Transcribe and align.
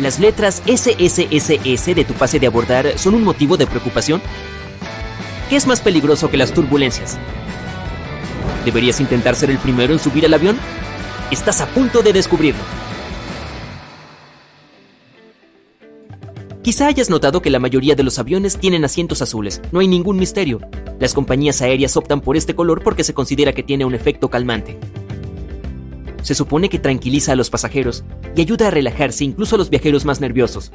¿Las 0.00 0.20
letras 0.20 0.62
SSSS 0.66 1.94
de 1.94 2.04
tu 2.06 2.12
pase 2.12 2.38
de 2.38 2.46
abordar 2.46 2.98
son 2.98 3.14
un 3.14 3.24
motivo 3.24 3.56
de 3.56 3.66
preocupación? 3.66 4.20
¿Qué 5.48 5.56
es 5.56 5.66
más 5.66 5.80
peligroso 5.80 6.30
que 6.30 6.36
las 6.36 6.52
turbulencias? 6.52 7.16
¿Deberías 8.66 9.00
intentar 9.00 9.34
ser 9.36 9.50
el 9.50 9.58
primero 9.58 9.94
en 9.94 9.98
subir 9.98 10.26
al 10.26 10.34
avión? 10.34 10.58
Estás 11.30 11.62
a 11.62 11.66
punto 11.68 12.02
de 12.02 12.12
descubrirlo. 12.12 12.60
Quizá 16.62 16.88
hayas 16.88 17.08
notado 17.08 17.40
que 17.40 17.48
la 17.48 17.60
mayoría 17.60 17.94
de 17.94 18.02
los 18.02 18.18
aviones 18.18 18.58
tienen 18.58 18.84
asientos 18.84 19.22
azules. 19.22 19.62
No 19.72 19.80
hay 19.80 19.88
ningún 19.88 20.18
misterio. 20.18 20.60
Las 20.98 21.14
compañías 21.14 21.62
aéreas 21.62 21.96
optan 21.96 22.20
por 22.20 22.36
este 22.36 22.54
color 22.54 22.82
porque 22.82 23.04
se 23.04 23.14
considera 23.14 23.54
que 23.54 23.62
tiene 23.62 23.86
un 23.86 23.94
efecto 23.94 24.28
calmante. 24.28 24.78
Se 26.26 26.34
supone 26.34 26.68
que 26.68 26.80
tranquiliza 26.80 27.30
a 27.30 27.36
los 27.36 27.50
pasajeros 27.50 28.02
y 28.34 28.40
ayuda 28.40 28.66
a 28.66 28.70
relajarse 28.72 29.22
incluso 29.22 29.54
a 29.54 29.58
los 29.58 29.70
viajeros 29.70 30.04
más 30.04 30.20
nerviosos. 30.20 30.72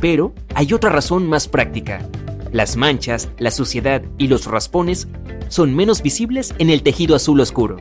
Pero 0.00 0.34
hay 0.52 0.72
otra 0.72 0.90
razón 0.90 1.28
más 1.28 1.46
práctica. 1.46 2.08
Las 2.50 2.76
manchas, 2.76 3.28
la 3.38 3.52
suciedad 3.52 4.02
y 4.18 4.26
los 4.26 4.46
raspones 4.46 5.06
son 5.46 5.76
menos 5.76 6.02
visibles 6.02 6.56
en 6.58 6.70
el 6.70 6.82
tejido 6.82 7.14
azul 7.14 7.40
oscuro. 7.40 7.76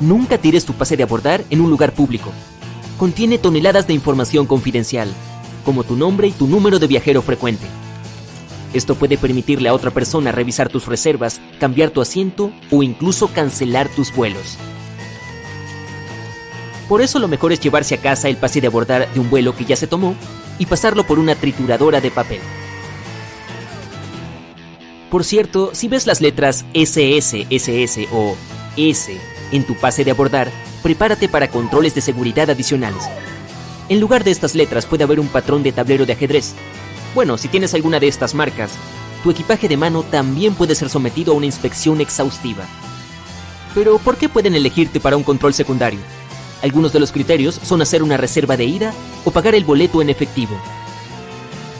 Nunca 0.00 0.36
tires 0.36 0.66
tu 0.66 0.74
pase 0.74 0.98
de 0.98 1.04
abordar 1.04 1.42
en 1.48 1.62
un 1.62 1.70
lugar 1.70 1.94
público. 1.94 2.30
Contiene 2.98 3.38
toneladas 3.38 3.86
de 3.86 3.94
información 3.94 4.44
confidencial, 4.44 5.08
como 5.64 5.82
tu 5.82 5.96
nombre 5.96 6.28
y 6.28 6.32
tu 6.32 6.46
número 6.46 6.78
de 6.78 6.88
viajero 6.88 7.22
frecuente. 7.22 7.64
Esto 8.74 8.96
puede 8.96 9.16
permitirle 9.16 9.68
a 9.68 9.74
otra 9.74 9.92
persona 9.92 10.32
revisar 10.32 10.68
tus 10.68 10.86
reservas, 10.86 11.40
cambiar 11.60 11.90
tu 11.90 12.00
asiento 12.02 12.52
o 12.70 12.82
incluso 12.82 13.28
cancelar 13.28 13.88
tus 13.88 14.12
vuelos. 14.12 14.58
Por 16.88 17.00
eso 17.00 17.18
lo 17.20 17.28
mejor 17.28 17.52
es 17.52 17.60
llevarse 17.60 17.94
a 17.94 17.98
casa 17.98 18.28
el 18.28 18.36
pase 18.36 18.60
de 18.60 18.66
abordar 18.66 19.10
de 19.14 19.20
un 19.20 19.30
vuelo 19.30 19.56
que 19.56 19.64
ya 19.64 19.76
se 19.76 19.86
tomó 19.86 20.14
y 20.58 20.66
pasarlo 20.66 21.04
por 21.06 21.18
una 21.18 21.36
trituradora 21.36 22.00
de 22.00 22.10
papel. 22.10 22.40
Por 25.08 25.22
cierto, 25.22 25.70
si 25.72 25.86
ves 25.86 26.06
las 26.06 26.20
letras 26.20 26.64
SS, 26.74 27.46
SS 27.48 28.08
o 28.12 28.36
S 28.76 29.16
en 29.52 29.64
tu 29.64 29.76
pase 29.76 30.04
de 30.04 30.10
abordar, 30.10 30.50
prepárate 30.82 31.28
para 31.28 31.48
controles 31.48 31.94
de 31.94 32.00
seguridad 32.00 32.50
adicionales. 32.50 33.04
En 33.88 34.00
lugar 34.00 34.24
de 34.24 34.32
estas 34.32 34.56
letras 34.56 34.86
puede 34.86 35.04
haber 35.04 35.20
un 35.20 35.28
patrón 35.28 35.62
de 35.62 35.70
tablero 35.70 36.04
de 36.04 36.14
ajedrez, 36.14 36.54
bueno, 37.14 37.38
si 37.38 37.48
tienes 37.48 37.74
alguna 37.74 38.00
de 38.00 38.08
estas 38.08 38.34
marcas, 38.34 38.72
tu 39.22 39.30
equipaje 39.30 39.68
de 39.68 39.76
mano 39.76 40.02
también 40.02 40.54
puede 40.54 40.74
ser 40.74 40.90
sometido 40.90 41.32
a 41.32 41.36
una 41.36 41.46
inspección 41.46 42.00
exhaustiva. 42.00 42.64
Pero, 43.74 43.98
¿por 43.98 44.16
qué 44.16 44.28
pueden 44.28 44.54
elegirte 44.54 45.00
para 45.00 45.16
un 45.16 45.22
control 45.22 45.54
secundario? 45.54 46.00
Algunos 46.62 46.92
de 46.92 47.00
los 47.00 47.12
criterios 47.12 47.60
son 47.62 47.82
hacer 47.82 48.02
una 48.02 48.16
reserva 48.16 48.56
de 48.56 48.64
ida 48.64 48.92
o 49.24 49.30
pagar 49.30 49.54
el 49.54 49.64
boleto 49.64 50.02
en 50.02 50.10
efectivo. 50.10 50.56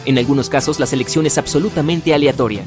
En 0.04 0.18
algunos 0.18 0.48
casos 0.48 0.78
la 0.78 0.86
selección 0.86 1.26
es 1.26 1.38
absolutamente 1.38 2.14
aleatoria. 2.14 2.62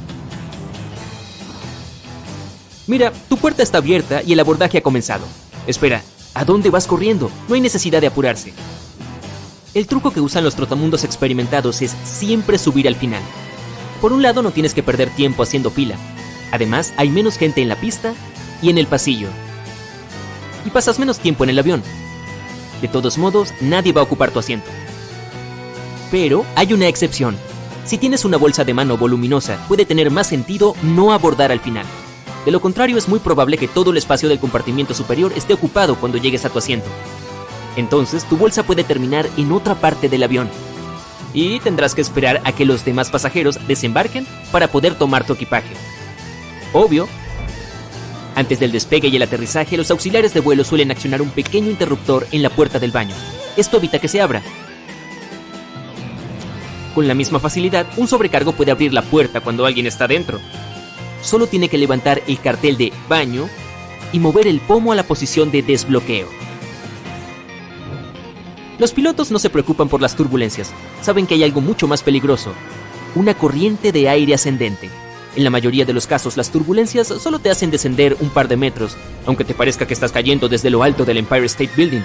Mira, 2.88 3.12
tu 3.30 3.38
puerta 3.38 3.64
está 3.64 3.80
abierta 3.80 4.24
y 4.24 4.34
el 4.34 4.40
abordaje 4.40 4.80
ha 4.80 4.84
comenzado. 4.84 5.26
Espera, 5.68 6.02
¿a 6.34 6.46
dónde 6.46 6.70
vas 6.70 6.88
corriendo? 6.88 7.30
No 7.48 7.56
hay 7.56 7.62
necesidad 7.62 8.02
de 8.02 8.08
apurarse. 8.08 8.54
El 9.78 9.86
truco 9.86 10.10
que 10.10 10.22
usan 10.22 10.44
los 10.44 10.56
trotamundos 10.56 11.04
experimentados 11.04 11.84
es 11.84 11.96
siempre 12.04 12.58
subir 12.58 12.88
al 12.88 12.96
final. 12.96 13.22
Por 14.02 14.12
un 14.12 14.24
lado 14.24 14.42
no 14.42 14.50
tienes 14.50 14.74
que 14.74 14.82
perder 14.82 15.12
tiempo 15.12 15.44
haciendo 15.44 15.70
fila. 15.70 15.96
Además, 16.52 16.96
hay 16.98 17.12
menos 17.12 17.38
gente 17.38 17.62
en 17.62 17.70
la 17.70 17.76
pista 17.76 18.16
y 18.60 18.72
en 18.72 18.80
el 18.80 18.88
pasillo. 18.88 19.28
Y 20.66 20.72
pasas 20.72 20.98
menos 20.98 21.20
tiempo 21.20 21.44
en 21.44 21.52
el 21.52 21.60
avión. 21.60 21.84
De 22.82 22.88
todos 22.88 23.20
modos, 23.20 23.54
nadie 23.62 23.94
va 23.94 24.02
a 24.02 24.06
ocupar 24.06 24.32
tu 24.32 24.40
asiento. 24.40 24.66
Pero 26.10 26.44
hay 26.56 26.74
una 26.74 26.88
excepción. 26.88 27.38
Si 27.86 28.00
tienes 28.00 28.26
una 28.26 28.38
bolsa 28.38 28.64
de 28.64 28.74
mano 28.74 28.98
voluminosa, 28.98 29.64
puede 29.68 29.86
tener 29.86 30.10
más 30.10 30.26
sentido 30.26 30.76
no 30.82 31.14
abordar 31.14 31.52
al 31.52 31.60
final. 31.60 31.86
De 32.46 32.52
lo 32.52 32.62
contrario, 32.62 32.98
es 32.98 33.08
muy 33.08 33.20
probable 33.20 33.60
que 33.60 33.68
todo 33.68 33.92
el 33.92 33.98
espacio 33.98 34.28
del 34.28 34.40
compartimiento 34.40 34.96
superior 34.96 35.34
esté 35.36 35.54
ocupado 35.54 35.98
cuando 35.98 36.18
llegues 36.18 36.46
a 36.46 36.50
tu 36.50 36.58
asiento. 36.58 36.90
Entonces 37.78 38.26
tu 38.26 38.36
bolsa 38.36 38.64
puede 38.64 38.84
terminar 38.84 39.30
en 39.38 39.52
otra 39.54 39.76
parte 39.76 40.10
del 40.10 40.24
avión. 40.24 40.50
Y 41.34 41.60
tendrás 41.60 41.96
que 41.96 42.02
esperar 42.02 42.42
a 42.44 42.52
que 42.52 42.66
los 42.66 42.84
demás 42.84 43.12
pasajeros 43.12 43.60
desembarquen 43.68 44.28
para 44.52 44.68
poder 44.68 44.96
tomar 44.96 45.26
tu 45.26 45.34
equipaje. 45.34 45.74
Obvio. 46.74 47.08
Antes 48.36 48.60
del 48.60 48.72
despegue 48.72 49.08
y 49.08 49.16
el 49.16 49.22
aterrizaje, 49.22 49.78
los 49.78 49.90
auxiliares 49.92 50.34
de 50.34 50.42
vuelo 50.42 50.64
suelen 50.64 50.92
accionar 50.92 51.22
un 51.22 51.30
pequeño 51.30 51.70
interruptor 51.70 52.28
en 52.32 52.44
la 52.44 52.50
puerta 52.50 52.80
del 52.80 52.92
baño. 52.92 53.16
Esto 53.56 53.78
evita 53.78 54.00
que 54.00 54.08
se 54.08 54.22
abra. 54.22 54.42
Con 56.94 57.08
la 57.08 57.14
misma 57.14 57.40
facilidad, 57.40 57.86
un 57.98 58.08
sobrecargo 58.08 58.54
puede 58.54 58.72
abrir 58.72 58.94
la 58.94 59.04
puerta 59.04 59.42
cuando 59.42 59.66
alguien 59.66 59.86
está 59.86 60.08
dentro. 60.08 60.40
Solo 61.22 61.46
tiene 61.48 61.70
que 61.70 61.78
levantar 61.78 62.24
el 62.28 62.40
cartel 62.40 62.78
de 62.78 62.92
baño 63.08 63.48
y 64.12 64.20
mover 64.20 64.48
el 64.48 64.60
pomo 64.62 64.92
a 64.92 64.96
la 64.96 65.04
posición 65.04 65.52
de 65.52 65.62
desbloqueo. 65.62 66.47
Los 68.80 68.94
pilotos 68.94 69.32
no 69.32 69.40
se 69.40 69.50
preocupan 69.50 69.90
por 69.90 70.02
las 70.02 70.16
turbulencias, 70.16 70.72
saben 71.02 71.26
que 71.26 71.34
hay 71.34 71.44
algo 71.44 71.62
mucho 71.62 71.88
más 71.88 72.04
peligroso, 72.04 72.54
una 73.16 73.34
corriente 73.34 73.92
de 73.92 74.08
aire 74.08 74.36
ascendente. 74.36 74.90
En 75.36 75.44
la 75.44 75.50
mayoría 75.50 75.84
de 75.84 75.94
los 75.94 76.06
casos 76.06 76.38
las 76.38 76.52
turbulencias 76.52 77.08
solo 77.08 77.40
te 77.40 77.50
hacen 77.50 77.72
descender 77.72 78.16
un 78.20 78.30
par 78.30 78.48
de 78.48 78.56
metros, 78.56 78.96
aunque 79.26 79.44
te 79.46 79.56
parezca 79.56 79.88
que 79.88 79.96
estás 79.96 80.12
cayendo 80.12 80.48
desde 80.48 80.70
lo 80.70 80.84
alto 80.84 81.06
del 81.06 81.18
Empire 81.18 81.48
State 81.48 81.72
Building. 81.76 82.04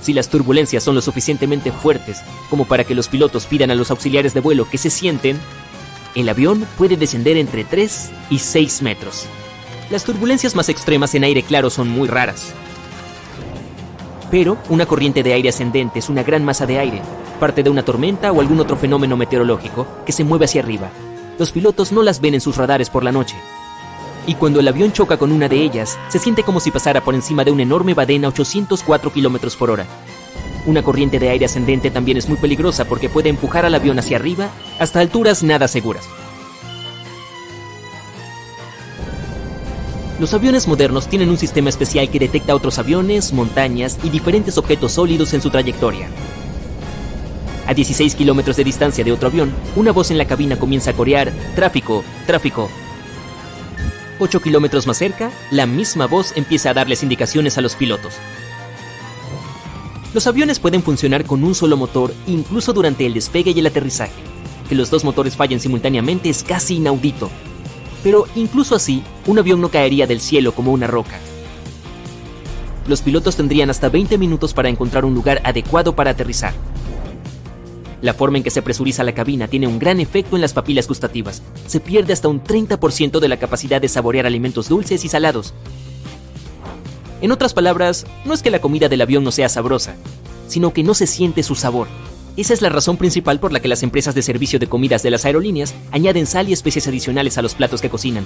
Si 0.00 0.14
las 0.14 0.30
turbulencias 0.30 0.82
son 0.82 0.94
lo 0.94 1.02
suficientemente 1.02 1.72
fuertes 1.72 2.22
como 2.48 2.64
para 2.64 2.84
que 2.84 2.94
los 2.94 3.08
pilotos 3.08 3.44
pidan 3.44 3.70
a 3.70 3.74
los 3.74 3.90
auxiliares 3.90 4.32
de 4.32 4.40
vuelo 4.40 4.66
que 4.70 4.78
se 4.78 4.88
sienten, 4.88 5.38
el 6.14 6.28
avión 6.30 6.66
puede 6.78 6.96
descender 6.96 7.36
entre 7.36 7.64
3 7.64 8.10
y 8.30 8.38
6 8.38 8.80
metros. 8.80 9.26
Las 9.90 10.04
turbulencias 10.04 10.54
más 10.54 10.70
extremas 10.70 11.14
en 11.14 11.24
aire 11.24 11.42
claro 11.42 11.68
son 11.68 11.88
muy 11.88 12.08
raras, 12.08 12.54
pero 14.30 14.58
una 14.68 14.86
corriente 14.86 15.22
de 15.22 15.32
aire 15.32 15.48
ascendente 15.48 15.98
es 15.98 16.08
una 16.08 16.22
gran 16.22 16.44
masa 16.44 16.66
de 16.66 16.78
aire, 16.78 17.02
parte 17.40 17.62
de 17.62 17.70
una 17.70 17.84
tormenta 17.84 18.32
o 18.32 18.40
algún 18.40 18.60
otro 18.60 18.76
fenómeno 18.76 19.16
meteorológico 19.16 19.86
que 20.04 20.12
se 20.12 20.24
mueve 20.24 20.44
hacia 20.44 20.62
arriba. 20.62 20.90
Los 21.38 21.52
pilotos 21.52 21.92
no 21.92 22.02
las 22.02 22.20
ven 22.20 22.34
en 22.34 22.40
sus 22.40 22.56
radares 22.56 22.90
por 22.90 23.04
la 23.04 23.12
noche. 23.12 23.36
Y 24.26 24.34
cuando 24.34 24.60
el 24.60 24.68
avión 24.68 24.92
choca 24.92 25.16
con 25.16 25.32
una 25.32 25.48
de 25.48 25.62
ellas, 25.62 25.98
se 26.08 26.18
siente 26.18 26.42
como 26.42 26.60
si 26.60 26.70
pasara 26.70 27.02
por 27.02 27.14
encima 27.14 27.44
de 27.44 27.50
un 27.50 27.60
enorme 27.60 27.94
badén 27.94 28.24
a 28.24 28.28
804 28.28 29.12
km 29.12 29.56
por 29.56 29.70
hora. 29.70 29.86
Una 30.66 30.82
corriente 30.82 31.18
de 31.18 31.30
aire 31.30 31.46
ascendente 31.46 31.90
también 31.90 32.18
es 32.18 32.28
muy 32.28 32.36
peligrosa 32.36 32.84
porque 32.84 33.08
puede 33.08 33.30
empujar 33.30 33.64
al 33.64 33.74
avión 33.74 33.98
hacia 33.98 34.18
arriba 34.18 34.50
hasta 34.78 35.00
alturas 35.00 35.42
nada 35.42 35.66
seguras. 35.66 36.06
Los 40.18 40.34
aviones 40.34 40.66
modernos 40.66 41.06
tienen 41.06 41.30
un 41.30 41.38
sistema 41.38 41.68
especial 41.68 42.10
que 42.10 42.18
detecta 42.18 42.56
otros 42.56 42.80
aviones, 42.80 43.32
montañas 43.32 43.98
y 44.02 44.10
diferentes 44.10 44.58
objetos 44.58 44.92
sólidos 44.92 45.32
en 45.32 45.40
su 45.40 45.48
trayectoria. 45.48 46.08
A 47.68 47.74
16 47.74 48.16
kilómetros 48.16 48.56
de 48.56 48.64
distancia 48.64 49.04
de 49.04 49.12
otro 49.12 49.28
avión, 49.28 49.52
una 49.76 49.92
voz 49.92 50.10
en 50.10 50.18
la 50.18 50.24
cabina 50.24 50.58
comienza 50.58 50.90
a 50.90 50.94
corear 50.94 51.32
tráfico, 51.54 52.02
tráfico. 52.26 52.68
8 54.18 54.40
kilómetros 54.40 54.88
más 54.88 54.98
cerca, 54.98 55.30
la 55.52 55.66
misma 55.66 56.06
voz 56.06 56.32
empieza 56.34 56.70
a 56.70 56.74
darles 56.74 57.04
indicaciones 57.04 57.56
a 57.56 57.60
los 57.60 57.76
pilotos. 57.76 58.14
Los 60.14 60.26
aviones 60.26 60.58
pueden 60.58 60.82
funcionar 60.82 61.26
con 61.26 61.44
un 61.44 61.54
solo 61.54 61.76
motor 61.76 62.12
incluso 62.26 62.72
durante 62.72 63.06
el 63.06 63.14
despegue 63.14 63.52
y 63.52 63.60
el 63.60 63.66
aterrizaje. 63.66 64.12
Que 64.68 64.74
los 64.74 64.90
dos 64.90 65.04
motores 65.04 65.36
fallen 65.36 65.60
simultáneamente 65.60 66.28
es 66.28 66.42
casi 66.42 66.76
inaudito, 66.76 67.30
pero 68.02 68.26
incluso 68.34 68.74
así, 68.74 69.02
un 69.26 69.38
avión 69.38 69.60
no 69.60 69.70
caería 69.70 70.06
del 70.06 70.20
cielo 70.20 70.52
como 70.52 70.72
una 70.72 70.86
roca. 70.86 71.18
Los 72.86 73.02
pilotos 73.02 73.36
tendrían 73.36 73.70
hasta 73.70 73.88
20 73.88 74.16
minutos 74.16 74.54
para 74.54 74.68
encontrar 74.68 75.04
un 75.04 75.14
lugar 75.14 75.40
adecuado 75.44 75.94
para 75.94 76.12
aterrizar. 76.12 76.54
La 78.00 78.14
forma 78.14 78.38
en 78.38 78.44
que 78.44 78.50
se 78.50 78.62
presuriza 78.62 79.02
la 79.02 79.12
cabina 79.12 79.48
tiene 79.48 79.66
un 79.66 79.78
gran 79.78 79.98
efecto 80.00 80.36
en 80.36 80.42
las 80.42 80.52
papilas 80.52 80.86
gustativas. 80.86 81.42
Se 81.66 81.80
pierde 81.80 82.12
hasta 82.12 82.28
un 82.28 82.42
30% 82.42 83.18
de 83.18 83.28
la 83.28 83.38
capacidad 83.38 83.80
de 83.80 83.88
saborear 83.88 84.24
alimentos 84.24 84.68
dulces 84.68 85.04
y 85.04 85.08
salados. 85.08 85.52
En 87.20 87.32
otras 87.32 87.52
palabras, 87.52 88.06
no 88.24 88.32
es 88.32 88.42
que 88.42 88.52
la 88.52 88.60
comida 88.60 88.88
del 88.88 89.00
avión 89.00 89.24
no 89.24 89.32
sea 89.32 89.48
sabrosa, 89.48 89.96
sino 90.46 90.72
que 90.72 90.84
no 90.84 90.94
se 90.94 91.08
siente 91.08 91.42
su 91.42 91.56
sabor. 91.56 91.88
Esa 92.38 92.54
es 92.54 92.62
la 92.62 92.68
razón 92.68 92.96
principal 92.96 93.40
por 93.40 93.52
la 93.52 93.58
que 93.58 93.66
las 93.66 93.82
empresas 93.82 94.14
de 94.14 94.22
servicio 94.22 94.60
de 94.60 94.68
comidas 94.68 95.02
de 95.02 95.10
las 95.10 95.24
aerolíneas 95.24 95.74
añaden 95.90 96.24
sal 96.24 96.48
y 96.48 96.52
especies 96.52 96.86
adicionales 96.86 97.36
a 97.36 97.42
los 97.42 97.56
platos 97.56 97.80
que 97.80 97.90
cocinan. 97.90 98.24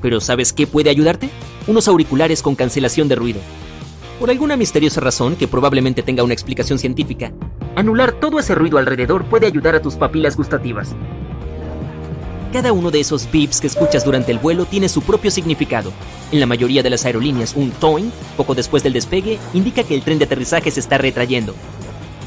Pero 0.00 0.20
¿sabes 0.20 0.52
qué 0.52 0.68
puede 0.68 0.88
ayudarte? 0.88 1.30
Unos 1.66 1.88
auriculares 1.88 2.42
con 2.42 2.54
cancelación 2.54 3.08
de 3.08 3.16
ruido. 3.16 3.40
Por 4.20 4.30
alguna 4.30 4.56
misteriosa 4.56 5.00
razón 5.00 5.34
que 5.34 5.48
probablemente 5.48 6.04
tenga 6.04 6.22
una 6.22 6.32
explicación 6.32 6.78
científica, 6.78 7.32
anular 7.74 8.12
todo 8.20 8.38
ese 8.38 8.54
ruido 8.54 8.78
alrededor 8.78 9.24
puede 9.24 9.48
ayudar 9.48 9.74
a 9.74 9.82
tus 9.82 9.96
papilas 9.96 10.36
gustativas. 10.36 10.94
Cada 12.52 12.72
uno 12.72 12.92
de 12.92 13.00
esos 13.00 13.28
beeps 13.32 13.60
que 13.60 13.66
escuchas 13.66 14.04
durante 14.04 14.30
el 14.30 14.38
vuelo 14.38 14.64
tiene 14.64 14.88
su 14.88 15.02
propio 15.02 15.32
significado. 15.32 15.92
En 16.30 16.38
la 16.38 16.46
mayoría 16.46 16.84
de 16.84 16.90
las 16.90 17.04
aerolíneas, 17.04 17.54
un 17.56 17.72
toing, 17.72 18.12
poco 18.36 18.54
después 18.54 18.84
del 18.84 18.92
despegue, 18.92 19.40
indica 19.54 19.82
que 19.82 19.96
el 19.96 20.02
tren 20.02 20.20
de 20.20 20.26
aterrizaje 20.26 20.70
se 20.70 20.78
está 20.78 20.98
retrayendo. 20.98 21.52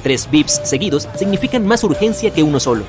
Tres 0.03 0.29
beeps 0.31 0.61
seguidos 0.63 1.07
significan 1.17 1.65
más 1.65 1.83
urgencia 1.83 2.31
que 2.31 2.43
uno 2.43 2.59
solo. 2.59 2.83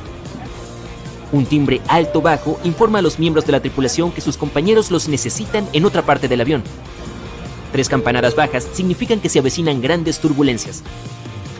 Un 1.31 1.45
timbre 1.47 1.81
alto-bajo 1.89 2.59
informa 2.65 3.01
a 3.01 3.03
los 3.03 3.19
miembros 3.19 3.45
de 3.45 3.53
la 3.53 3.61
tripulación 3.61 4.13
que 4.13 4.21
sus 4.21 4.37
compañeros 4.37 4.91
los 4.91 5.09
necesitan 5.09 5.69
en 5.73 5.85
otra 5.85 6.03
parte 6.03 6.29
del 6.29 6.41
avión. 6.41 6.63
Tres 7.73 7.89
campanadas 7.89 8.35
bajas 8.35 8.67
significan 8.73 9.21
que 9.21 9.29
se 9.29 9.39
avecinan 9.39 9.83
grandes 9.83 10.21
turbulencias. 10.21 10.83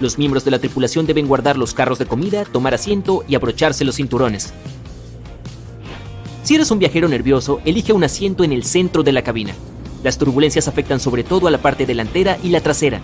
Los 0.01 0.17
miembros 0.17 0.45
de 0.45 0.53
la 0.53 0.59
tripulación 0.59 1.07
deben 1.07 1.27
guardar 1.27 1.59
los 1.59 1.75
carros 1.75 1.99
de 1.99 2.07
comida, 2.07 2.45
tomar 2.45 2.73
asiento 2.73 3.25
y 3.29 3.35
abrocharse 3.35 3.85
los 3.85 3.97
cinturones. 3.97 4.55
Si 6.45 6.55
eres 6.55 6.71
un 6.71 6.79
viajero 6.79 7.09
nervioso, 7.09 7.61
elige 7.67 7.93
un 7.93 8.05
asiento 8.05 8.45
en 8.45 8.53
el 8.53 8.65
centro 8.65 9.03
de 9.03 9.13
la 9.13 9.23
cabina. 9.23 9.55
Las 10.03 10.17
turbulencias 10.17 10.67
afectan 10.67 11.01
sobre 11.01 11.25
todo 11.25 11.47
a 11.47 11.51
la 11.51 11.59
parte 11.59 11.85
delantera 11.85 12.39
y 12.43 12.49
la 12.51 12.61
trasera. 12.61 13.03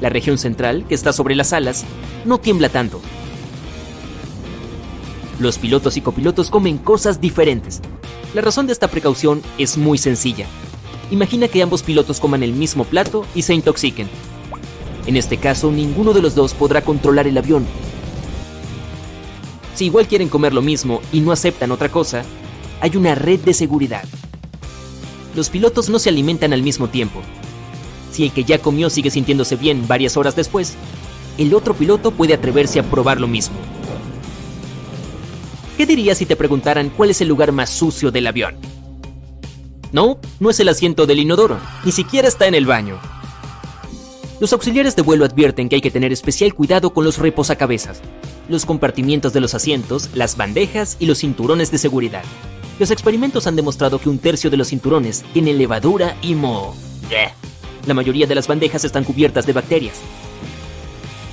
La 0.00 0.08
región 0.08 0.38
central, 0.38 0.84
que 0.88 0.94
está 0.94 1.12
sobre 1.12 1.34
las 1.34 1.52
alas, 1.52 1.84
no 2.24 2.38
tiembla 2.38 2.68
tanto. 2.68 3.00
Los 5.38 5.58
pilotos 5.58 5.96
y 5.96 6.00
copilotos 6.00 6.50
comen 6.50 6.78
cosas 6.78 7.20
diferentes. 7.20 7.80
La 8.34 8.42
razón 8.42 8.66
de 8.66 8.72
esta 8.72 8.88
precaución 8.88 9.42
es 9.58 9.76
muy 9.76 9.98
sencilla. 9.98 10.46
Imagina 11.10 11.48
que 11.48 11.62
ambos 11.62 11.82
pilotos 11.82 12.20
coman 12.20 12.42
el 12.42 12.52
mismo 12.52 12.84
plato 12.84 13.24
y 13.34 13.42
se 13.42 13.54
intoxiquen. 13.54 14.08
En 15.06 15.16
este 15.16 15.36
caso, 15.36 15.70
ninguno 15.70 16.12
de 16.12 16.22
los 16.22 16.34
dos 16.34 16.52
podrá 16.52 16.82
controlar 16.82 17.26
el 17.26 17.38
avión. 17.38 17.64
Si 19.74 19.86
igual 19.86 20.08
quieren 20.08 20.28
comer 20.28 20.52
lo 20.52 20.62
mismo 20.62 21.00
y 21.12 21.20
no 21.20 21.32
aceptan 21.32 21.70
otra 21.70 21.90
cosa, 21.90 22.24
hay 22.80 22.96
una 22.96 23.14
red 23.14 23.40
de 23.40 23.54
seguridad. 23.54 24.04
Los 25.34 25.50
pilotos 25.50 25.88
no 25.90 25.98
se 25.98 26.08
alimentan 26.08 26.52
al 26.52 26.62
mismo 26.62 26.88
tiempo. 26.88 27.20
Si 28.10 28.24
el 28.24 28.32
que 28.32 28.44
ya 28.44 28.58
comió 28.58 28.90
sigue 28.90 29.10
sintiéndose 29.10 29.56
bien 29.56 29.86
varias 29.86 30.16
horas 30.16 30.36
después, 30.36 30.74
el 31.38 31.54
otro 31.54 31.74
piloto 31.74 32.10
puede 32.10 32.34
atreverse 32.34 32.78
a 32.78 32.82
probar 32.82 33.20
lo 33.20 33.26
mismo. 33.26 33.56
¿Qué 35.76 35.84
dirías 35.84 36.18
si 36.18 36.26
te 36.26 36.36
preguntaran 36.36 36.90
cuál 36.90 37.10
es 37.10 37.20
el 37.20 37.28
lugar 37.28 37.52
más 37.52 37.68
sucio 37.68 38.10
del 38.10 38.26
avión? 38.26 38.56
No, 39.92 40.18
no 40.40 40.50
es 40.50 40.58
el 40.60 40.68
asiento 40.68 41.06
del 41.06 41.18
inodoro, 41.18 41.58
ni 41.84 41.92
siquiera 41.92 42.28
está 42.28 42.46
en 42.46 42.54
el 42.54 42.66
baño. 42.66 42.98
Los 44.40 44.52
auxiliares 44.52 44.96
de 44.96 45.02
vuelo 45.02 45.24
advierten 45.24 45.68
que 45.68 45.76
hay 45.76 45.80
que 45.80 45.90
tener 45.90 46.12
especial 46.12 46.54
cuidado 46.54 46.92
con 46.92 47.04
los 47.04 47.18
reposacabezas, 47.18 48.00
los 48.48 48.66
compartimientos 48.66 49.32
de 49.32 49.40
los 49.40 49.54
asientos, 49.54 50.10
las 50.14 50.36
bandejas 50.36 50.96
y 50.98 51.06
los 51.06 51.18
cinturones 51.18 51.70
de 51.70 51.78
seguridad. 51.78 52.22
Los 52.78 52.90
experimentos 52.90 53.46
han 53.46 53.56
demostrado 53.56 53.98
que 53.98 54.10
un 54.10 54.18
tercio 54.18 54.50
de 54.50 54.58
los 54.58 54.68
cinturones 54.68 55.24
tiene 55.32 55.54
levadura 55.54 56.16
y 56.20 56.34
moho. 56.34 56.74
La 57.86 57.94
mayoría 57.94 58.26
de 58.26 58.34
las 58.34 58.48
bandejas 58.48 58.84
están 58.84 59.04
cubiertas 59.04 59.46
de 59.46 59.52
bacterias. 59.52 60.00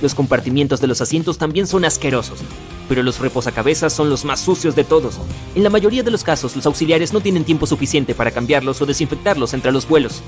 Los 0.02 0.14
compartimientos 0.14 0.82
de 0.82 0.88
los 0.88 1.02
asientos 1.02 1.38
también 1.38 1.66
son 1.66 1.84
asquerosos, 1.86 2.40
pero 2.88 3.02
los 3.02 3.20
reposacabezas 3.20 3.92
son 3.92 4.10
los 4.10 4.24
más 4.24 4.42
sucios 4.42 4.76
de 4.76 4.84
todos. 4.84 5.18
En 5.56 5.64
la 5.64 5.70
mayoría 5.70 6.04
de 6.04 6.12
los 6.12 6.24
casos, 6.24 6.56
los 6.56 6.66
auxiliares 6.66 7.14
no 7.14 7.22
tienen 7.22 7.44
tiempo 7.44 7.66
suficiente 7.66 8.14
para 8.14 8.32
cambiarlos 8.32 8.82
o 8.82 8.86
desinfectarlos 8.86 9.54
entre 9.54 9.72
los 9.72 9.88
vuelos. 9.88 10.22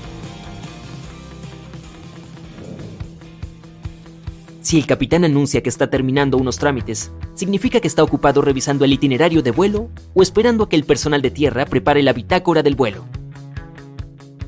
Si 4.62 4.78
el 4.78 4.86
capitán 4.86 5.24
anuncia 5.24 5.62
que 5.62 5.68
está 5.68 5.90
terminando 5.90 6.38
unos 6.38 6.58
trámites, 6.58 7.12
significa 7.34 7.78
que 7.78 7.86
está 7.86 8.02
ocupado 8.02 8.42
revisando 8.42 8.84
el 8.84 8.92
itinerario 8.92 9.40
de 9.40 9.52
vuelo 9.52 9.90
o 10.12 10.22
esperando 10.22 10.64
a 10.64 10.68
que 10.68 10.74
el 10.74 10.82
personal 10.82 11.22
de 11.22 11.30
tierra 11.30 11.66
prepare 11.66 12.02
la 12.02 12.12
bitácora 12.12 12.64
del 12.64 12.74
vuelo. 12.74 13.04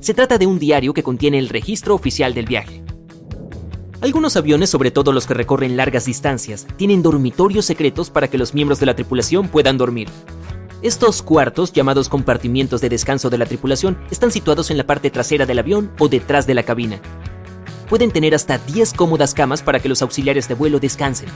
Se 0.01 0.15
trata 0.15 0.39
de 0.39 0.47
un 0.47 0.59
diario 0.59 0.95
que 0.95 1.03
contiene 1.03 1.39
el 1.39 1.49
registro 1.49 1.95
oficial 1.95 2.35
del 2.35 2.47
viaje. 2.47 2.83
Algunos 4.01 4.37
aviones, 4.37 4.71
sobre 4.71 4.91
todo 4.91 5.13
los 5.13 5.27
que 5.27 5.35
recorren 5.35 5.77
largas 5.77 6.05
distancias, 6.05 6.67
tienen 6.77 7.03
dormitorios 7.03 7.65
secretos 7.67 8.11
para 8.11 8.29
que 8.29 8.39
los 8.39 8.55
miembros 8.55 8.79
de 8.79 8.87
la 8.87 8.95
tripulación 8.95 9.49
puedan 9.49 9.77
dormir. 9.77 10.09
Estos 10.83 11.23
cuartos, 11.23 11.73
llamados 11.73 12.09
compartimientos 12.09 12.81
de 12.81 12.89
descanso 12.89 13.31
de 13.31 13.39
la 13.39 13.47
tripulación, 13.47 13.99
están 14.13 14.31
situados 14.31 14.71
en 14.71 14.77
la 14.77 14.87
parte 14.87 15.11
trasera 15.11 15.47
del 15.47 15.59
avión 15.59 15.91
o 15.99 16.09
detrás 16.09 16.47
de 16.47 16.55
la 16.55 16.63
cabina, 16.63 17.01
pueden 17.89 18.11
tener 18.11 18.35
hasta 18.35 18.59
10 18.59 18.93
cómodas 18.93 19.35
camas 19.35 19.63
para 19.63 19.81
que 19.81 19.89
los 19.89 20.03
auxiliares 20.03 20.49
de 20.49 20.55
vuelo 20.55 20.79
descansen. 20.79 21.29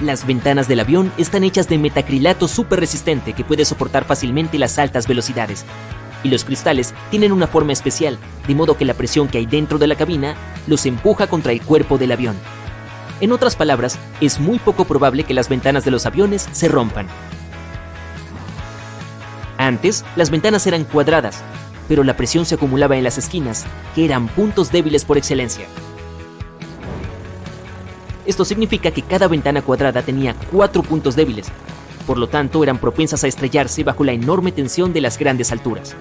Las 0.00 0.26
ventanas 0.26 0.68
del 0.68 0.80
avión 0.80 1.10
están 1.16 1.42
hechas 1.42 1.70
de 1.70 1.78
metacrilato 1.78 2.48
súper 2.48 2.80
resistente 2.80 3.32
que 3.32 3.44
puede 3.44 3.64
soportar 3.64 4.04
fácilmente 4.04 4.58
las 4.58 4.78
altas 4.78 5.08
velocidades. 5.08 5.64
Y 6.22 6.28
los 6.28 6.44
cristales 6.44 6.92
tienen 7.10 7.32
una 7.32 7.46
forma 7.46 7.72
especial, 7.72 8.18
de 8.46 8.54
modo 8.54 8.76
que 8.76 8.84
la 8.84 8.92
presión 8.92 9.26
que 9.26 9.38
hay 9.38 9.46
dentro 9.46 9.78
de 9.78 9.86
la 9.86 9.94
cabina 9.94 10.34
los 10.66 10.84
empuja 10.84 11.28
contra 11.28 11.52
el 11.52 11.62
cuerpo 11.62 11.96
del 11.96 12.12
avión. 12.12 12.36
En 13.22 13.32
otras 13.32 13.56
palabras, 13.56 13.98
es 14.20 14.38
muy 14.38 14.58
poco 14.58 14.84
probable 14.84 15.24
que 15.24 15.32
las 15.32 15.48
ventanas 15.48 15.86
de 15.86 15.90
los 15.90 16.04
aviones 16.04 16.46
se 16.52 16.68
rompan. 16.68 17.06
Antes, 19.56 20.04
las 20.14 20.28
ventanas 20.28 20.66
eran 20.66 20.84
cuadradas, 20.84 21.42
pero 21.88 22.04
la 22.04 22.18
presión 22.18 22.44
se 22.44 22.56
acumulaba 22.56 22.98
en 22.98 23.04
las 23.04 23.16
esquinas, 23.16 23.64
que 23.94 24.04
eran 24.04 24.28
puntos 24.28 24.70
débiles 24.70 25.06
por 25.06 25.16
excelencia. 25.16 25.66
Esto 28.26 28.44
significa 28.44 28.90
que 28.90 29.02
cada 29.02 29.28
ventana 29.28 29.62
cuadrada 29.62 30.02
tenía 30.02 30.34
cuatro 30.50 30.82
puntos 30.82 31.14
débiles, 31.14 31.46
por 32.06 32.18
lo 32.18 32.28
tanto 32.28 32.62
eran 32.62 32.78
propensas 32.78 33.22
a 33.22 33.28
estrellarse 33.28 33.84
bajo 33.84 34.02
la 34.02 34.12
enorme 34.12 34.52
tensión 34.52 34.92
de 34.92 35.00
las 35.00 35.18
grandes 35.18 35.52
alturas. 35.52 35.94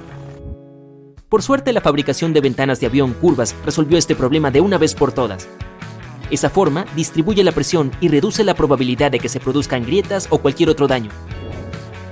Por 1.29 1.43
suerte 1.43 1.71
la 1.71 1.81
fabricación 1.81 2.33
de 2.33 2.41
ventanas 2.41 2.79
de 2.79 2.87
avión 2.87 3.13
curvas 3.13 3.55
resolvió 3.63 3.97
este 3.97 4.15
problema 4.15 4.51
de 4.51 4.61
una 4.61 4.77
vez 4.77 4.95
por 4.95 5.11
todas. 5.11 5.47
Esa 6.31 6.49
forma 6.49 6.85
distribuye 6.95 7.43
la 7.43 7.51
presión 7.51 7.91
y 8.01 8.07
reduce 8.07 8.43
la 8.43 8.55
probabilidad 8.55 9.11
de 9.11 9.19
que 9.19 9.29
se 9.29 9.39
produzcan 9.39 9.85
grietas 9.85 10.27
o 10.31 10.39
cualquier 10.39 10.69
otro 10.69 10.87
daño, 10.87 11.11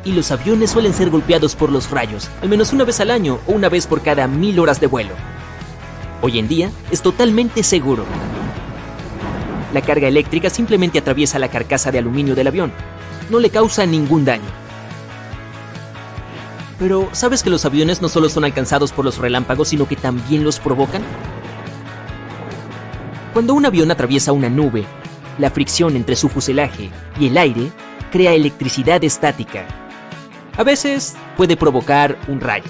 y 0.05 0.11
los 0.11 0.31
aviones 0.31 0.71
suelen 0.71 0.93
ser 0.93 1.09
golpeados 1.09 1.55
por 1.55 1.71
los 1.71 1.89
rayos, 1.89 2.29
al 2.41 2.49
menos 2.49 2.73
una 2.73 2.83
vez 2.83 2.99
al 2.99 3.09
año 3.09 3.39
o 3.47 3.53
una 3.53 3.69
vez 3.69 3.87
por 3.87 4.01
cada 4.01 4.27
mil 4.27 4.59
horas 4.59 4.79
de 4.79 4.87
vuelo. 4.87 5.13
Hoy 6.21 6.39
en 6.39 6.47
día 6.47 6.71
es 6.91 7.01
totalmente 7.01 7.63
seguro. 7.63 8.05
La 9.73 9.81
carga 9.81 10.07
eléctrica 10.07 10.49
simplemente 10.49 10.99
atraviesa 10.99 11.39
la 11.39 11.49
carcasa 11.49 11.91
de 11.91 11.99
aluminio 11.99 12.35
del 12.35 12.47
avión. 12.47 12.71
No 13.29 13.39
le 13.39 13.49
causa 13.49 13.85
ningún 13.85 14.23
daño. 14.23 14.49
Pero, 16.79 17.09
¿sabes 17.11 17.43
que 17.43 17.49
los 17.49 17.65
aviones 17.65 18.01
no 18.01 18.09
solo 18.09 18.29
son 18.29 18.45
alcanzados 18.45 18.91
por 18.91 19.03
los 19.03 19.17
relámpagos, 19.17 19.69
sino 19.69 19.87
que 19.87 19.95
también 19.95 20.43
los 20.43 20.59
provocan? 20.59 21.01
Cuando 23.33 23.53
un 23.53 23.65
avión 23.65 23.89
atraviesa 23.89 24.31
una 24.31 24.49
nube, 24.49 24.85
la 25.39 25.49
fricción 25.49 25.95
entre 25.95 26.15
su 26.15 26.29
fuselaje 26.29 26.91
y 27.19 27.27
el 27.27 27.37
aire 27.37 27.71
crea 28.11 28.33
electricidad 28.33 29.03
estática 29.03 29.65
a 30.55 30.63
veces 30.63 31.15
puede 31.35 31.57
provocar 31.57 32.17
un 32.27 32.39
rayo. 32.39 32.69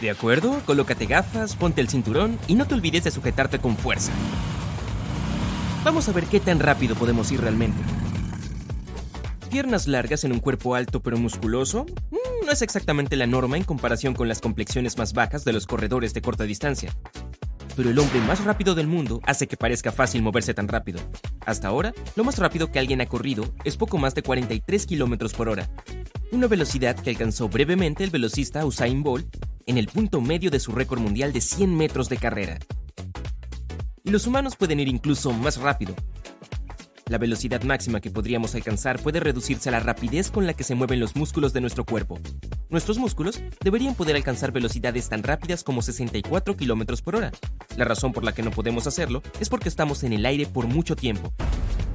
¿De 0.00 0.10
acuerdo? 0.10 0.60
Colócate 0.66 1.06
gafas, 1.06 1.54
ponte 1.56 1.80
el 1.80 1.88
cinturón 1.88 2.38
y 2.48 2.54
no 2.54 2.66
te 2.66 2.74
olvides 2.74 3.04
de 3.04 3.10
sujetarte 3.10 3.58
con 3.60 3.76
fuerza. 3.76 4.12
Vamos 5.86 6.08
a 6.08 6.12
ver 6.12 6.24
qué 6.24 6.40
tan 6.40 6.58
rápido 6.58 6.96
podemos 6.96 7.30
ir 7.30 7.40
realmente. 7.40 7.80
Piernas 9.52 9.86
largas 9.86 10.24
en 10.24 10.32
un 10.32 10.40
cuerpo 10.40 10.74
alto 10.74 11.00
pero 11.00 11.16
musculoso 11.16 11.86
mm, 12.10 12.44
no 12.44 12.50
es 12.50 12.60
exactamente 12.60 13.14
la 13.14 13.28
norma 13.28 13.56
en 13.56 13.62
comparación 13.62 14.12
con 14.12 14.26
las 14.26 14.40
complexiones 14.40 14.98
más 14.98 15.12
bajas 15.12 15.44
de 15.44 15.52
los 15.52 15.68
corredores 15.68 16.12
de 16.12 16.22
corta 16.22 16.42
distancia 16.42 16.92
pero 17.76 17.90
el 17.90 17.98
hombre 18.00 18.18
más 18.22 18.42
rápido 18.42 18.74
del 18.74 18.88
mundo 18.88 19.20
hace 19.26 19.46
que 19.46 19.56
parezca 19.56 19.92
fácil 19.92 20.22
moverse 20.22 20.54
tan 20.54 20.66
rápido. 20.66 20.98
Hasta 21.44 21.68
ahora, 21.68 21.92
lo 22.16 22.24
más 22.24 22.38
rápido 22.38 22.72
que 22.72 22.78
alguien 22.80 23.00
ha 23.02 23.06
corrido 23.06 23.44
es 23.64 23.76
poco 23.76 23.98
más 23.98 24.14
de 24.16 24.22
43 24.22 24.86
km 24.86 25.32
por 25.34 25.48
hora, 25.48 25.68
una 26.32 26.48
velocidad 26.48 26.96
que 26.96 27.10
alcanzó 27.10 27.48
brevemente 27.48 28.02
el 28.02 28.10
velocista 28.10 28.64
Usain 28.64 29.02
Bolt 29.02 29.28
en 29.66 29.78
el 29.78 29.86
punto 29.86 30.20
medio 30.20 30.50
de 30.50 30.58
su 30.58 30.72
récord 30.72 31.00
mundial 31.00 31.32
de 31.32 31.42
100 31.42 31.76
metros 31.76 32.08
de 32.08 32.16
carrera. 32.16 32.58
Y 34.06 34.10
los 34.10 34.26
humanos 34.26 34.56
pueden 34.56 34.80
ir 34.80 34.88
incluso 34.88 35.32
más 35.32 35.58
rápido, 35.58 35.94
la 37.08 37.18
velocidad 37.18 37.62
máxima 37.62 38.00
que 38.00 38.10
podríamos 38.10 38.56
alcanzar 38.56 38.98
puede 38.98 39.20
reducirse 39.20 39.68
a 39.68 39.72
la 39.72 39.78
rapidez 39.78 40.32
con 40.32 40.44
la 40.44 40.54
que 40.54 40.64
se 40.64 40.74
mueven 40.74 40.98
los 40.98 41.14
músculos 41.14 41.52
de 41.52 41.60
nuestro 41.60 41.84
cuerpo. 41.84 42.18
Nuestros 42.68 42.98
músculos 42.98 43.40
deberían 43.62 43.94
poder 43.94 44.16
alcanzar 44.16 44.50
velocidades 44.50 45.08
tan 45.08 45.22
rápidas 45.22 45.62
como 45.62 45.82
64 45.82 46.56
km 46.56 47.02
por 47.02 47.14
hora. 47.14 47.30
La 47.76 47.84
razón 47.84 48.12
por 48.12 48.24
la 48.24 48.32
que 48.32 48.42
no 48.42 48.50
podemos 48.50 48.88
hacerlo 48.88 49.22
es 49.38 49.48
porque 49.48 49.68
estamos 49.68 50.02
en 50.02 50.14
el 50.14 50.26
aire 50.26 50.46
por 50.46 50.66
mucho 50.66 50.96
tiempo. 50.96 51.32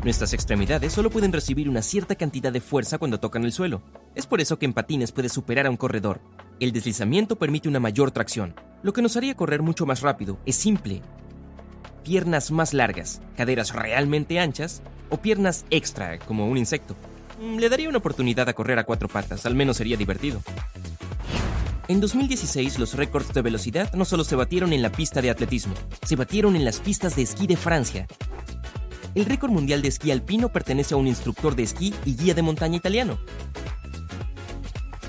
Nuestras 0.06 0.32
extremidades 0.32 0.94
solo 0.94 1.10
pueden 1.10 1.34
recibir 1.34 1.68
una 1.68 1.82
cierta 1.82 2.16
cantidad 2.16 2.54
de 2.54 2.62
fuerza 2.62 2.98
cuando 2.98 3.20
tocan 3.20 3.44
el 3.44 3.52
suelo. 3.52 3.84
Es 4.16 4.28
por 4.28 4.40
eso 4.40 4.58
que 4.58 4.66
en 4.66 4.72
patines 4.72 5.12
puedes 5.12 5.34
superar 5.34 5.66
a 5.66 5.70
un 5.70 5.78
corredor. 5.78 6.22
El 6.62 6.72
deslizamiento 6.72 7.38
permite 7.38 7.68
una 7.68 7.82
mayor 7.82 8.12
tracción. 8.12 8.56
Lo 8.82 8.94
que 8.94 9.02
nos 9.02 9.18
haría 9.18 9.36
correr 9.36 9.62
mucho 9.62 9.86
más 9.86 10.00
rápido 10.00 10.40
es 10.46 10.56
simple. 10.56 11.02
Piernas 12.04 12.52
más 12.52 12.74
largas, 12.74 13.22
caderas 13.38 13.74
realmente 13.74 14.40
anchas 14.40 14.82
o 15.10 15.18
piernas 15.18 15.66
extra, 15.70 16.18
como 16.20 16.48
un 16.48 16.58
insecto. 16.58 16.96
Mm, 17.40 17.58
le 17.58 17.70
daría 17.70 17.90
una 17.90 18.00
oportunidad 18.00 18.50
a 18.50 18.54
correr 18.54 18.80
a 18.80 18.86
cuatro 18.86 19.08
patas, 19.08 19.46
al 19.46 19.56
menos 19.56 19.78
sería 19.78 19.98
divertido. 19.98 20.42
En 21.88 22.00
2016 22.00 22.80
los 22.80 22.94
récords 22.96 23.34
de 23.34 23.42
velocidad 23.42 23.94
no 23.94 24.06
solo 24.06 24.24
se 24.24 24.36
batieron 24.36 24.74
en 24.74 24.82
la 24.82 24.92
pista 24.92 25.22
de 25.22 25.30
atletismo, 25.30 25.74
se 26.04 26.16
batieron 26.16 26.56
en 26.56 26.66
las 26.66 26.80
pistas 26.80 27.16
de 27.16 27.24
esquí 27.24 27.48
de 27.48 27.58
Francia. 27.58 28.08
El 29.14 29.26
récord 29.26 29.52
mundial 29.52 29.82
de 29.82 29.90
esquí 29.90 30.10
alpino 30.10 30.50
pertenece 30.50 30.94
a 30.94 30.98
un 30.98 31.08
instructor 31.08 31.56
de 31.56 31.64
esquí 31.64 31.94
y 32.06 32.16
guía 32.16 32.34
de 32.34 32.42
montaña 32.42 32.78
italiano. 32.78 33.20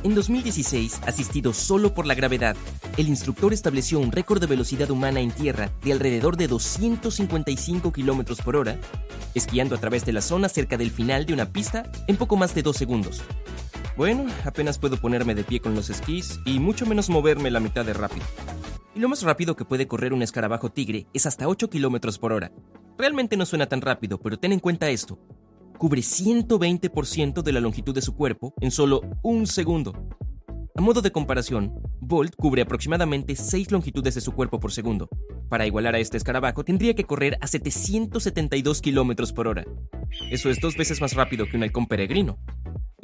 En 0.04 0.16
2016, 0.16 1.02
asistido 1.06 1.52
solo 1.52 1.94
por 1.94 2.06
la 2.06 2.16
gravedad, 2.16 2.56
el 2.96 3.06
instructor 3.06 3.52
estableció 3.52 4.00
un 4.00 4.10
récord 4.10 4.40
de 4.40 4.48
velocidad 4.48 4.90
humana 4.90 5.20
en 5.20 5.30
tierra 5.30 5.70
de 5.84 5.92
alrededor 5.92 6.36
de 6.36 6.48
255 6.48 7.92
km 7.92 8.42
por 8.42 8.56
hora, 8.56 8.78
esquiando 9.36 9.76
a 9.76 9.78
través 9.78 10.04
de 10.04 10.12
la 10.12 10.20
zona 10.20 10.48
cerca 10.48 10.76
del 10.76 10.90
final 10.90 11.24
de 11.24 11.34
una 11.34 11.52
pista 11.52 11.84
en 12.08 12.16
poco 12.16 12.36
más 12.36 12.52
de 12.52 12.62
dos 12.62 12.76
segundos. 12.76 13.22
Bueno, 13.96 14.26
apenas 14.44 14.76
puedo 14.76 14.96
ponerme 14.96 15.36
de 15.36 15.44
pie 15.44 15.60
con 15.60 15.76
los 15.76 15.88
esquís 15.88 16.40
y 16.44 16.58
mucho 16.58 16.84
menos 16.84 17.08
moverme 17.08 17.52
la 17.52 17.60
mitad 17.60 17.84
de 17.84 17.92
rápido. 17.92 18.26
Y 18.96 18.98
lo 18.98 19.08
más 19.08 19.22
rápido 19.22 19.54
que 19.54 19.64
puede 19.64 19.86
correr 19.86 20.12
un 20.12 20.22
escarabajo 20.22 20.72
tigre 20.72 21.06
es 21.14 21.26
hasta 21.26 21.46
8 21.46 21.70
km 21.70 22.18
por 22.18 22.32
hora. 22.32 22.50
Realmente 22.98 23.36
no 23.36 23.46
suena 23.46 23.66
tan 23.66 23.80
rápido, 23.80 24.18
pero 24.18 24.36
ten 24.36 24.50
en 24.50 24.58
cuenta 24.58 24.90
esto. 24.90 25.20
Cubre 25.82 26.00
120% 26.00 27.42
de 27.42 27.50
la 27.50 27.58
longitud 27.58 27.92
de 27.92 28.02
su 28.02 28.14
cuerpo 28.14 28.54
en 28.60 28.70
solo 28.70 29.00
un 29.24 29.48
segundo. 29.48 30.08
A 30.76 30.80
modo 30.80 31.02
de 31.02 31.10
comparación, 31.10 31.74
Bolt 32.00 32.36
cubre 32.36 32.62
aproximadamente 32.62 33.34
6 33.34 33.72
longitudes 33.72 34.14
de 34.14 34.20
su 34.20 34.30
cuerpo 34.30 34.60
por 34.60 34.70
segundo. 34.70 35.08
Para 35.48 35.66
igualar 35.66 35.96
a 35.96 35.98
este 35.98 36.16
escarabajo 36.16 36.62
tendría 36.62 36.94
que 36.94 37.02
correr 37.02 37.36
a 37.40 37.48
772 37.48 38.80
km 38.80 39.32
por 39.34 39.48
hora. 39.48 39.64
Eso 40.30 40.50
es 40.50 40.60
dos 40.60 40.76
veces 40.76 41.00
más 41.00 41.14
rápido 41.14 41.46
que 41.46 41.56
un 41.56 41.64
halcón 41.64 41.88
peregrino. 41.88 42.38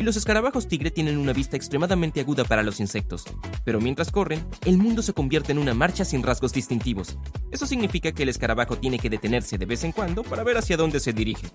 Y 0.00 0.04
los 0.04 0.16
escarabajos 0.16 0.68
tigre 0.68 0.92
tienen 0.92 1.18
una 1.18 1.32
vista 1.32 1.56
extremadamente 1.56 2.20
aguda 2.20 2.44
para 2.44 2.62
los 2.62 2.78
insectos, 2.78 3.24
pero 3.64 3.80
mientras 3.80 4.12
corren, 4.12 4.46
el 4.64 4.78
mundo 4.78 5.02
se 5.02 5.12
convierte 5.12 5.50
en 5.50 5.58
una 5.58 5.74
marcha 5.74 6.04
sin 6.04 6.22
rasgos 6.22 6.52
distintivos. 6.52 7.18
Eso 7.50 7.66
significa 7.66 8.12
que 8.12 8.22
el 8.22 8.28
escarabajo 8.28 8.78
tiene 8.78 9.00
que 9.00 9.10
detenerse 9.10 9.58
de 9.58 9.66
vez 9.66 9.82
en 9.82 9.90
cuando 9.90 10.22
para 10.22 10.44
ver 10.44 10.56
hacia 10.56 10.76
dónde 10.76 11.00
se 11.00 11.12
dirige. 11.12 11.48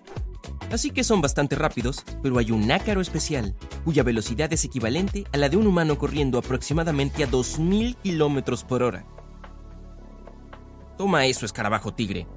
Así 0.74 0.92
que 0.92 1.06
son 1.06 1.22
bastante 1.22 1.56
rápidos, 1.56 2.04
pero 2.22 2.38
hay 2.38 2.52
un 2.52 2.70
ácaro 2.70 3.00
especial, 3.00 3.56
cuya 3.86 4.04
velocidad 4.04 4.52
es 4.52 4.66
equivalente 4.66 5.24
a 5.32 5.38
la 5.38 5.48
de 5.48 5.56
un 5.56 5.66
humano 5.66 5.98
corriendo 5.98 6.38
aproximadamente 6.38 7.24
a 7.24 7.32
2.000 7.32 7.96
km 8.04 8.66
por 8.66 8.84
hora. 8.84 9.06
Toma 10.98 11.28
eso, 11.28 11.46
escarabajo 11.46 11.94
tigre. 11.94 12.28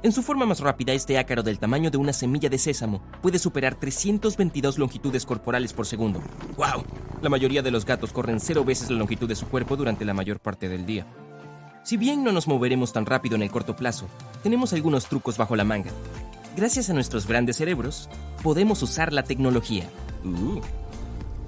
En 0.00 0.12
su 0.12 0.22
forma 0.22 0.46
más 0.46 0.60
rápida, 0.60 0.92
este 0.92 1.18
ácaro 1.18 1.42
del 1.42 1.58
tamaño 1.58 1.90
de 1.90 1.98
una 1.98 2.12
semilla 2.12 2.48
de 2.48 2.58
sésamo 2.58 3.02
puede 3.20 3.40
superar 3.40 3.74
322 3.74 4.78
longitudes 4.78 5.26
corporales 5.26 5.72
por 5.72 5.86
segundo. 5.86 6.22
¡Wow! 6.56 6.84
La 7.20 7.28
mayoría 7.28 7.62
de 7.62 7.72
los 7.72 7.84
gatos 7.84 8.12
corren 8.12 8.38
cero 8.38 8.64
veces 8.64 8.90
la 8.90 8.98
longitud 8.98 9.28
de 9.28 9.34
su 9.34 9.48
cuerpo 9.48 9.76
durante 9.76 10.04
la 10.04 10.14
mayor 10.14 10.38
parte 10.38 10.68
del 10.68 10.86
día. 10.86 11.04
Si 11.82 11.96
bien 11.96 12.22
no 12.22 12.30
nos 12.30 12.46
moveremos 12.46 12.92
tan 12.92 13.06
rápido 13.06 13.34
en 13.34 13.42
el 13.42 13.50
corto 13.50 13.74
plazo, 13.74 14.06
tenemos 14.44 14.72
algunos 14.72 15.06
trucos 15.06 15.36
bajo 15.36 15.56
la 15.56 15.64
manga. 15.64 15.90
Gracias 16.56 16.90
a 16.90 16.94
nuestros 16.94 17.26
grandes 17.26 17.56
cerebros, 17.56 18.08
podemos 18.44 18.80
usar 18.84 19.12
la 19.12 19.24
tecnología. 19.24 19.88
Uh. 20.24 20.60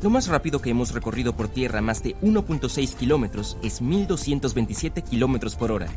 Lo 0.03 0.11
más 0.11 0.27
rápido 0.27 0.61
que 0.61 0.71
hemos 0.71 0.93
recorrido 0.93 1.37
por 1.37 1.49
tierra, 1.49 1.83
más 1.83 2.03
de 2.03 2.17
1.6 2.17 2.95
kilómetros, 2.95 3.59
es 3.63 3.81
1227 3.81 5.03
kilómetros 5.03 5.55
por 5.55 5.71
hora. 5.71 5.89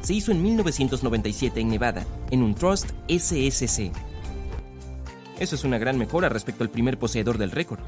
Se 0.00 0.14
hizo 0.14 0.32
en 0.32 0.42
1997 0.42 1.60
en 1.60 1.68
Nevada, 1.68 2.06
en 2.30 2.42
un 2.42 2.54
Trust 2.54 2.90
SSC. 3.08 3.90
Eso 5.38 5.54
es 5.54 5.64
una 5.64 5.78
gran 5.78 5.98
mejora 5.98 6.28
respecto 6.28 6.64
al 6.64 6.70
primer 6.70 6.98
poseedor 6.98 7.38
del 7.38 7.50
récord. 7.50 7.80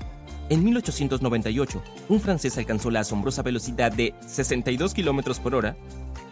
En 0.49 0.65
1898, 0.65 1.83
un 2.09 2.21
francés 2.21 2.59
alcanzó 2.59 2.91
la 2.91 3.01
asombrosa 3.01 3.43
velocidad 3.43 3.93
de 3.93 4.15
62 4.27 4.95
kilómetros 4.95 5.39
por 5.39 5.55
hora 5.55 5.77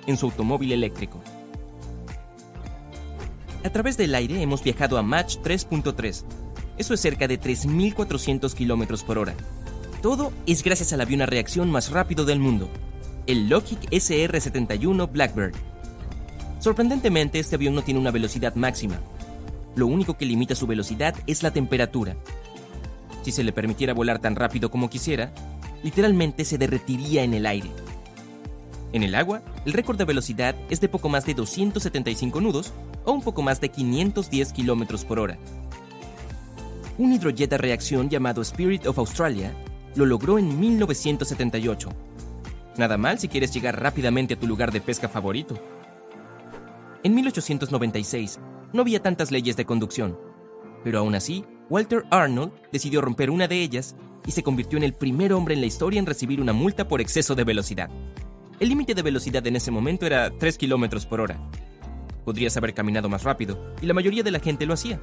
en 0.06 0.16
su 0.16 0.26
automóvil 0.26 0.72
eléctrico. 0.72 1.20
A 3.64 3.70
través 3.70 3.96
del 3.96 4.14
aire 4.14 4.42
hemos 4.42 4.62
viajado 4.62 4.98
a 4.98 5.02
Mach 5.02 5.36
3.3. 5.36 6.24
Eso 6.78 6.94
es 6.94 7.00
cerca 7.00 7.28
de 7.28 7.40
3.400 7.40 8.54
km 8.54 9.04
por 9.04 9.18
hora. 9.18 9.34
Todo 10.02 10.32
es 10.46 10.62
gracias 10.62 10.92
al 10.92 11.00
avión 11.00 11.22
a 11.22 11.26
reacción 11.26 11.70
más 11.70 11.90
rápido 11.90 12.24
del 12.24 12.38
mundo, 12.38 12.68
el 13.28 13.50
Lockheed 13.50 13.90
SR-71 13.90 15.12
Blackbird. 15.12 15.54
Sorprendentemente, 16.60 17.38
este 17.38 17.56
avión 17.56 17.74
no 17.74 17.82
tiene 17.82 18.00
una 18.00 18.10
velocidad 18.10 18.54
máxima. 18.54 18.98
Lo 19.76 19.86
único 19.86 20.16
que 20.16 20.24
limita 20.24 20.54
su 20.54 20.66
velocidad 20.66 21.14
es 21.26 21.42
la 21.42 21.50
temperatura. 21.50 22.16
Si 23.22 23.30
se 23.30 23.44
le 23.44 23.52
permitiera 23.52 23.92
volar 23.92 24.18
tan 24.18 24.34
rápido 24.34 24.70
como 24.70 24.88
quisiera, 24.88 25.30
literalmente 25.82 26.46
se 26.46 26.56
derretiría 26.56 27.22
en 27.22 27.34
el 27.34 27.44
aire. 27.44 27.70
En 28.94 29.02
el 29.02 29.14
agua, 29.14 29.42
el 29.66 29.74
récord 29.74 29.98
de 29.98 30.06
velocidad 30.06 30.56
es 30.70 30.80
de 30.80 30.88
poco 30.88 31.10
más 31.10 31.26
de 31.26 31.34
275 31.34 32.40
nudos 32.40 32.72
o 33.04 33.12
un 33.12 33.20
poco 33.20 33.42
más 33.42 33.60
de 33.60 33.68
510 33.68 34.54
km 34.54 35.04
por 35.04 35.18
hora. 35.18 35.38
Un 36.96 37.12
hidrojet 37.12 37.50
de 37.50 37.58
reacción 37.58 38.08
llamado 38.08 38.40
Spirit 38.40 38.86
of 38.86 38.98
Australia 38.98 39.52
lo 39.96 40.06
logró 40.06 40.38
en 40.38 40.58
1978. 40.58 41.90
Nada 42.78 42.96
mal 42.96 43.18
si 43.18 43.26
quieres 43.26 43.52
llegar 43.52 43.82
rápidamente 43.82 44.34
a 44.34 44.38
tu 44.38 44.46
lugar 44.46 44.70
de 44.70 44.80
pesca 44.80 45.08
favorito. 45.08 45.60
En 47.02 47.12
1896 47.14 48.38
no 48.72 48.82
había 48.82 49.02
tantas 49.02 49.32
leyes 49.32 49.56
de 49.56 49.64
conducción, 49.64 50.16
pero 50.84 51.00
aún 51.00 51.16
así, 51.16 51.44
Walter 51.68 52.04
Arnold 52.10 52.52
decidió 52.70 53.00
romper 53.00 53.30
una 53.30 53.48
de 53.48 53.60
ellas 53.60 53.96
y 54.26 54.30
se 54.30 54.44
convirtió 54.44 54.78
en 54.78 54.84
el 54.84 54.94
primer 54.94 55.32
hombre 55.32 55.54
en 55.54 55.60
la 55.60 55.66
historia 55.66 55.98
en 55.98 56.06
recibir 56.06 56.40
una 56.40 56.52
multa 56.52 56.86
por 56.86 57.00
exceso 57.00 57.34
de 57.34 57.42
velocidad. 57.42 57.90
El 58.60 58.68
límite 58.68 58.94
de 58.94 59.02
velocidad 59.02 59.44
en 59.46 59.56
ese 59.56 59.72
momento 59.72 60.06
era 60.06 60.30
3 60.30 60.56
km 60.56 61.04
por 61.06 61.20
hora. 61.20 61.38
Podrías 62.24 62.56
haber 62.56 62.74
caminado 62.74 63.08
más 63.08 63.24
rápido, 63.24 63.74
y 63.82 63.86
la 63.86 63.94
mayoría 63.94 64.22
de 64.22 64.30
la 64.30 64.40
gente 64.40 64.66
lo 64.66 64.74
hacía. 64.74 65.00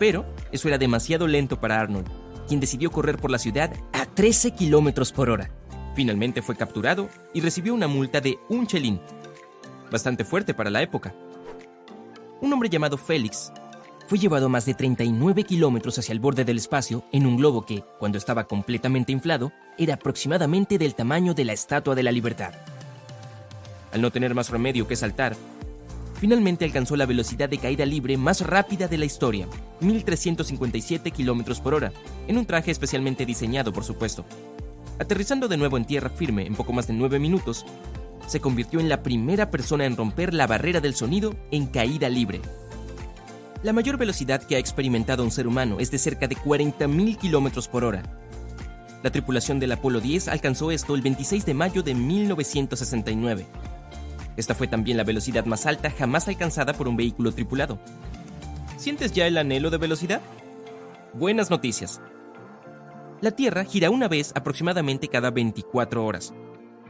Pero 0.00 0.26
eso 0.50 0.66
era 0.66 0.78
demasiado 0.78 1.28
lento 1.28 1.60
para 1.60 1.78
Arnold, 1.78 2.08
quien 2.48 2.58
decidió 2.58 2.90
correr 2.90 3.18
por 3.18 3.30
la 3.30 3.38
ciudad 3.38 3.72
a 3.92 4.06
13 4.06 4.54
km 4.54 5.12
por 5.12 5.30
hora. 5.30 5.50
Finalmente 5.94 6.42
fue 6.42 6.56
capturado 6.56 7.08
y 7.32 7.40
recibió 7.40 7.74
una 7.74 7.88
multa 7.88 8.20
de 8.20 8.38
un 8.48 8.66
chelín, 8.66 9.00
bastante 9.90 10.24
fuerte 10.24 10.54
para 10.54 10.70
la 10.70 10.82
época. 10.82 11.14
Un 12.40 12.52
hombre 12.52 12.68
llamado 12.68 12.96
Félix 12.96 13.52
fue 14.06 14.18
llevado 14.18 14.48
más 14.48 14.66
de 14.66 14.74
39 14.74 15.44
kilómetros 15.44 15.98
hacia 15.98 16.12
el 16.12 16.20
borde 16.20 16.44
del 16.44 16.58
espacio 16.58 17.04
en 17.12 17.26
un 17.26 17.36
globo 17.36 17.64
que, 17.64 17.84
cuando 17.98 18.18
estaba 18.18 18.44
completamente 18.44 19.12
inflado, 19.12 19.52
era 19.78 19.94
aproximadamente 19.94 20.78
del 20.78 20.94
tamaño 20.94 21.32
de 21.34 21.44
la 21.44 21.52
Estatua 21.52 21.94
de 21.94 22.02
la 22.02 22.12
Libertad 22.12 22.54
al 23.94 24.02
no 24.02 24.10
tener 24.10 24.34
más 24.34 24.50
remedio 24.50 24.88
que 24.88 24.96
saltar, 24.96 25.36
finalmente 26.20 26.64
alcanzó 26.64 26.96
la 26.96 27.06
velocidad 27.06 27.48
de 27.48 27.58
caída 27.58 27.86
libre 27.86 28.16
más 28.16 28.40
rápida 28.40 28.88
de 28.88 28.98
la 28.98 29.04
historia, 29.04 29.46
1357 29.80 31.12
km 31.12 31.60
por 31.60 31.74
hora, 31.74 31.92
en 32.26 32.36
un 32.36 32.44
traje 32.44 32.72
especialmente 32.72 33.24
diseñado, 33.24 33.72
por 33.72 33.84
supuesto. 33.84 34.24
Aterrizando 34.98 35.48
de 35.48 35.56
nuevo 35.56 35.76
en 35.76 35.84
tierra 35.84 36.10
firme 36.10 36.46
en 36.46 36.54
poco 36.54 36.72
más 36.72 36.86
de 36.86 36.94
9 36.94 37.18
minutos, 37.18 37.66
se 38.26 38.40
convirtió 38.40 38.80
en 38.80 38.88
la 38.88 39.02
primera 39.02 39.50
persona 39.50 39.84
en 39.84 39.96
romper 39.96 40.34
la 40.34 40.46
barrera 40.46 40.80
del 40.80 40.94
sonido 40.94 41.34
en 41.50 41.66
caída 41.66 42.08
libre. 42.08 42.40
La 43.62 43.72
mayor 43.72 43.96
velocidad 43.96 44.42
que 44.42 44.56
ha 44.56 44.58
experimentado 44.58 45.24
un 45.24 45.30
ser 45.30 45.46
humano 45.46 45.80
es 45.80 45.90
de 45.90 45.98
cerca 45.98 46.28
de 46.28 46.36
40.000 46.36 47.18
km 47.18 47.68
por 47.68 47.84
hora. 47.84 48.02
La 49.02 49.10
tripulación 49.10 49.58
del 49.58 49.72
Apolo 49.72 50.00
10 50.00 50.28
alcanzó 50.28 50.70
esto 50.70 50.94
el 50.94 51.02
26 51.02 51.44
de 51.44 51.54
mayo 51.54 51.82
de 51.82 51.94
1969 51.94 53.46
esta 54.36 54.54
fue 54.54 54.66
también 54.66 54.96
la 54.96 55.04
velocidad 55.04 55.44
más 55.44 55.66
alta 55.66 55.90
jamás 55.90 56.28
alcanzada 56.28 56.72
por 56.72 56.88
un 56.88 56.96
vehículo 56.96 57.32
tripulado. 57.32 57.78
¿Sientes 58.76 59.12
ya 59.12 59.26
el 59.26 59.38
anhelo 59.38 59.70
de 59.70 59.78
velocidad? 59.78 60.20
Buenas 61.12 61.50
noticias. 61.50 62.00
La 63.24 63.30
Tierra 63.30 63.64
gira 63.64 63.88
una 63.88 64.06
vez 64.06 64.32
aproximadamente 64.34 65.08
cada 65.08 65.30
24 65.30 66.04
horas. 66.04 66.34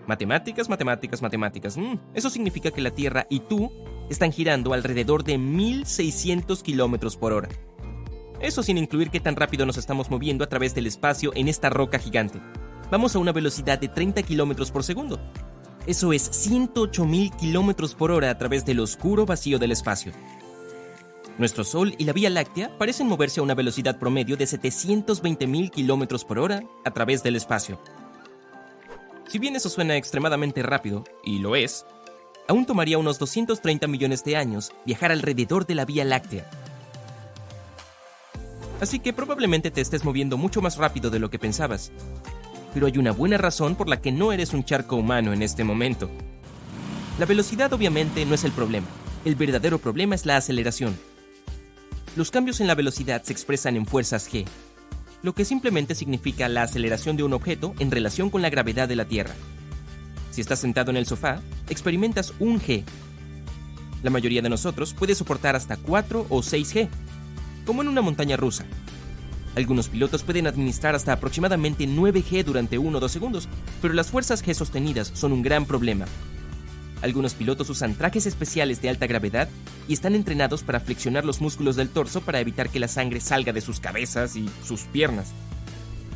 Matemáticas, 0.08 0.68
matemáticas, 0.68 1.22
matemáticas. 1.22 1.76
Mm, 1.76 1.94
eso 2.12 2.28
significa 2.28 2.72
que 2.72 2.80
la 2.80 2.90
Tierra 2.90 3.28
y 3.30 3.38
tú 3.38 3.70
están 4.10 4.32
girando 4.32 4.72
alrededor 4.72 5.22
de 5.22 5.38
1600 5.38 6.64
kilómetros 6.64 7.16
por 7.16 7.32
hora. 7.32 7.48
Eso 8.40 8.64
sin 8.64 8.78
incluir 8.78 9.10
qué 9.10 9.20
tan 9.20 9.36
rápido 9.36 9.64
nos 9.64 9.76
estamos 9.76 10.10
moviendo 10.10 10.42
a 10.42 10.48
través 10.48 10.74
del 10.74 10.88
espacio 10.88 11.30
en 11.36 11.46
esta 11.46 11.70
roca 11.70 12.00
gigante. 12.00 12.40
Vamos 12.90 13.14
a 13.14 13.20
una 13.20 13.30
velocidad 13.30 13.78
de 13.78 13.86
30 13.86 14.24
kilómetros 14.24 14.72
por 14.72 14.82
segundo. 14.82 15.20
Eso 15.86 16.12
es 16.12 16.48
108.000 16.48 17.36
kilómetros 17.36 17.94
por 17.94 18.10
hora 18.10 18.30
a 18.30 18.38
través 18.38 18.66
del 18.66 18.80
oscuro 18.80 19.24
vacío 19.24 19.60
del 19.60 19.70
espacio. 19.70 20.10
Nuestro 21.36 21.64
Sol 21.64 21.96
y 21.98 22.04
la 22.04 22.12
Vía 22.12 22.30
Láctea 22.30 22.78
parecen 22.78 23.08
moverse 23.08 23.40
a 23.40 23.42
una 23.42 23.54
velocidad 23.54 23.98
promedio 23.98 24.36
de 24.36 24.44
720.000 24.44 25.70
kilómetros 25.70 26.24
por 26.24 26.38
hora 26.38 26.62
a 26.84 26.92
través 26.92 27.24
del 27.24 27.34
espacio. 27.34 27.80
Si 29.26 29.40
bien 29.40 29.56
eso 29.56 29.68
suena 29.68 29.96
extremadamente 29.96 30.62
rápido, 30.62 31.02
y 31.24 31.40
lo 31.40 31.56
es, 31.56 31.84
aún 32.46 32.66
tomaría 32.66 32.98
unos 32.98 33.18
230 33.18 33.88
millones 33.88 34.22
de 34.22 34.36
años 34.36 34.70
viajar 34.86 35.10
alrededor 35.10 35.66
de 35.66 35.74
la 35.74 35.84
Vía 35.84 36.04
Láctea. 36.04 36.48
Así 38.80 39.00
que 39.00 39.12
probablemente 39.12 39.72
te 39.72 39.80
estés 39.80 40.04
moviendo 40.04 40.36
mucho 40.36 40.62
más 40.62 40.76
rápido 40.76 41.10
de 41.10 41.18
lo 41.18 41.30
que 41.30 41.40
pensabas. 41.40 41.90
Pero 42.74 42.86
hay 42.86 42.96
una 42.96 43.10
buena 43.10 43.38
razón 43.38 43.74
por 43.74 43.88
la 43.88 44.00
que 44.00 44.12
no 44.12 44.30
eres 44.30 44.52
un 44.52 44.64
charco 44.64 44.94
humano 44.94 45.32
en 45.32 45.42
este 45.42 45.64
momento. 45.64 46.10
La 47.18 47.26
velocidad 47.26 47.72
obviamente 47.72 48.24
no 48.24 48.34
es 48.34 48.44
el 48.44 48.52
problema. 48.52 48.86
El 49.24 49.34
verdadero 49.34 49.78
problema 49.78 50.14
es 50.14 50.26
la 50.26 50.36
aceleración. 50.36 50.96
Los 52.16 52.30
cambios 52.30 52.60
en 52.60 52.68
la 52.68 52.76
velocidad 52.76 53.24
se 53.24 53.32
expresan 53.32 53.74
en 53.74 53.86
fuerzas 53.86 54.30
g, 54.32 54.44
lo 55.22 55.34
que 55.34 55.44
simplemente 55.44 55.96
significa 55.96 56.48
la 56.48 56.62
aceleración 56.62 57.16
de 57.16 57.24
un 57.24 57.32
objeto 57.32 57.74
en 57.80 57.90
relación 57.90 58.30
con 58.30 58.40
la 58.40 58.50
gravedad 58.50 58.86
de 58.86 58.94
la 58.94 59.06
Tierra. 59.06 59.34
Si 60.30 60.40
estás 60.40 60.60
sentado 60.60 60.92
en 60.92 60.96
el 60.96 61.06
sofá, 61.06 61.40
experimentas 61.68 62.32
un 62.38 62.60
g. 62.60 62.84
La 64.04 64.10
mayoría 64.10 64.42
de 64.42 64.48
nosotros 64.48 64.94
puede 64.94 65.16
soportar 65.16 65.56
hasta 65.56 65.76
4 65.76 66.26
o 66.28 66.38
6g, 66.40 66.88
como 67.66 67.82
en 67.82 67.88
una 67.88 68.02
montaña 68.02 68.36
rusa. 68.36 68.64
Algunos 69.56 69.88
pilotos 69.88 70.22
pueden 70.22 70.46
administrar 70.46 70.94
hasta 70.94 71.12
aproximadamente 71.12 71.84
9G 71.84 72.44
durante 72.44 72.78
1 72.78 72.96
o 72.96 73.00
2 73.00 73.10
segundos, 73.10 73.48
pero 73.82 73.92
las 73.92 74.10
fuerzas 74.10 74.44
G 74.44 74.54
sostenidas 74.54 75.10
son 75.14 75.32
un 75.32 75.42
gran 75.42 75.66
problema. 75.66 76.06
Algunos 77.04 77.34
pilotos 77.34 77.68
usan 77.68 77.96
trajes 77.96 78.24
especiales 78.24 78.80
de 78.80 78.88
alta 78.88 79.06
gravedad 79.06 79.46
y 79.86 79.92
están 79.92 80.14
entrenados 80.14 80.62
para 80.62 80.80
flexionar 80.80 81.26
los 81.26 81.42
músculos 81.42 81.76
del 81.76 81.90
torso 81.90 82.22
para 82.22 82.40
evitar 82.40 82.70
que 82.70 82.80
la 82.80 82.88
sangre 82.88 83.20
salga 83.20 83.52
de 83.52 83.60
sus 83.60 83.78
cabezas 83.78 84.36
y 84.36 84.48
sus 84.66 84.84
piernas. 84.84 85.32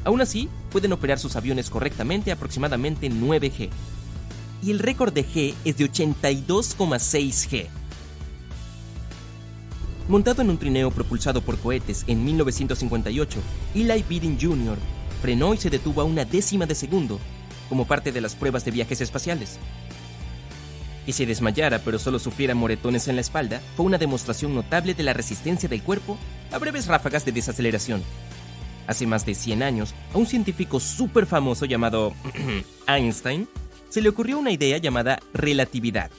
Aún 0.05 0.23
así, 0.23 0.49
pueden 0.71 0.95
operar 0.95 1.19
sus 1.19 1.37
aviones 1.37 1.69
correctamente 1.69 2.33
aproximadamente 2.33 3.11
9G. 3.11 3.69
Y 4.63 4.71
el 4.71 4.79
récord 4.79 5.13
de 5.13 5.27
G 5.27 5.55
es 5.63 5.77
de 5.77 5.93
82,6G. 5.93 7.67
Montado 10.09 10.41
en 10.41 10.49
un 10.49 10.57
trineo 10.57 10.91
propulsado 10.91 11.43
por 11.43 11.59
cohetes 11.59 12.05
en 12.07 12.25
1958, 12.25 13.39
Eli 13.75 14.05
Bidding 14.09 14.41
Jr. 14.41 14.79
frenó 15.21 15.53
y 15.53 15.59
se 15.59 15.69
detuvo 15.69 16.01
a 16.01 16.05
una 16.05 16.25
décima 16.25 16.65
de 16.65 16.75
segundo 16.75 17.21
como 17.69 17.87
parte 17.87 18.11
de 18.11 18.23
las 18.23 18.35
pruebas 18.35 18.65
de 18.65 18.71
viajes 18.71 19.03
espaciales. 19.03 19.59
Que 21.09 21.15
se 21.15 21.25
desmayara 21.25 21.79
pero 21.79 21.99
solo 21.99 22.19
sufriera 22.19 22.55
moretones 22.55 23.09
en 23.09 23.15
la 23.15 23.23
espalda 23.23 23.63
fue 23.79 23.87
una 23.87 23.97
demostración 23.97 24.55
notable 24.55 24.93
de 24.93 25.03
la 25.03 25.15
resistencia 25.15 25.67
del 25.67 25.83
cuerpo 25.83 26.19
a 26.53 26.59
breves 26.59 26.87
ráfagas 26.87 27.25
de 27.25 27.33
desaceleración. 27.33 28.03
Hace 28.87 29.07
más 29.07 29.25
de 29.25 29.35
100 29.35 29.63
años, 29.63 29.95
a 30.13 30.19
un 30.19 30.27
científico 30.27 30.81
súper 30.81 31.25
famoso 31.25 31.65
llamado 31.65 32.13
Einstein 32.87 33.49
se 33.89 34.03
le 34.03 34.11
ocurrió 34.11 34.39
una 34.39 34.51
idea 34.51 34.77
llamada 34.77 35.19
relatividad 35.33 36.11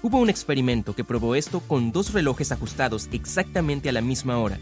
Hubo 0.00 0.16
un 0.16 0.30
experimento 0.30 0.96
que 0.96 1.04
probó 1.04 1.34
esto 1.34 1.60
con 1.60 1.92
dos 1.92 2.14
relojes 2.14 2.50
ajustados 2.50 3.10
exactamente 3.12 3.90
a 3.90 3.92
la 3.92 4.00
misma 4.00 4.38
hora. 4.38 4.58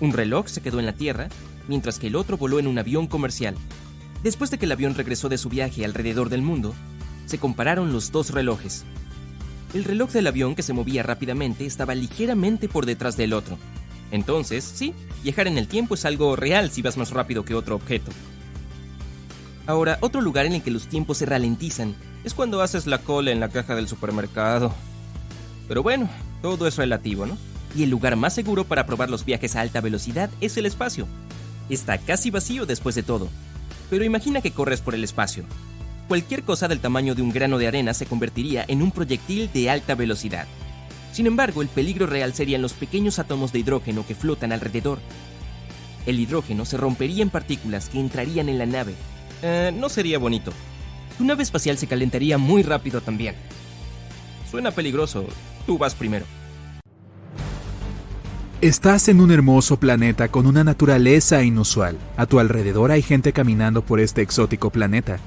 Un 0.00 0.14
reloj 0.14 0.48
se 0.48 0.62
quedó 0.62 0.80
en 0.80 0.86
la 0.86 0.94
Tierra, 0.94 1.28
mientras 1.68 1.98
que 1.98 2.06
el 2.06 2.16
otro 2.16 2.38
voló 2.38 2.58
en 2.58 2.68
un 2.68 2.78
avión 2.78 3.06
comercial. 3.06 3.54
Después 4.22 4.50
de 4.50 4.56
que 4.56 4.64
el 4.64 4.72
avión 4.72 4.94
regresó 4.94 5.28
de 5.28 5.36
su 5.36 5.50
viaje 5.50 5.84
alrededor 5.84 6.30
del 6.30 6.40
mundo, 6.40 6.74
se 7.28 7.38
compararon 7.38 7.92
los 7.92 8.10
dos 8.10 8.30
relojes. 8.30 8.84
El 9.74 9.84
reloj 9.84 10.10
del 10.12 10.26
avión 10.26 10.54
que 10.54 10.62
se 10.62 10.72
movía 10.72 11.02
rápidamente 11.02 11.66
estaba 11.66 11.94
ligeramente 11.94 12.68
por 12.68 12.86
detrás 12.86 13.16
del 13.18 13.34
otro. 13.34 13.58
Entonces, 14.10 14.64
sí, 14.64 14.94
viajar 15.22 15.46
en 15.46 15.58
el 15.58 15.68
tiempo 15.68 15.94
es 15.94 16.06
algo 16.06 16.36
real 16.36 16.70
si 16.70 16.80
vas 16.80 16.96
más 16.96 17.10
rápido 17.10 17.44
que 17.44 17.54
otro 17.54 17.76
objeto. 17.76 18.10
Ahora, 19.66 19.98
otro 20.00 20.22
lugar 20.22 20.46
en 20.46 20.54
el 20.54 20.62
que 20.62 20.70
los 20.70 20.88
tiempos 20.88 21.18
se 21.18 21.26
ralentizan 21.26 21.94
es 22.24 22.32
cuando 22.32 22.62
haces 22.62 22.86
la 22.86 22.98
cola 22.98 23.30
en 23.30 23.40
la 23.40 23.50
caja 23.50 23.74
del 23.74 23.88
supermercado. 23.88 24.72
Pero 25.68 25.82
bueno, 25.82 26.08
todo 26.40 26.66
es 26.66 26.76
relativo, 26.76 27.26
¿no? 27.26 27.36
Y 27.76 27.82
el 27.82 27.90
lugar 27.90 28.16
más 28.16 28.34
seguro 28.34 28.64
para 28.64 28.86
probar 28.86 29.10
los 29.10 29.26
viajes 29.26 29.54
a 29.54 29.60
alta 29.60 29.82
velocidad 29.82 30.30
es 30.40 30.56
el 30.56 30.64
espacio. 30.64 31.06
Está 31.68 31.98
casi 31.98 32.30
vacío 32.30 32.64
después 32.64 32.94
de 32.94 33.02
todo. 33.02 33.28
Pero 33.90 34.04
imagina 34.04 34.40
que 34.40 34.52
corres 34.52 34.80
por 34.80 34.94
el 34.94 35.04
espacio. 35.04 35.44
Cualquier 36.08 36.42
cosa 36.42 36.66
del 36.66 36.80
tamaño 36.80 37.14
de 37.14 37.22
un 37.22 37.30
grano 37.30 37.58
de 37.58 37.68
arena 37.68 37.94
se 37.94 38.06
convertiría 38.06 38.64
en 38.66 38.82
un 38.82 38.90
proyectil 38.90 39.50
de 39.52 39.70
alta 39.70 39.94
velocidad. 39.94 40.46
Sin 41.12 41.26
embargo, 41.26 41.62
el 41.62 41.68
peligro 41.68 42.06
real 42.06 42.34
serían 42.34 42.62
los 42.62 42.72
pequeños 42.72 43.18
átomos 43.18 43.52
de 43.52 43.60
hidrógeno 43.60 44.06
que 44.06 44.14
flotan 44.14 44.52
alrededor. 44.52 44.98
El 46.06 46.18
hidrógeno 46.18 46.64
se 46.64 46.78
rompería 46.78 47.22
en 47.22 47.30
partículas 47.30 47.88
que 47.88 48.00
entrarían 48.00 48.48
en 48.48 48.58
la 48.58 48.66
nave. 48.66 48.94
Eh, 49.42 49.72
no 49.74 49.88
sería 49.88 50.18
bonito 50.18 50.52
tu 51.18 51.24
nave 51.24 51.42
espacial 51.42 51.76
se 51.76 51.88
calentaría 51.88 52.38
muy 52.38 52.62
rápido 52.62 53.00
también. 53.00 53.34
Suena 54.48 54.70
peligroso. 54.70 55.26
Tú 55.66 55.76
vas 55.76 55.94
primero. 55.94 56.24
Estás 58.60 59.08
en 59.08 59.20
un 59.20 59.30
hermoso 59.30 59.78
planeta 59.78 60.28
con 60.28 60.46
una 60.46 60.64
naturaleza 60.64 61.42
inusual. 61.42 61.98
A 62.16 62.26
tu 62.26 62.38
alrededor 62.38 62.90
hay 62.92 63.02
gente 63.02 63.32
caminando 63.32 63.82
por 63.82 64.00
este 64.00 64.22
exótico 64.22 64.70
planeta. 64.70 65.18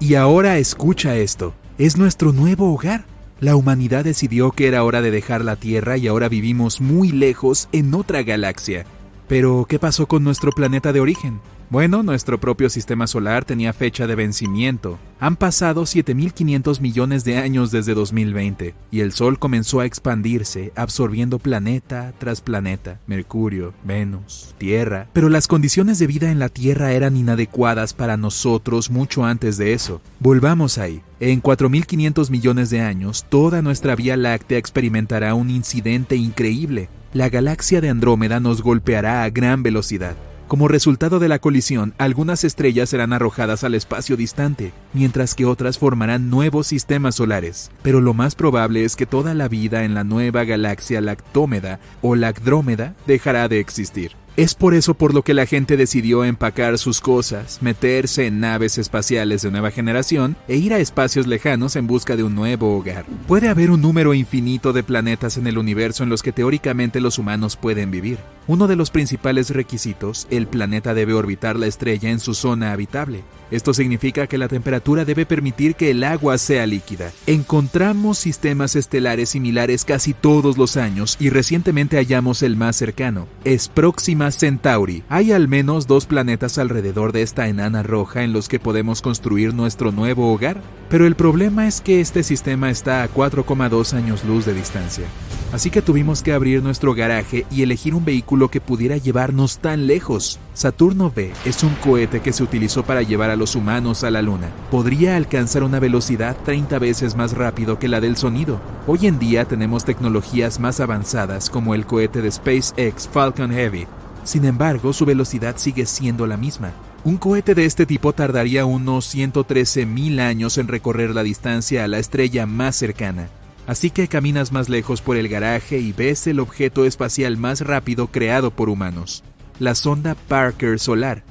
Y 0.00 0.16
ahora 0.16 0.58
escucha 0.58 1.16
esto. 1.16 1.54
Es 1.78 1.96
nuestro 1.96 2.32
nuevo 2.32 2.72
hogar. 2.72 3.04
La 3.40 3.56
humanidad 3.56 4.04
decidió 4.04 4.50
que 4.50 4.68
era 4.68 4.84
hora 4.84 5.02
de 5.02 5.10
dejar 5.10 5.44
la 5.44 5.56
Tierra 5.56 5.96
y 5.96 6.08
ahora 6.08 6.28
vivimos 6.28 6.80
muy 6.80 7.10
lejos 7.10 7.68
en 7.72 7.94
otra 7.94 8.22
galaxia. 8.22 8.86
Pero, 9.28 9.66
¿qué 9.68 9.78
pasó 9.78 10.06
con 10.06 10.22
nuestro 10.22 10.52
planeta 10.52 10.92
de 10.92 11.00
origen? 11.00 11.40
Bueno, 11.74 12.04
nuestro 12.04 12.38
propio 12.38 12.70
sistema 12.70 13.08
solar 13.08 13.44
tenía 13.44 13.72
fecha 13.72 14.06
de 14.06 14.14
vencimiento. 14.14 14.96
Han 15.18 15.34
pasado 15.34 15.82
7.500 15.82 16.80
millones 16.80 17.24
de 17.24 17.38
años 17.38 17.72
desde 17.72 17.94
2020 17.94 18.76
y 18.92 19.00
el 19.00 19.10
Sol 19.10 19.40
comenzó 19.40 19.80
a 19.80 19.84
expandirse, 19.84 20.72
absorbiendo 20.76 21.40
planeta 21.40 22.14
tras 22.20 22.42
planeta, 22.42 23.00
Mercurio, 23.08 23.74
Venus, 23.82 24.54
Tierra. 24.56 25.08
Pero 25.12 25.28
las 25.28 25.48
condiciones 25.48 25.98
de 25.98 26.06
vida 26.06 26.30
en 26.30 26.38
la 26.38 26.48
Tierra 26.48 26.92
eran 26.92 27.16
inadecuadas 27.16 27.92
para 27.92 28.16
nosotros 28.16 28.88
mucho 28.88 29.24
antes 29.24 29.56
de 29.56 29.72
eso. 29.72 30.00
Volvamos 30.20 30.78
ahí. 30.78 31.02
En 31.18 31.42
4.500 31.42 32.30
millones 32.30 32.70
de 32.70 32.82
años, 32.82 33.26
toda 33.28 33.62
nuestra 33.62 33.96
Vía 33.96 34.16
Láctea 34.16 34.58
experimentará 34.58 35.34
un 35.34 35.50
incidente 35.50 36.14
increíble. 36.14 36.88
La 37.12 37.30
galaxia 37.30 37.80
de 37.80 37.88
Andrómeda 37.88 38.38
nos 38.38 38.62
golpeará 38.62 39.24
a 39.24 39.30
gran 39.30 39.64
velocidad. 39.64 40.14
Como 40.54 40.68
resultado 40.68 41.18
de 41.18 41.26
la 41.26 41.40
colisión, 41.40 41.94
algunas 41.98 42.44
estrellas 42.44 42.88
serán 42.88 43.12
arrojadas 43.12 43.64
al 43.64 43.74
espacio 43.74 44.16
distante, 44.16 44.72
mientras 44.92 45.34
que 45.34 45.46
otras 45.46 45.80
formarán 45.80 46.30
nuevos 46.30 46.68
sistemas 46.68 47.16
solares. 47.16 47.72
Pero 47.82 48.00
lo 48.00 48.14
más 48.14 48.36
probable 48.36 48.84
es 48.84 48.94
que 48.94 49.04
toda 49.04 49.34
la 49.34 49.48
vida 49.48 49.82
en 49.82 49.94
la 49.94 50.04
nueva 50.04 50.44
galaxia 50.44 51.00
Lactómeda 51.00 51.80
o 52.02 52.14
Lacdrómeda 52.14 52.94
dejará 53.04 53.48
de 53.48 53.58
existir. 53.58 54.12
Es 54.36 54.56
por 54.56 54.74
eso 54.74 54.94
por 54.94 55.14
lo 55.14 55.22
que 55.22 55.32
la 55.32 55.46
gente 55.46 55.76
decidió 55.76 56.24
empacar 56.24 56.76
sus 56.76 57.00
cosas, 57.00 57.60
meterse 57.62 58.26
en 58.26 58.40
naves 58.40 58.78
espaciales 58.78 59.42
de 59.42 59.52
nueva 59.52 59.70
generación 59.70 60.34
e 60.48 60.56
ir 60.56 60.74
a 60.74 60.80
espacios 60.80 61.28
lejanos 61.28 61.76
en 61.76 61.86
busca 61.86 62.16
de 62.16 62.24
un 62.24 62.34
nuevo 62.34 62.76
hogar. 62.76 63.06
Puede 63.28 63.48
haber 63.48 63.70
un 63.70 63.80
número 63.80 64.12
infinito 64.12 64.72
de 64.72 64.82
planetas 64.82 65.36
en 65.36 65.46
el 65.46 65.56
universo 65.56 66.02
en 66.02 66.08
los 66.08 66.24
que 66.24 66.32
teóricamente 66.32 67.00
los 67.00 67.20
humanos 67.20 67.56
pueden 67.56 67.92
vivir. 67.92 68.18
Uno 68.48 68.66
de 68.66 68.74
los 68.74 68.90
principales 68.90 69.50
requisitos, 69.50 70.26
el 70.30 70.48
planeta 70.48 70.94
debe 70.94 71.14
orbitar 71.14 71.56
la 71.56 71.68
estrella 71.68 72.10
en 72.10 72.18
su 72.18 72.34
zona 72.34 72.72
habitable. 72.72 73.22
Esto 73.50 73.72
significa 73.72 74.26
que 74.26 74.36
la 74.36 74.48
temperatura 74.48 75.04
debe 75.04 75.26
permitir 75.26 75.76
que 75.76 75.92
el 75.92 76.02
agua 76.02 76.38
sea 76.38 76.66
líquida. 76.66 77.12
Encontramos 77.26 78.18
sistemas 78.18 78.74
estelares 78.74 79.28
similares 79.30 79.84
casi 79.84 80.12
todos 80.12 80.58
los 80.58 80.76
años 80.76 81.16
y 81.20 81.30
recientemente 81.30 81.98
hallamos 81.98 82.42
el 82.42 82.56
más 82.56 82.74
cercano. 82.74 83.28
Es 83.44 83.68
Próxima 83.68 84.23
Centauri. 84.30 85.04
Hay 85.08 85.32
al 85.32 85.48
menos 85.48 85.86
dos 85.86 86.06
planetas 86.06 86.58
alrededor 86.58 87.12
de 87.12 87.22
esta 87.22 87.48
enana 87.48 87.82
roja 87.82 88.22
en 88.22 88.32
los 88.32 88.48
que 88.48 88.60
podemos 88.60 89.02
construir 89.02 89.54
nuestro 89.54 89.92
nuevo 89.92 90.32
hogar. 90.32 90.60
Pero 90.88 91.06
el 91.06 91.14
problema 91.14 91.66
es 91.66 91.80
que 91.80 92.00
este 92.00 92.22
sistema 92.22 92.70
está 92.70 93.02
a 93.02 93.10
4,2 93.10 93.94
años 93.94 94.24
luz 94.24 94.44
de 94.44 94.54
distancia. 94.54 95.04
Así 95.52 95.70
que 95.70 95.82
tuvimos 95.82 96.22
que 96.22 96.32
abrir 96.32 96.62
nuestro 96.62 96.94
garaje 96.94 97.46
y 97.50 97.62
elegir 97.62 97.94
un 97.94 98.04
vehículo 98.04 98.48
que 98.48 98.60
pudiera 98.60 98.96
llevarnos 98.96 99.58
tan 99.58 99.86
lejos. 99.86 100.40
Saturno 100.52 101.12
B 101.14 101.32
es 101.44 101.62
un 101.62 101.74
cohete 101.76 102.20
que 102.20 102.32
se 102.32 102.42
utilizó 102.42 102.84
para 102.84 103.02
llevar 103.02 103.30
a 103.30 103.36
los 103.36 103.54
humanos 103.54 104.02
a 104.02 104.10
la 104.10 104.20
Luna. 104.20 104.50
Podría 104.70 105.16
alcanzar 105.16 105.62
una 105.62 105.78
velocidad 105.78 106.36
30 106.44 106.78
veces 106.80 107.14
más 107.14 107.32
rápido 107.32 107.78
que 107.78 107.88
la 107.88 108.00
del 108.00 108.16
sonido. 108.16 108.60
Hoy 108.86 109.06
en 109.06 109.18
día 109.18 109.44
tenemos 109.44 109.84
tecnologías 109.84 110.58
más 110.58 110.80
avanzadas 110.80 111.50
como 111.50 111.74
el 111.74 111.86
cohete 111.86 112.20
de 112.20 112.32
SpaceX 112.32 113.08
Falcon 113.08 113.52
Heavy. 113.52 113.86
Sin 114.24 114.44
embargo, 114.44 114.92
su 114.92 115.04
velocidad 115.04 115.56
sigue 115.56 115.86
siendo 115.86 116.26
la 116.26 116.36
misma. 116.36 116.72
Un 117.04 117.18
cohete 117.18 117.54
de 117.54 117.66
este 117.66 117.86
tipo 117.86 118.12
tardaría 118.12 118.64
unos 118.64 119.14
113.000 119.14 120.20
años 120.20 120.58
en 120.58 120.68
recorrer 120.68 121.14
la 121.14 121.22
distancia 121.22 121.84
a 121.84 121.88
la 121.88 121.98
estrella 121.98 122.46
más 122.46 122.76
cercana. 122.76 123.28
Así 123.66 123.90
que 123.90 124.08
caminas 124.08 124.52
más 124.52 124.68
lejos 124.68 125.02
por 125.02 125.16
el 125.16 125.28
garaje 125.28 125.78
y 125.78 125.92
ves 125.92 126.26
el 126.26 126.40
objeto 126.40 126.84
espacial 126.84 127.36
más 127.36 127.60
rápido 127.60 128.08
creado 128.08 128.50
por 128.50 128.68
humanos, 128.68 129.22
la 129.58 129.74
sonda 129.74 130.14
Parker 130.28 130.78
Solar, 130.78 131.22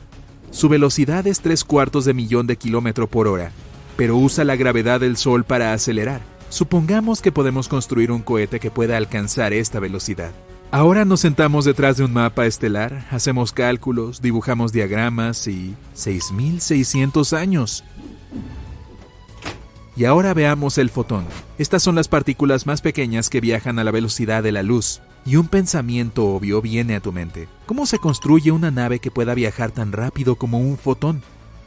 su 0.53 0.69
velocidad 0.69 1.25
es 1.25 1.41
tres 1.41 1.63
cuartos 1.63 2.05
de 2.05 2.13
millón 2.13 2.45
de 2.45 2.57
kilómetro 2.57 3.07
por 3.07 3.27
hora, 3.27 3.51
pero 3.97 4.15
usa 4.17 4.43
la 4.43 4.55
gravedad 4.55 4.99
del 4.99 5.17
Sol 5.17 5.45
para 5.45 5.73
acelerar. 5.73 6.21
Supongamos 6.49 7.23
que 7.23 7.31
podemos 7.31 7.67
construir 7.67 8.11
un 8.11 8.21
cohete 8.21 8.59
que 8.59 8.69
pueda 8.69 8.95
alcanzar 8.97 9.51
esta 9.51 9.79
velocidad. 9.79 10.29
Ahora 10.73 11.05
nos 11.05 11.19
sentamos 11.19 11.65
detrás 11.65 11.97
de 11.97 12.03
un 12.03 12.13
mapa 12.13 12.47
estelar, 12.47 13.05
hacemos 13.11 13.51
cálculos, 13.51 14.23
dibujamos 14.23 14.73
diagramas 14.73 15.45
y... 15.45 15.75
6.600 15.95 17.37
años. 17.37 17.83
Y 19.95 20.05
ahora 20.05 20.33
veamos 20.33 20.79
el 20.79 20.89
fotón. 20.89 21.25
Estas 21.59 21.83
son 21.83 21.93
las 21.93 22.07
partículas 22.07 22.65
más 22.65 22.81
pequeñas 22.81 23.29
que 23.29 23.39
viajan 23.39 23.77
a 23.77 23.83
la 23.83 23.91
velocidad 23.91 24.41
de 24.41 24.51
la 24.51 24.63
luz. 24.63 25.01
Y 25.27 25.35
un 25.35 25.47
pensamiento 25.47 26.25
obvio 26.25 26.59
viene 26.59 26.95
a 26.95 27.01
tu 27.01 27.11
mente. 27.11 27.47
¿Cómo 27.67 27.85
se 27.85 27.99
construye 27.99 28.51
una 28.51 28.71
nave 28.71 28.97
que 28.97 29.11
pueda 29.11 29.35
viajar 29.35 29.69
tan 29.69 29.91
rápido 29.91 30.37
como 30.37 30.57
un 30.57 30.79
fotón? 30.79 31.21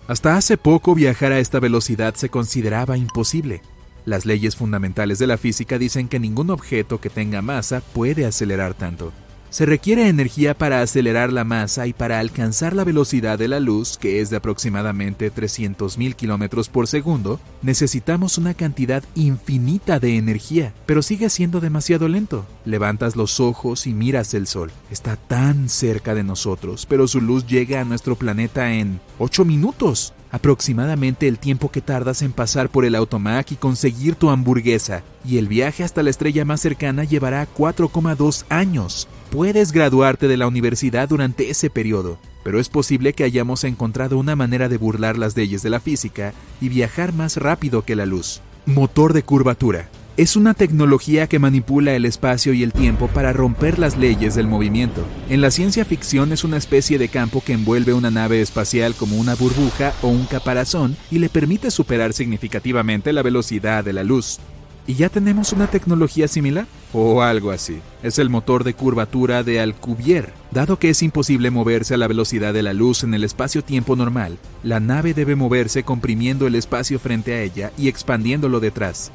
Hasta 0.09 0.35
hace 0.35 0.57
poco 0.57 0.97
viajar 0.97 1.31
a 1.31 1.38
esta 1.38 1.61
velocidad 1.61 2.16
se 2.16 2.29
consideraba 2.29 2.99
imposible. 2.99 3.62
Las 4.07 4.25
leyes 4.25 4.55
fundamentales 4.55 5.19
de 5.19 5.27
la 5.27 5.37
física 5.37 5.79
dicen 5.79 6.07
que 6.07 6.21
ningún 6.21 6.51
objeto 6.51 7.01
que 7.01 7.11
tenga 7.11 7.42
masa 7.42 7.83
puede 7.92 8.25
acelerar 8.25 8.73
tanto. 8.73 9.12
Se 9.51 9.66
requiere 9.66 10.09
energía 10.09 10.55
para 10.55 10.81
acelerar 10.81 11.33
la 11.33 11.42
masa 11.42 11.88
y 11.88 11.92
para 11.92 12.21
alcanzar 12.21 12.73
la 12.73 12.85
velocidad 12.85 13.37
de 13.37 13.49
la 13.49 13.59
luz, 13.59 13.97
que 13.97 14.21
es 14.21 14.31
de 14.31 14.37
aproximadamente 14.37 15.33
300.000 15.33 16.14
km 16.14 16.69
por 16.69 16.87
segundo, 16.87 17.40
necesitamos 17.62 18.38
una 18.38 18.55
cantidad 18.55 19.03
infinita 19.16 19.99
de 19.99 20.16
energía, 20.16 20.73
pero 20.85 21.03
sigue 21.03 21.29
siendo 21.29 21.61
demasiado 21.61 22.07
lento. 22.07 22.47
Levantas 22.64 23.16
los 23.16 23.40
ojos 23.40 23.88
y 23.88 23.92
miras 23.92 24.35
el 24.35 24.47
sol. 24.47 24.71
Está 24.90 25.16
tan 25.16 25.69
cerca 25.69 26.14
de 26.14 26.23
nosotros, 26.23 26.87
pero 26.87 27.09
su 27.09 27.21
luz 27.21 27.47
llega 27.47 27.81
a 27.81 27.85
nuestro 27.85 28.14
planeta 28.14 28.73
en 28.73 29.01
8 29.19 29.45
minutos 29.45 30.12
aproximadamente 30.37 31.27
el 31.29 31.38
tiempo 31.38 31.70
que 31.70 31.81
tardas 31.81 32.22
en 32.22 32.33
pasar 32.33 32.68
por 32.68 32.85
el 32.85 32.94
automac 32.94 33.51
y 33.53 33.57
conseguir 33.57 34.14
tu 34.14 34.31
hamburguesa, 34.31 35.03
y 35.25 35.38
el 35.38 35.49
viaje 35.49 35.83
hasta 35.83 36.03
la 36.03 36.11
estrella 36.11 36.44
más 36.44 36.61
cercana 36.61 37.05
llevará 37.05 37.46
4,2 37.46 38.44
años. 38.49 39.09
Puedes 39.31 39.72
graduarte 39.72 40.29
de 40.29 40.37
la 40.37 40.46
universidad 40.46 41.09
durante 41.09 41.51
ese 41.51 41.68
periodo, 41.68 42.18
pero 42.44 42.61
es 42.61 42.68
posible 42.68 43.12
que 43.12 43.25
hayamos 43.25 43.64
encontrado 43.64 44.18
una 44.18 44.37
manera 44.37 44.68
de 44.68 44.79
burlar 44.79 45.18
las 45.18 45.37
leyes 45.37 45.62
de 45.62 45.70
la 45.70 45.81
física 45.81 46.33
y 46.61 46.68
viajar 46.68 47.12
más 47.12 47.37
rápido 47.37 47.85
que 47.85 47.96
la 47.96 48.07
luz. 48.07 48.40
Motor 48.66 49.12
de 49.12 49.22
curvatura 49.22 49.88
es 50.16 50.35
una 50.35 50.55
tecnología 50.55 51.26
que 51.26 51.38
manipula 51.38 51.94
el 51.94 52.07
espacio 52.07 52.55
y 52.55 52.62
el 52.62 52.72
tiempo 52.72 53.09
para 53.09 53.35
romper 53.35 53.79
las 53.79 53.98
leyes 53.98 54.35
del 54.35 54.46
movimiento. 54.46 55.05
En 55.29 55.42
la 55.42 55.50
ciencia 55.50 55.85
ficción 55.85 56.33
es 56.33 56.42
una 56.42 56.57
especie 56.57 56.98
de 56.98 57.09
campo 57.09 57.42
que 57.44 57.52
envuelve 57.52 57.92
una 57.92 58.11
nave 58.11 58.40
espacial 58.40 58.94
como 58.94 59.16
una 59.16 59.35
burbuja 59.35 59.92
o 60.00 60.09
un 60.09 60.24
caparazón 60.24 60.96
y 61.11 61.18
le 61.18 61.29
permite 61.29 61.70
superar 61.70 62.14
significativamente 62.14 63.12
la 63.12 63.22
velocidad 63.22 63.85
de 63.85 63.92
la 63.92 64.05
luz. 64.05 64.38
¿Y 64.87 64.94
ya 64.94 65.11
tenemos 65.11 65.52
una 65.52 65.66
tecnología 65.66 66.29
similar? 66.29 66.66
O 66.94 67.20
algo 67.20 67.50
así. 67.50 67.81
Es 68.02 68.18
el 68.18 68.31
motor 68.31 68.64
de 68.64 68.72
curvatura 68.72 69.42
de 69.42 69.61
Alcubierre. 69.61 70.33
Dado 70.52 70.79
que 70.79 70.90
es 70.90 71.02
imposible 71.02 71.50
moverse 71.50 71.92
a 71.92 71.98
la 71.98 72.07
velocidad 72.07 72.55
de 72.55 72.62
la 72.62 72.72
luz 72.72 73.02
en 73.02 73.12
el 73.12 73.24
espacio-tiempo 73.24 73.96
normal, 73.96 74.38
la 74.62 74.81
nave 74.81 75.12
debe 75.12 75.35
moverse 75.35 75.83
comprimiendo 75.83 76.46
el 76.46 76.55
espacio 76.55 76.98
frente 77.00 77.35
a 77.35 77.42
ella 77.42 77.72
y 77.76 77.88
expandiéndolo 77.88 78.61
detrás. 78.61 79.11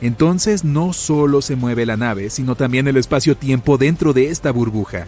Entonces 0.00 0.64
no 0.64 0.92
solo 0.92 1.40
se 1.42 1.56
mueve 1.56 1.86
la 1.86 1.96
nave, 1.96 2.30
sino 2.30 2.56
también 2.56 2.88
el 2.88 2.96
espacio-tiempo 2.96 3.78
dentro 3.78 4.12
de 4.12 4.30
esta 4.30 4.50
burbuja. 4.50 5.06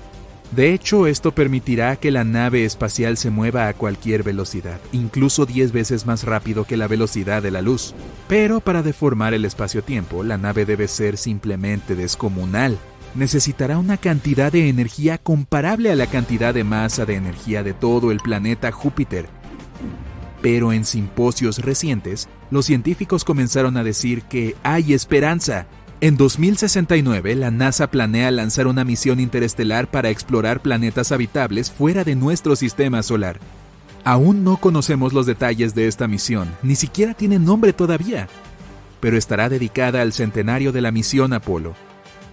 De 0.53 0.73
hecho, 0.73 1.09
esto 1.09 1.33
permitirá 1.33 1.97
que 1.97 2.13
la 2.13 2.23
nave 2.23 2.65
espacial 2.65 3.17
se 3.17 3.31
mueva 3.31 3.67
a 3.67 3.75
cualquier 3.75 4.23
velocidad, 4.23 4.79
incluso 4.93 5.45
10 5.45 5.73
veces 5.73 6.07
más 6.07 6.23
rápido 6.23 6.65
que 6.65 6.77
la 6.77 6.87
velocidad 6.87 7.43
de 7.43 7.51
la 7.51 7.63
luz. 7.63 7.95
Pero 8.29 8.61
para 8.61 8.83
deformar 8.83 9.35
el 9.35 9.45
espacio-tiempo, 9.45 10.23
la 10.23 10.39
nave 10.39 10.65
debe 10.65 10.87
ser 10.87 11.17
simplemente 11.17 11.97
descomunal. 11.97 12.79
Necesitará 13.17 13.79
una 13.79 13.97
cantidad 13.97 14.53
de 14.53 14.69
energía 14.69 15.19
comparable 15.19 15.91
a 15.91 15.97
la 15.97 16.07
cantidad 16.07 16.55
de 16.55 16.65
masa 16.65 17.07
de 17.07 17.15
energía 17.17 17.63
de 17.63 17.73
todo 17.73 18.13
el 18.13 18.19
planeta 18.19 18.71
Júpiter, 18.71 19.27
pero 20.43 20.73
en 20.73 20.85
simposios 20.85 21.59
recientes, 21.59 22.29
los 22.51 22.67
científicos 22.67 23.25
comenzaron 23.25 23.77
a 23.77 23.85
decir 23.85 24.23
que 24.23 24.55
hay 24.63 24.93
esperanza. 24.93 25.67
En 26.01 26.17
2069, 26.17 27.35
la 27.37 27.51
NASA 27.51 27.91
planea 27.91 28.31
lanzar 28.31 28.67
una 28.67 28.85
misión 28.85 29.19
interestelar 29.19 29.91
para 29.91 30.11
explorar 30.11 30.61
planetas 30.61 31.11
habitables 31.11 31.71
fuera 31.71 32.05
de 32.05 32.15
nuestro 32.15 32.55
sistema 32.55 33.03
solar. 33.03 33.41
Aún 34.05 34.45
no 34.45 34.59
conocemos 34.59 35.13
los 35.13 35.27
detalles 35.27 35.75
de 35.75 35.89
esta 35.89 36.07
misión, 36.07 36.49
ni 36.63 36.77
siquiera 36.77 37.15
tiene 37.15 37.39
nombre 37.39 37.73
todavía, 37.73 38.29
pero 39.01 39.17
estará 39.17 39.49
dedicada 39.49 40.03
al 40.03 40.13
centenario 40.13 40.71
de 40.71 40.81
la 40.81 40.93
misión 40.93 41.33
Apolo, 41.33 41.75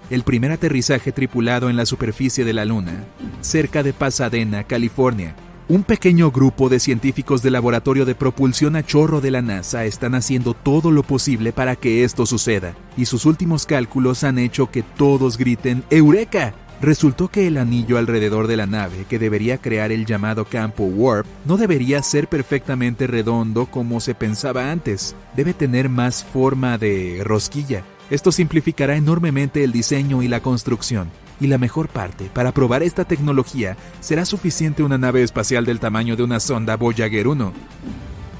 el 0.09 0.23
primer 0.23 0.51
aterrizaje 0.51 1.11
tripulado 1.11 1.69
en 1.69 1.75
la 1.75 1.85
superficie 1.85 2.45
de 2.45 2.53
la 2.53 2.65
Luna, 2.65 3.05
cerca 3.41 3.81
de 3.81 3.93
Pasadena, 3.93 4.65
California, 4.65 5.35
un 5.69 5.83
pequeño 5.83 6.31
grupo 6.31 6.69
de 6.69 6.79
científicos 6.79 7.41
del 7.41 7.53
Laboratorio 7.53 8.05
de 8.05 8.15
Propulsión 8.15 8.75
a 8.75 8.83
Chorro 8.83 9.21
de 9.21 9.31
la 9.31 9.41
NASA 9.41 9.85
están 9.85 10.15
haciendo 10.15 10.53
todo 10.53 10.91
lo 10.91 11.03
posible 11.03 11.53
para 11.53 11.75
que 11.75 12.03
esto 12.03 12.25
suceda, 12.25 12.75
y 12.97 13.05
sus 13.05 13.25
últimos 13.25 13.65
cálculos 13.65 14.23
han 14.23 14.39
hecho 14.39 14.69
que 14.69 14.83
todos 14.83 15.37
griten 15.37 15.83
¡Eureka! 15.89 16.53
Resultó 16.81 17.29
que 17.29 17.47
el 17.47 17.57
anillo 17.57 17.97
alrededor 17.97 18.47
de 18.47 18.57
la 18.57 18.65
nave, 18.65 19.05
que 19.07 19.17
debería 19.17 19.57
crear 19.57 19.93
el 19.93 20.05
llamado 20.05 20.43
campo 20.43 20.83
warp, 20.83 21.25
no 21.45 21.55
debería 21.55 22.03
ser 22.03 22.27
perfectamente 22.27 23.07
redondo 23.07 23.67
como 23.67 24.01
se 24.01 24.13
pensaba 24.15 24.69
antes. 24.69 25.15
Debe 25.33 25.53
tener 25.53 25.87
más 25.87 26.25
forma 26.25 26.77
de 26.77 27.21
rosquilla. 27.23 27.85
Esto 28.09 28.33
simplificará 28.33 28.97
enormemente 28.97 29.63
el 29.63 29.71
diseño 29.71 30.23
y 30.23 30.27
la 30.27 30.41
construcción. 30.41 31.09
Y 31.43 31.47
la 31.47 31.57
mejor 31.57 31.89
parte, 31.89 32.31
para 32.33 32.53
probar 32.53 32.83
esta 32.83 33.03
tecnología, 33.03 33.75
será 33.99 34.23
suficiente 34.23 34.81
una 34.81 34.97
nave 34.97 35.23
espacial 35.23 35.65
del 35.65 35.81
tamaño 35.81 36.15
de 36.15 36.23
una 36.23 36.39
sonda 36.39 36.77
Voyager 36.77 37.27
1. 37.27 37.51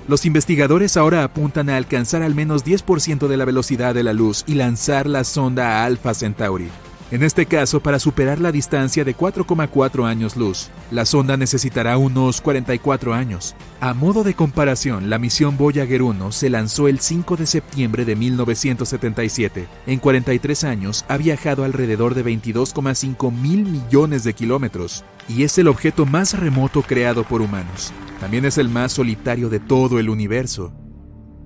Los 0.08 0.26
investigadores 0.26 0.96
ahora 0.96 1.26
apuntan 1.26 1.70
a 1.70 1.76
alcanzar 1.76 2.22
al 2.22 2.34
menos 2.34 2.64
10% 2.64 3.28
de 3.28 3.36
la 3.36 3.44
velocidad 3.44 3.94
de 3.94 4.04
la 4.04 4.14
luz 4.14 4.46
y 4.48 4.54
lanzar 4.54 5.06
la 5.06 5.26
sonda 5.26 5.82
a 5.82 5.86
Alpha 5.86 6.14
Centauri. 6.14 6.70
En 7.14 7.22
este 7.22 7.46
caso, 7.46 7.80
para 7.80 8.00
superar 8.00 8.42
la 8.42 8.52
distancia 8.52 9.06
de 9.06 9.16
4,4 9.16 10.04
años 10.08 10.36
luz, 10.36 10.72
la 10.90 11.06
sonda 11.06 11.38
necesitará 11.38 11.96
unos 12.00 12.42
44 12.42 13.14
años. 13.14 13.56
A 13.82 13.94
modo 13.94 14.24
de 14.24 14.34
comparación, 14.34 15.12
la 15.12 15.20
misión 15.20 15.56
Voyager 15.56 16.02
1 16.02 16.32
se 16.32 16.50
lanzó 16.50 16.88
el 16.88 17.00
5 17.00 17.38
de 17.38 17.46
septiembre 17.46 18.04
de 18.06 18.16
1977. 18.16 19.68
En 19.86 20.00
43 20.00 20.64
años 20.64 21.06
ha 21.08 21.18
viajado 21.18 21.66
alrededor 21.66 22.16
de 22.16 22.26
22,5 22.26 23.32
mil 23.32 23.64
millones 23.66 24.24
de 24.24 24.34
kilómetros 24.34 25.06
y 25.30 25.44
es 25.44 25.56
el 25.60 25.68
objeto 25.68 26.08
más 26.08 26.40
remoto 26.40 26.82
creado 26.82 27.26
por 27.26 27.44
humanos. 27.44 27.94
También 28.20 28.44
es 28.46 28.58
el 28.58 28.70
más 28.70 28.92
solitario 28.92 29.50
de 29.50 29.60
todo 29.60 30.00
el 30.00 30.10
universo. 30.10 30.74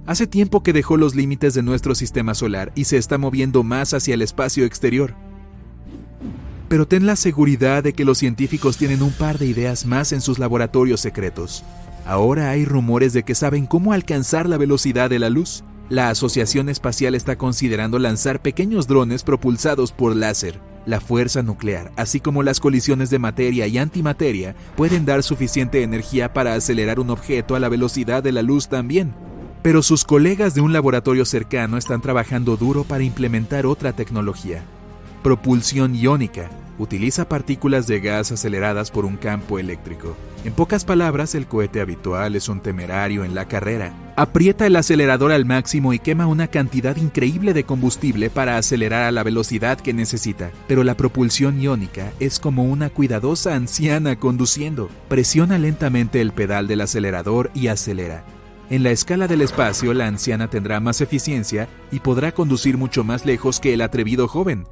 Hace 0.06 0.28
tiempo 0.28 0.64
que 0.64 0.72
dejó 0.72 0.96
los 0.96 1.14
límites 1.14 1.54
de 1.54 1.62
nuestro 1.62 1.94
sistema 1.94 2.36
solar 2.36 2.72
y 2.74 2.86
se 2.86 2.96
está 2.96 3.18
moviendo 3.18 3.64
más 3.64 3.94
hacia 3.94 4.14
el 4.14 4.22
espacio 4.22 4.64
exterior. 4.64 5.27
Pero 6.70 6.86
ten 6.86 7.06
la 7.06 7.16
seguridad 7.16 7.84
de 7.84 7.94
que 7.94 8.04
los 8.04 8.18
científicos 8.18 8.78
tienen 8.78 9.02
un 9.02 9.12
par 9.12 9.38
de 9.38 9.46
ideas 9.46 9.86
más 9.86 10.12
en 10.12 10.20
sus 10.20 10.38
laboratorios 10.38 11.00
secretos. 11.00 11.64
Ahora 12.06 12.50
hay 12.50 12.66
rumores 12.66 13.14
de 13.14 13.24
que 13.24 13.36
saben 13.36 13.66
cómo 13.66 13.94
alcanzar 13.94 14.50
la 14.50 14.58
velocidad 14.58 15.10
de 15.10 15.20
la 15.20 15.30
luz. 15.30 15.64
La 15.90 16.10
Asociación 16.10 16.68
Espacial 16.68 17.16
está 17.16 17.38
considerando 17.38 18.00
lanzar 18.00 18.42
pequeños 18.42 18.88
drones 18.88 19.24
propulsados 19.24 19.94
por 19.94 20.16
láser. 20.16 20.60
La 20.86 21.00
fuerza 21.00 21.42
nuclear, 21.44 21.92
así 21.96 22.20
como 22.20 22.44
las 22.44 22.60
colisiones 22.60 23.10
de 23.10 23.20
materia 23.20 23.68
y 23.68 23.78
antimateria, 23.78 24.56
pueden 24.76 25.06
dar 25.06 25.24
suficiente 25.24 25.84
energía 25.84 26.34
para 26.34 26.54
acelerar 26.54 27.00
un 27.00 27.10
objeto 27.10 27.56
a 27.56 27.60
la 27.60 27.70
velocidad 27.70 28.24
de 28.24 28.34
la 28.34 28.42
luz 28.42 28.68
también. 28.68 29.14
Pero 29.64 29.82
sus 29.84 30.06
colegas 30.06 30.54
de 30.54 30.62
un 30.62 30.72
laboratorio 30.72 31.26
cercano 31.26 31.78
están 31.78 32.02
trabajando 32.02 32.56
duro 32.56 32.84
para 32.86 33.04
implementar 33.04 33.66
otra 33.66 33.94
tecnología, 33.94 34.64
propulsión 35.28 35.94
iónica. 35.94 36.50
Utiliza 36.80 37.28
partículas 37.28 37.86
de 37.86 38.00
gas 38.00 38.32
aceleradas 38.32 38.92
por 38.92 39.04
un 39.04 39.18
campo 39.18 39.60
eléctrico. 39.60 40.16
En 40.46 40.54
pocas 40.54 40.86
palabras, 40.86 41.36
el 41.36 41.48
cohete 41.48 41.82
habitual 41.82 42.38
es 42.38 42.48
un 42.48 42.62
temerario 42.62 43.26
en 43.26 43.36
la 43.36 43.46
carrera. 43.46 43.92
Aprieta 44.16 44.66
el 44.66 44.78
acelerador 44.78 45.34
al 45.34 45.44
máximo 45.44 45.92
y 45.92 46.00
quema 46.00 46.28
una 46.28 46.48
cantidad 46.48 46.96
increíble 46.96 47.54
de 47.54 47.66
combustible 47.66 48.30
para 48.30 48.58
acelerar 48.58 49.04
a 49.04 49.12
la 49.12 49.24
velocidad 49.24 49.78
que 49.82 49.92
necesita. 49.92 50.50
Pero 50.66 50.86
la 50.86 50.96
propulsión 50.96 51.62
iónica 51.62 52.14
es 52.22 52.40
como 52.40 52.64
una 52.64 52.90
cuidadosa 52.90 53.54
anciana 53.54 54.16
conduciendo. 54.16 54.88
Presiona 55.10 55.58
lentamente 55.58 56.22
el 56.22 56.32
pedal 56.32 56.70
del 56.70 56.80
acelerador 56.80 57.52
y 57.54 57.68
acelera. 57.68 58.24
En 58.70 58.82
la 58.84 58.92
escala 58.92 59.28
del 59.28 59.42
espacio, 59.42 59.94
la 59.94 60.08
anciana 60.08 60.50
tendrá 60.50 60.80
más 60.80 61.02
eficiencia 61.02 61.68
y 61.92 62.00
podrá 62.00 62.32
conducir 62.32 62.78
mucho 62.78 63.04
más 63.04 63.26
lejos 63.26 63.60
que 63.60 63.74
el 63.74 63.82
atrevido 63.82 64.30
joven 64.30 64.64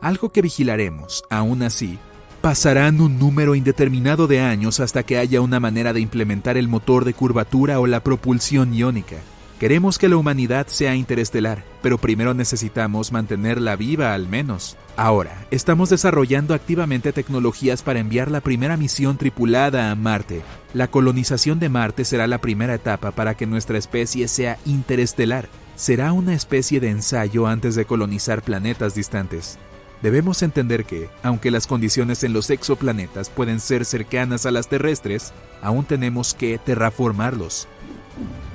algo 0.00 0.30
que 0.30 0.42
vigilaremos. 0.42 1.24
Aún 1.30 1.62
así, 1.62 1.98
pasarán 2.40 3.00
un 3.00 3.18
número 3.18 3.54
indeterminado 3.54 4.26
de 4.26 4.40
años 4.40 4.80
hasta 4.80 5.02
que 5.02 5.18
haya 5.18 5.40
una 5.40 5.60
manera 5.60 5.92
de 5.92 6.00
implementar 6.00 6.56
el 6.56 6.68
motor 6.68 7.04
de 7.04 7.14
curvatura 7.14 7.80
o 7.80 7.86
la 7.86 8.02
propulsión 8.02 8.74
iónica. 8.74 9.16
Queremos 9.60 9.98
que 9.98 10.08
la 10.08 10.16
humanidad 10.16 10.68
sea 10.68 10.94
interestelar, 10.94 11.64
pero 11.82 11.98
primero 11.98 12.32
necesitamos 12.32 13.12
mantenerla 13.12 13.76
viva 13.76 14.14
al 14.14 14.26
menos. 14.26 14.78
Ahora, 14.96 15.46
estamos 15.50 15.90
desarrollando 15.90 16.54
activamente 16.54 17.12
tecnologías 17.12 17.82
para 17.82 18.00
enviar 18.00 18.30
la 18.30 18.40
primera 18.40 18.78
misión 18.78 19.18
tripulada 19.18 19.90
a 19.90 19.94
Marte. 19.96 20.40
La 20.72 20.88
colonización 20.88 21.58
de 21.58 21.68
Marte 21.68 22.06
será 22.06 22.26
la 22.26 22.38
primera 22.38 22.74
etapa 22.74 23.10
para 23.10 23.36
que 23.36 23.46
nuestra 23.46 23.76
especie 23.76 24.28
sea 24.28 24.58
interestelar. 24.64 25.50
Será 25.76 26.12
una 26.12 26.32
especie 26.32 26.80
de 26.80 26.88
ensayo 26.88 27.46
antes 27.46 27.74
de 27.74 27.84
colonizar 27.84 28.40
planetas 28.40 28.94
distantes. 28.94 29.58
Debemos 30.02 30.42
entender 30.42 30.84
que, 30.84 31.08
aunque 31.22 31.50
las 31.50 31.66
condiciones 31.66 32.24
en 32.24 32.32
los 32.32 32.48
exoplanetas 32.48 33.28
pueden 33.28 33.60
ser 33.60 33.84
cercanas 33.84 34.46
a 34.46 34.50
las 34.50 34.68
terrestres, 34.68 35.32
aún 35.60 35.84
tenemos 35.84 36.32
que 36.32 36.58
terraformarlos. 36.58 37.68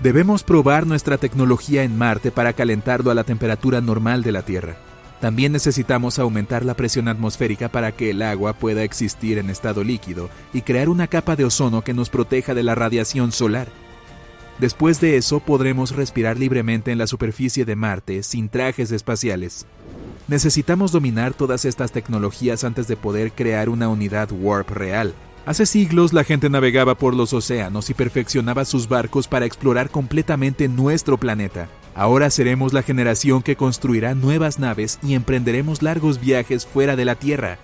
Debemos 0.01 0.43
probar 0.43 0.87
nuestra 0.87 1.17
tecnología 1.17 1.83
en 1.83 1.97
Marte 1.97 2.31
para 2.31 2.53
calentarlo 2.53 3.11
a 3.11 3.15
la 3.15 3.23
temperatura 3.23 3.79
normal 3.81 4.23
de 4.23 4.31
la 4.31 4.41
Tierra. 4.41 4.75
También 5.21 5.51
necesitamos 5.51 6.19
aumentar 6.19 6.65
la 6.65 6.73
presión 6.73 7.07
atmosférica 7.07 7.69
para 7.69 7.91
que 7.91 8.11
el 8.11 8.21
agua 8.21 8.53
pueda 8.53 8.83
existir 8.83 9.37
en 9.37 9.49
estado 9.49 9.83
líquido 9.83 10.29
y 10.53 10.61
crear 10.61 10.89
una 10.89 11.07
capa 11.07 11.35
de 11.35 11.45
ozono 11.45 11.83
que 11.83 11.93
nos 11.93 12.09
proteja 12.09 12.53
de 12.53 12.63
la 12.63 12.75
radiación 12.75 13.31
solar. 13.31 13.67
Después 14.59 14.99
de 14.99 15.17
eso 15.17 15.39
podremos 15.39 15.95
respirar 15.95 16.37
libremente 16.37 16.91
en 16.91 16.97
la 16.97 17.07
superficie 17.07 17.65
de 17.65 17.75
Marte 17.75 18.23
sin 18.23 18.49
trajes 18.49 18.91
espaciales. 18.91 19.65
Necesitamos 20.27 20.91
dominar 20.91 21.33
todas 21.33 21.65
estas 21.65 21.91
tecnologías 21.91 22.63
antes 22.63 22.87
de 22.87 22.97
poder 22.97 23.31
crear 23.31 23.69
una 23.69 23.89
unidad 23.89 24.29
warp 24.31 24.69
real, 24.71 25.13
Hace 25.45 25.67
siglos 25.67 26.11
la 26.11 26.23
gente 26.23 26.49
navegaba 26.49 26.95
por 26.95 27.13
los 27.13 27.31
océanos 27.31 27.91
y 27.91 27.93
perfeccionaba 27.93 28.65
sus 28.65 28.89
barcos 28.89 29.27
para 29.27 29.45
explorar 29.45 29.91
completamente 29.91 30.67
nuestro 30.67 31.19
planeta. 31.19 31.69
Ahora 31.93 32.31
seremos 32.31 32.73
la 32.73 32.81
generación 32.81 33.43
que 33.43 33.55
construirá 33.55 34.15
nuevas 34.15 34.57
naves 34.57 34.97
y 35.03 35.13
emprenderemos 35.13 35.83
largos 35.83 36.19
viajes 36.19 36.65
fuera 36.65 36.95
de 36.95 37.05
la 37.05 37.13
Tierra. 37.13 37.59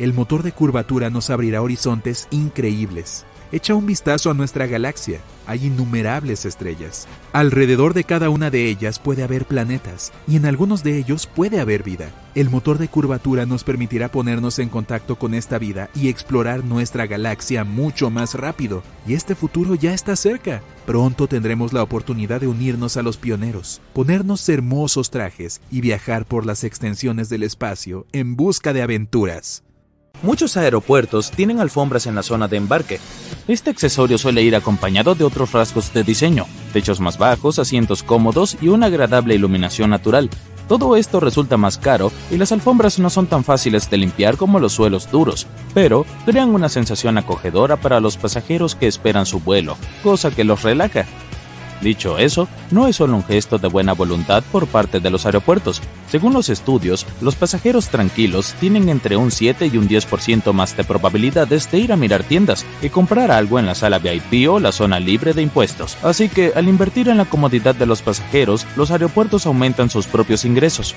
El 0.00 0.12
motor 0.12 0.42
de 0.42 0.50
curvatura 0.50 1.08
nos 1.08 1.30
abrirá 1.30 1.62
horizontes 1.62 2.26
increíbles. 2.32 3.24
Echa 3.52 3.74
un 3.74 3.84
vistazo 3.84 4.30
a 4.30 4.34
nuestra 4.34 4.68
galaxia. 4.68 5.18
Hay 5.44 5.66
innumerables 5.66 6.44
estrellas. 6.44 7.08
Alrededor 7.32 7.94
de 7.94 8.04
cada 8.04 8.30
una 8.30 8.48
de 8.48 8.68
ellas 8.68 9.00
puede 9.00 9.24
haber 9.24 9.44
planetas, 9.44 10.12
y 10.28 10.36
en 10.36 10.46
algunos 10.46 10.84
de 10.84 10.96
ellos 10.96 11.26
puede 11.26 11.58
haber 11.58 11.82
vida. 11.82 12.10
El 12.36 12.48
motor 12.48 12.78
de 12.78 12.86
curvatura 12.86 13.46
nos 13.46 13.64
permitirá 13.64 14.08
ponernos 14.08 14.60
en 14.60 14.68
contacto 14.68 15.16
con 15.16 15.34
esta 15.34 15.58
vida 15.58 15.90
y 15.96 16.08
explorar 16.08 16.64
nuestra 16.64 17.08
galaxia 17.08 17.64
mucho 17.64 18.08
más 18.08 18.34
rápido. 18.34 18.84
Y 19.04 19.14
este 19.14 19.34
futuro 19.34 19.74
ya 19.74 19.94
está 19.94 20.14
cerca. 20.14 20.62
Pronto 20.86 21.26
tendremos 21.26 21.72
la 21.72 21.82
oportunidad 21.82 22.40
de 22.40 22.46
unirnos 22.46 22.96
a 22.96 23.02
los 23.02 23.16
pioneros, 23.16 23.80
ponernos 23.94 24.48
hermosos 24.48 25.10
trajes 25.10 25.60
y 25.72 25.80
viajar 25.80 26.24
por 26.24 26.46
las 26.46 26.62
extensiones 26.62 27.28
del 27.28 27.42
espacio 27.42 28.06
en 28.12 28.36
busca 28.36 28.72
de 28.72 28.82
aventuras. 28.82 29.64
Muchos 30.22 30.58
aeropuertos 30.58 31.30
tienen 31.30 31.60
alfombras 31.60 32.06
en 32.06 32.14
la 32.14 32.22
zona 32.22 32.46
de 32.46 32.58
embarque. 32.58 33.00
Este 33.48 33.70
accesorio 33.70 34.18
suele 34.18 34.42
ir 34.42 34.54
acompañado 34.54 35.14
de 35.14 35.24
otros 35.24 35.52
rasgos 35.52 35.94
de 35.94 36.04
diseño, 36.04 36.46
techos 36.74 37.00
más 37.00 37.16
bajos, 37.16 37.58
asientos 37.58 38.02
cómodos 38.02 38.56
y 38.60 38.68
una 38.68 38.86
agradable 38.86 39.34
iluminación 39.34 39.90
natural. 39.90 40.28
Todo 40.68 40.96
esto 40.96 41.18
resulta 41.18 41.56
más 41.56 41.78
caro 41.78 42.12
y 42.30 42.36
las 42.36 42.52
alfombras 42.52 42.98
no 42.98 43.10
son 43.10 43.26
tan 43.26 43.44
fáciles 43.44 43.90
de 43.90 43.96
limpiar 43.96 44.36
como 44.36 44.60
los 44.60 44.74
suelos 44.74 45.10
duros, 45.10 45.46
pero 45.74 46.06
crean 46.26 46.50
una 46.50 46.68
sensación 46.68 47.18
acogedora 47.18 47.76
para 47.76 47.98
los 47.98 48.16
pasajeros 48.16 48.74
que 48.74 48.86
esperan 48.86 49.26
su 49.26 49.40
vuelo, 49.40 49.76
cosa 50.02 50.30
que 50.30 50.44
los 50.44 50.62
relaja. 50.62 51.06
Dicho 51.80 52.18
eso, 52.18 52.48
no 52.70 52.88
es 52.88 52.96
solo 52.96 53.16
un 53.16 53.24
gesto 53.24 53.58
de 53.58 53.68
buena 53.68 53.94
voluntad 53.94 54.42
por 54.52 54.66
parte 54.66 55.00
de 55.00 55.10
los 55.10 55.24
aeropuertos. 55.24 55.80
Según 56.10 56.32
los 56.34 56.48
estudios, 56.48 57.06
los 57.20 57.36
pasajeros 57.36 57.88
tranquilos 57.88 58.54
tienen 58.60 58.88
entre 58.88 59.16
un 59.16 59.30
7 59.30 59.70
y 59.72 59.78
un 59.78 59.88
10% 59.88 60.52
más 60.52 60.76
de 60.76 60.84
probabilidades 60.84 61.70
de 61.70 61.78
ir 61.78 61.92
a 61.92 61.96
mirar 61.96 62.22
tiendas 62.22 62.66
y 62.82 62.90
comprar 62.90 63.30
algo 63.30 63.58
en 63.58 63.66
la 63.66 63.74
sala 63.74 63.98
VIP 63.98 64.50
o 64.50 64.60
la 64.60 64.72
zona 64.72 65.00
libre 65.00 65.32
de 65.32 65.42
impuestos. 65.42 65.96
Así 66.02 66.28
que, 66.28 66.52
al 66.54 66.68
invertir 66.68 67.08
en 67.08 67.16
la 67.16 67.24
comodidad 67.24 67.74
de 67.74 67.86
los 67.86 68.02
pasajeros, 68.02 68.66
los 68.76 68.90
aeropuertos 68.90 69.46
aumentan 69.46 69.88
sus 69.88 70.06
propios 70.06 70.44
ingresos. 70.44 70.94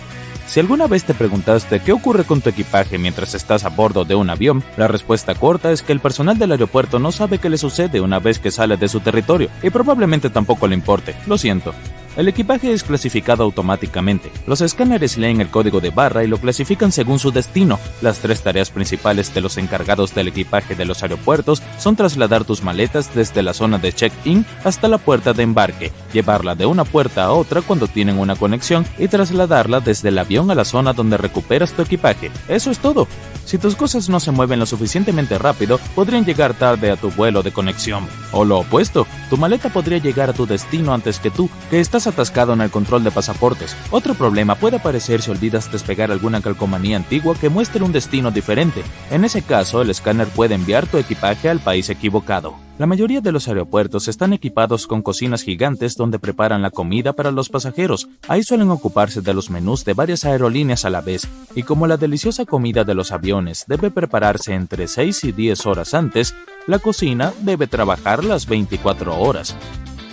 Si 0.48 0.60
alguna 0.60 0.88
vez 0.88 1.04
te 1.04 1.14
preguntaste 1.14 1.80
qué 1.80 1.92
ocurre 1.94 2.26
con 2.26 2.42
tu 2.42 2.50
equipaje 2.50 2.98
mientras 2.98 3.34
estás 3.34 3.64
a 3.64 3.70
bordo 3.70 4.06
de 4.06 4.16
un 4.16 4.30
avión, 4.30 4.64
la 4.78 4.88
respuesta 4.88 5.34
corta 5.36 5.72
es 5.72 5.82
que 5.82 5.94
el 5.94 6.00
personal 6.00 6.38
del 6.38 6.52
aeropuerto 6.52 7.00
no 7.00 7.12
sabe 7.12 7.40
qué 7.40 7.50
le 7.50 7.58
sucede 7.58 8.02
una 8.02 8.20
vez 8.20 8.40
que 8.40 8.52
sale 8.52 8.78
de 8.78 8.88
su 8.88 9.00
territorio 9.00 9.50
y 9.64 9.70
probablemente 9.70 10.30
tampoco 10.30 10.68
le 10.68 10.76
importe. 10.76 11.16
Lo 11.26 11.38
siento. 11.38 11.74
El 12.16 12.28
equipaje 12.28 12.72
es 12.72 12.84
clasificado 12.84 13.44
automáticamente. 13.44 14.32
Los 14.46 14.62
escáneres 14.62 15.18
leen 15.18 15.42
el 15.42 15.50
código 15.50 15.82
de 15.82 15.90
barra 15.90 16.24
y 16.24 16.28
lo 16.28 16.38
clasifican 16.38 16.92
según 16.92 17.18
su 17.18 17.32
destino. 17.32 17.80
Las 18.02 18.20
tres 18.20 18.42
tareas 18.42 18.70
principales 18.70 19.34
de 19.34 19.42
los 19.42 19.58
encargados 19.58 20.14
del 20.14 20.28
equipaje 20.28 20.76
de 20.76 20.86
los 20.86 21.02
aeropuertos 21.02 21.64
son 21.80 21.96
trasladar 21.96 22.44
tus 22.46 22.62
maletas 22.62 23.16
desde 23.16 23.42
la 23.42 23.54
zona 23.54 23.80
de 23.80 23.94
check-in 23.94 24.46
hasta 24.64 24.88
la 24.88 25.00
puerta 25.00 25.34
de 25.34 25.44
embarque, 25.44 25.92
llevarla 26.14 26.54
de 26.54 26.68
una 26.68 26.84
puerta 26.84 27.24
a 27.24 27.32
otra 27.32 27.62
cuando 27.62 27.88
tienen 27.88 28.20
una 28.20 28.36
conexión 28.36 28.86
y 29.00 29.08
trasladarla 29.08 29.80
desde 29.80 30.10
el 30.10 30.20
avión 30.20 30.52
a 30.52 30.56
la 30.56 30.66
zona 30.66 30.94
donde 30.94 31.18
recuperas 31.18 31.74
tu 31.74 31.82
equipaje. 31.82 32.30
Eso 32.48 32.70
es 32.70 32.78
todo. 32.80 33.08
Si 33.46 33.58
tus 33.58 33.76
cosas 33.76 34.10
no 34.10 34.20
se 34.20 34.32
mueven 34.32 34.60
lo 34.60 34.66
suficientemente 34.66 35.38
rápido, 35.38 35.80
podrían 35.96 36.26
llegar 36.26 36.54
tarde 36.54 36.92
a 36.92 36.96
tu 36.96 37.12
vuelo 37.12 37.44
de 37.44 37.52
conexión. 37.52 38.08
O 38.32 38.46
lo 38.46 38.60
opuesto, 38.60 39.06
tu 39.30 39.38
maleta 39.38 39.70
podría 39.70 39.98
llegar 39.98 40.30
a 40.30 40.34
tu 40.34 40.46
destino 40.46 40.94
antes 40.94 41.20
que 41.20 41.30
tú, 41.30 41.50
que 41.70 41.80
estás 41.80 42.08
atascado 42.08 42.54
en 42.54 42.62
el 42.62 42.72
control 42.72 43.04
de 43.04 43.12
pasaportes. 43.12 43.76
Otro 43.92 44.14
problema 44.14 44.56
puede 44.56 44.78
aparecer 44.78 45.22
si 45.22 45.32
olvidas 45.32 45.72
despegar 45.72 46.12
alguna 46.12 46.42
calcomanía 46.42 46.98
antigua 46.98 47.36
que 47.40 47.50
muestre 47.50 47.84
un 47.84 47.92
destino 47.92 48.32
diferente. 48.32 48.84
En 49.12 49.26
ese 49.26 49.42
caso, 49.42 49.82
el 49.82 49.90
escáner 49.90 50.28
puede 50.28 50.56
enviar 50.56 50.88
tu 50.88 50.98
equipaje 50.98 51.50
al 51.50 51.60
país 51.60 51.90
equivocado. 51.90 52.56
La 52.80 52.88
mayoría 52.88 53.22
de 53.22 53.32
los 53.32 53.48
aeropuertos 53.48 54.08
están 54.08 54.34
equipados 54.34 54.88
con 54.88 55.04
cocinas 55.04 55.44
gigantes 55.44 55.96
donde 55.96 56.18
preparan 56.18 56.64
la 56.64 56.72
comida 56.72 57.14
para 57.14 57.30
los 57.30 57.50
pasajeros. 57.50 58.10
Ahí 58.28 58.42
suelen 58.42 58.72
ocuparse 58.72 59.22
de 59.22 59.36
los 59.36 59.52
menús 59.52 59.86
de 59.86 59.94
varias 59.94 60.26
aerolíneas 60.26 60.84
a 60.84 60.90
la 60.90 61.02
vez, 61.02 61.28
y 61.54 61.62
como 61.62 61.86
la 61.86 61.98
deliciosa 61.98 62.46
comida 62.46 62.84
de 62.84 62.96
los 62.96 63.12
aviones 63.12 63.66
debe 63.68 63.92
prepararse 63.92 64.56
entre 64.56 64.88
6 64.88 65.24
y 65.26 65.32
10 65.34 65.68
horas 65.68 65.94
antes, 65.94 66.34
la 66.66 66.80
cocina 66.80 67.32
debe 67.42 67.68
trabajar 67.68 68.24
las 68.24 68.48
24 68.48 69.20
horas. 69.20 69.56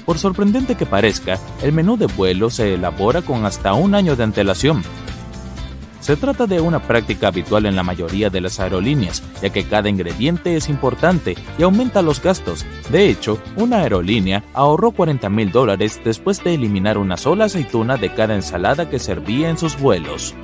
Por 0.04 0.18
sorprendente 0.18 0.74
que 0.74 0.84
parezca, 0.84 1.38
el 1.62 1.72
menú 1.72 1.96
de 1.96 2.06
vuelo 2.06 2.50
se 2.50 2.74
elabora 2.74 3.22
con 3.22 3.46
hasta 3.46 3.72
un 3.72 3.94
año 3.94 4.16
de 4.16 4.24
antelación, 4.24 4.82
se 6.00 6.16
trata 6.16 6.46
de 6.46 6.60
una 6.60 6.80
práctica 6.80 7.28
habitual 7.28 7.66
en 7.66 7.76
la 7.76 7.82
mayoría 7.82 8.30
de 8.30 8.40
las 8.40 8.58
aerolíneas, 8.60 9.22
ya 9.42 9.50
que 9.50 9.64
cada 9.64 9.88
ingrediente 9.88 10.56
es 10.56 10.68
importante 10.68 11.36
y 11.58 11.62
aumenta 11.62 12.02
los 12.02 12.22
gastos. 12.22 12.66
De 12.90 13.08
hecho, 13.08 13.38
una 13.56 13.78
aerolínea 13.78 14.44
ahorró 14.54 14.90
40 14.90 15.28
mil 15.28 15.52
dólares 15.52 16.00
después 16.04 16.42
de 16.42 16.54
eliminar 16.54 16.98
una 16.98 17.16
sola 17.16 17.44
aceituna 17.44 17.96
de 17.96 18.12
cada 18.12 18.34
ensalada 18.34 18.88
que 18.88 18.98
servía 18.98 19.50
en 19.50 19.58
sus 19.58 19.78
vuelos. 19.78 20.34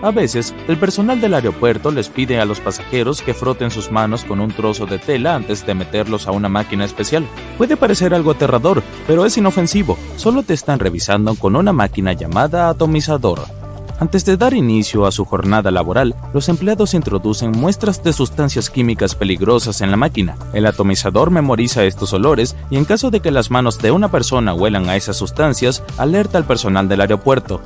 A 0.00 0.12
veces, 0.12 0.54
el 0.68 0.76
personal 0.76 1.20
del 1.20 1.34
aeropuerto 1.34 1.90
les 1.90 2.08
pide 2.08 2.38
a 2.38 2.44
los 2.44 2.60
pasajeros 2.60 3.20
que 3.20 3.34
froten 3.34 3.72
sus 3.72 3.90
manos 3.90 4.24
con 4.24 4.40
un 4.40 4.50
trozo 4.52 4.86
de 4.86 4.98
tela 4.98 5.34
antes 5.34 5.66
de 5.66 5.74
meterlos 5.74 6.28
a 6.28 6.30
una 6.30 6.48
máquina 6.48 6.84
especial. 6.84 7.26
Puede 7.56 7.76
parecer 7.76 8.14
algo 8.14 8.30
aterrador, 8.30 8.82
pero 9.08 9.26
es 9.26 9.36
inofensivo. 9.36 9.98
Solo 10.16 10.44
te 10.44 10.54
están 10.54 10.78
revisando 10.78 11.34
con 11.34 11.56
una 11.56 11.72
máquina 11.72 12.12
llamada 12.12 12.68
atomizador. 12.68 13.57
Antes 14.00 14.24
de 14.24 14.36
dar 14.36 14.54
inicio 14.54 15.06
a 15.06 15.12
su 15.12 15.24
jornada 15.24 15.72
laboral, 15.72 16.14
los 16.32 16.48
empleados 16.48 16.94
introducen 16.94 17.50
muestras 17.50 18.00
de 18.04 18.12
sustancias 18.12 18.70
químicas 18.70 19.16
peligrosas 19.16 19.80
en 19.80 19.90
la 19.90 19.96
máquina. 19.96 20.36
El 20.52 20.66
atomizador 20.66 21.32
memoriza 21.32 21.82
estos 21.84 22.12
olores 22.12 22.54
y 22.70 22.76
en 22.76 22.84
caso 22.84 23.10
de 23.10 23.18
que 23.18 23.32
las 23.32 23.50
manos 23.50 23.78
de 23.78 23.90
una 23.90 24.08
persona 24.08 24.54
huelan 24.54 24.88
a 24.88 24.94
esas 24.94 25.16
sustancias, 25.16 25.82
alerta 25.96 26.38
al 26.38 26.44
personal 26.44 26.88
del 26.88 27.00
aeropuerto. 27.00 27.60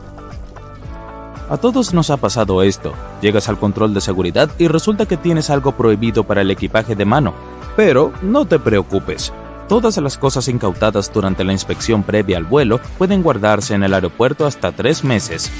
A 1.50 1.58
todos 1.58 1.92
nos 1.92 2.08
ha 2.08 2.16
pasado 2.16 2.62
esto. 2.62 2.94
Llegas 3.20 3.50
al 3.50 3.58
control 3.58 3.92
de 3.92 4.00
seguridad 4.00 4.50
y 4.56 4.68
resulta 4.68 5.04
que 5.04 5.18
tienes 5.18 5.50
algo 5.50 5.72
prohibido 5.72 6.24
para 6.24 6.40
el 6.40 6.50
equipaje 6.50 6.96
de 6.96 7.04
mano. 7.04 7.34
Pero 7.76 8.10
no 8.22 8.46
te 8.46 8.58
preocupes. 8.58 9.34
Todas 9.68 9.98
las 9.98 10.16
cosas 10.16 10.48
incautadas 10.48 11.12
durante 11.12 11.44
la 11.44 11.52
inspección 11.52 12.02
previa 12.02 12.38
al 12.38 12.44
vuelo 12.44 12.80
pueden 12.96 13.22
guardarse 13.22 13.74
en 13.74 13.82
el 13.82 13.92
aeropuerto 13.92 14.46
hasta 14.46 14.72
tres 14.72 15.04
meses. 15.04 15.50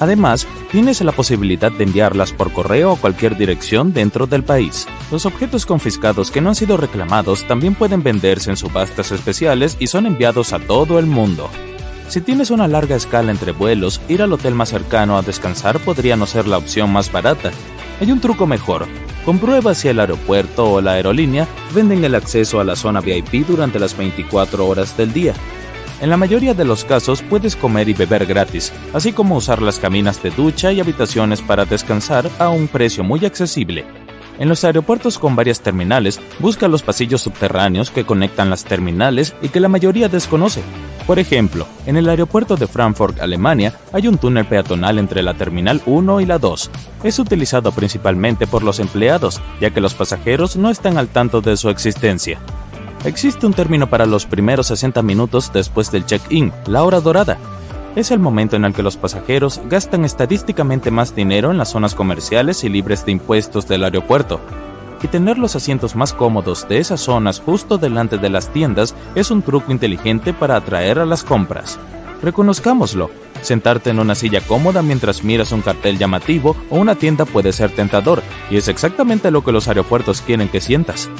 Además, 0.00 0.46
tienes 0.70 1.00
la 1.00 1.12
posibilidad 1.12 1.70
de 1.70 1.84
enviarlas 1.84 2.32
por 2.32 2.52
correo 2.52 2.92
a 2.92 2.96
cualquier 2.96 3.36
dirección 3.36 3.92
dentro 3.92 4.26
del 4.26 4.42
país. 4.42 4.86
Los 5.10 5.26
objetos 5.26 5.66
confiscados 5.66 6.30
que 6.30 6.40
no 6.40 6.48
han 6.50 6.54
sido 6.54 6.76
reclamados 6.76 7.46
también 7.46 7.74
pueden 7.74 8.02
venderse 8.02 8.50
en 8.50 8.56
subastas 8.56 9.12
especiales 9.12 9.76
y 9.78 9.86
son 9.86 10.06
enviados 10.06 10.52
a 10.52 10.58
todo 10.58 10.98
el 10.98 11.06
mundo. 11.06 11.48
Si 12.08 12.20
tienes 12.20 12.50
una 12.50 12.68
larga 12.68 12.96
escala 12.96 13.30
entre 13.30 13.52
vuelos, 13.52 14.00
ir 14.08 14.22
al 14.22 14.32
hotel 14.32 14.54
más 14.54 14.68
cercano 14.68 15.16
a 15.16 15.22
descansar 15.22 15.78
podría 15.80 16.16
no 16.16 16.26
ser 16.26 16.46
la 16.46 16.58
opción 16.58 16.92
más 16.92 17.10
barata. 17.10 17.50
Hay 18.00 18.12
un 18.12 18.20
truco 18.20 18.46
mejor. 18.46 18.86
Comprueba 19.24 19.74
si 19.74 19.88
el 19.88 20.00
aeropuerto 20.00 20.70
o 20.70 20.80
la 20.80 20.92
aerolínea 20.92 21.48
venden 21.74 22.04
el 22.04 22.14
acceso 22.14 22.60
a 22.60 22.64
la 22.64 22.76
zona 22.76 23.00
VIP 23.00 23.46
durante 23.46 23.78
las 23.78 23.96
24 23.96 24.66
horas 24.66 24.96
del 24.96 25.12
día. 25.12 25.34
En 26.00 26.10
la 26.10 26.16
mayoría 26.16 26.54
de 26.54 26.64
los 26.64 26.84
casos 26.84 27.22
puedes 27.22 27.56
comer 27.56 27.88
y 27.88 27.94
beber 27.94 28.26
gratis, 28.26 28.72
así 28.92 29.12
como 29.12 29.36
usar 29.36 29.62
las 29.62 29.78
caminas 29.78 30.22
de 30.22 30.30
ducha 30.30 30.72
y 30.72 30.80
habitaciones 30.80 31.40
para 31.40 31.64
descansar 31.64 32.28
a 32.38 32.48
un 32.48 32.68
precio 32.68 33.04
muy 33.04 33.24
accesible. 33.24 33.84
En 34.38 34.48
los 34.48 34.64
aeropuertos 34.64 35.18
con 35.18 35.36
varias 35.36 35.60
terminales, 35.60 36.20
busca 36.40 36.66
los 36.66 36.82
pasillos 36.82 37.22
subterráneos 37.22 37.92
que 37.92 38.04
conectan 38.04 38.50
las 38.50 38.64
terminales 38.64 39.34
y 39.40 39.48
que 39.48 39.60
la 39.60 39.68
mayoría 39.68 40.08
desconoce. 40.08 40.62
Por 41.06 41.20
ejemplo, 41.20 41.68
en 41.86 41.96
el 41.96 42.08
aeropuerto 42.08 42.56
de 42.56 42.66
Frankfurt, 42.66 43.20
Alemania, 43.20 43.74
hay 43.92 44.08
un 44.08 44.18
túnel 44.18 44.46
peatonal 44.46 44.98
entre 44.98 45.22
la 45.22 45.34
Terminal 45.34 45.82
1 45.86 46.20
y 46.20 46.26
la 46.26 46.38
2. 46.38 46.70
Es 47.04 47.18
utilizado 47.20 47.70
principalmente 47.70 48.48
por 48.48 48.64
los 48.64 48.80
empleados, 48.80 49.40
ya 49.60 49.70
que 49.70 49.80
los 49.80 49.94
pasajeros 49.94 50.56
no 50.56 50.70
están 50.70 50.98
al 50.98 51.08
tanto 51.08 51.40
de 51.40 51.56
su 51.56 51.68
existencia. 51.68 52.40
Existe 53.04 53.46
un 53.46 53.52
término 53.52 53.86
para 53.86 54.06
los 54.06 54.24
primeros 54.24 54.68
60 54.68 55.02
minutos 55.02 55.52
después 55.52 55.90
del 55.92 56.06
check-in, 56.06 56.52
la 56.66 56.84
hora 56.84 57.02
dorada. 57.02 57.36
Es 57.96 58.10
el 58.10 58.18
momento 58.18 58.56
en 58.56 58.64
el 58.64 58.72
que 58.72 58.82
los 58.82 58.96
pasajeros 58.96 59.60
gastan 59.68 60.06
estadísticamente 60.06 60.90
más 60.90 61.14
dinero 61.14 61.50
en 61.50 61.58
las 61.58 61.68
zonas 61.68 61.94
comerciales 61.94 62.64
y 62.64 62.70
libres 62.70 63.04
de 63.04 63.12
impuestos 63.12 63.68
del 63.68 63.84
aeropuerto. 63.84 64.40
Y 65.02 65.08
tener 65.08 65.36
los 65.36 65.54
asientos 65.54 65.94
más 65.94 66.14
cómodos 66.14 66.66
de 66.66 66.78
esas 66.78 67.02
zonas 67.02 67.40
justo 67.40 67.76
delante 67.76 68.16
de 68.16 68.30
las 68.30 68.48
tiendas 68.48 68.94
es 69.14 69.30
un 69.30 69.42
truco 69.42 69.70
inteligente 69.70 70.32
para 70.32 70.56
atraer 70.56 70.98
a 70.98 71.04
las 71.04 71.24
compras. 71.24 71.78
Reconozcámoslo, 72.22 73.10
sentarte 73.42 73.90
en 73.90 73.98
una 73.98 74.14
silla 74.14 74.40
cómoda 74.40 74.80
mientras 74.80 75.22
miras 75.22 75.52
un 75.52 75.60
cartel 75.60 75.98
llamativo 75.98 76.56
o 76.70 76.78
una 76.78 76.94
tienda 76.94 77.26
puede 77.26 77.52
ser 77.52 77.70
tentador, 77.70 78.22
y 78.50 78.56
es 78.56 78.68
exactamente 78.68 79.30
lo 79.30 79.44
que 79.44 79.52
los 79.52 79.68
aeropuertos 79.68 80.22
quieren 80.22 80.48
que 80.48 80.62
sientas. 80.62 81.10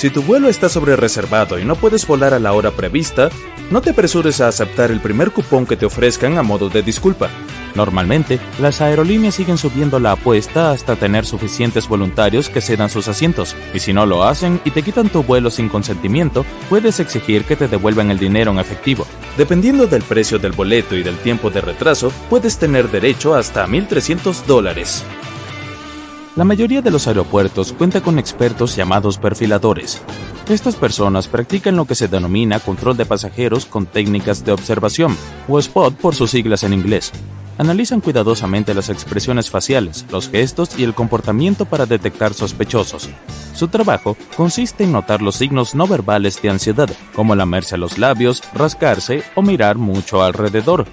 Si 0.00 0.08
tu 0.08 0.22
vuelo 0.22 0.48
está 0.48 0.70
sobre 0.70 0.96
reservado 0.96 1.58
y 1.58 1.66
no 1.66 1.76
puedes 1.76 2.06
volar 2.06 2.32
a 2.32 2.38
la 2.38 2.54
hora 2.54 2.70
prevista, 2.70 3.28
no 3.70 3.82
te 3.82 3.90
apresures 3.90 4.40
a 4.40 4.48
aceptar 4.48 4.90
el 4.90 4.98
primer 4.98 5.30
cupón 5.30 5.66
que 5.66 5.76
te 5.76 5.84
ofrezcan 5.84 6.38
a 6.38 6.42
modo 6.42 6.70
de 6.70 6.80
disculpa. 6.80 7.28
Normalmente, 7.74 8.40
las 8.62 8.80
aerolíneas 8.80 9.34
siguen 9.34 9.58
subiendo 9.58 10.00
la 10.00 10.12
apuesta 10.12 10.70
hasta 10.70 10.96
tener 10.96 11.26
suficientes 11.26 11.86
voluntarios 11.86 12.48
que 12.48 12.62
cedan 12.62 12.88
sus 12.88 13.08
asientos, 13.08 13.54
y 13.74 13.80
si 13.80 13.92
no 13.92 14.06
lo 14.06 14.24
hacen 14.24 14.58
y 14.64 14.70
te 14.70 14.82
quitan 14.82 15.10
tu 15.10 15.22
vuelo 15.22 15.50
sin 15.50 15.68
consentimiento, 15.68 16.46
puedes 16.70 16.98
exigir 16.98 17.44
que 17.44 17.56
te 17.56 17.68
devuelvan 17.68 18.10
el 18.10 18.18
dinero 18.18 18.52
en 18.52 18.58
efectivo. 18.58 19.06
Dependiendo 19.36 19.86
del 19.86 20.00
precio 20.00 20.38
del 20.38 20.52
boleto 20.52 20.96
y 20.96 21.02
del 21.02 21.18
tiempo 21.18 21.50
de 21.50 21.60
retraso, 21.60 22.10
puedes 22.30 22.56
tener 22.56 22.90
derecho 22.90 23.34
hasta 23.34 23.66
1.300 23.66 24.46
dólares. 24.46 25.04
La 26.36 26.44
mayoría 26.44 26.80
de 26.80 26.92
los 26.92 27.08
aeropuertos 27.08 27.72
cuenta 27.72 28.00
con 28.00 28.16
expertos 28.16 28.76
llamados 28.76 29.18
perfiladores. 29.18 30.00
Estas 30.48 30.76
personas 30.76 31.26
practican 31.26 31.74
lo 31.74 31.86
que 31.86 31.96
se 31.96 32.06
denomina 32.06 32.60
control 32.60 32.96
de 32.96 33.04
pasajeros 33.04 33.66
con 33.66 33.86
técnicas 33.86 34.44
de 34.44 34.52
observación, 34.52 35.16
o 35.48 35.60
SPOT 35.60 35.94
por 35.94 36.14
sus 36.14 36.30
siglas 36.30 36.62
en 36.62 36.72
inglés. 36.72 37.10
Analizan 37.58 38.00
cuidadosamente 38.00 38.74
las 38.74 38.90
expresiones 38.90 39.50
faciales, 39.50 40.06
los 40.10 40.28
gestos 40.28 40.78
y 40.78 40.84
el 40.84 40.94
comportamiento 40.94 41.66
para 41.66 41.84
detectar 41.84 42.32
sospechosos. 42.32 43.10
Su 43.52 43.66
trabajo 43.66 44.16
consiste 44.36 44.84
en 44.84 44.92
notar 44.92 45.22
los 45.22 45.34
signos 45.34 45.74
no 45.74 45.88
verbales 45.88 46.40
de 46.40 46.50
ansiedad, 46.50 46.88
como 47.12 47.34
lamerse 47.34 47.76
los 47.76 47.98
labios, 47.98 48.40
rascarse 48.54 49.24
o 49.34 49.42
mirar 49.42 49.78
mucho 49.78 50.22
alrededor. 50.22 50.86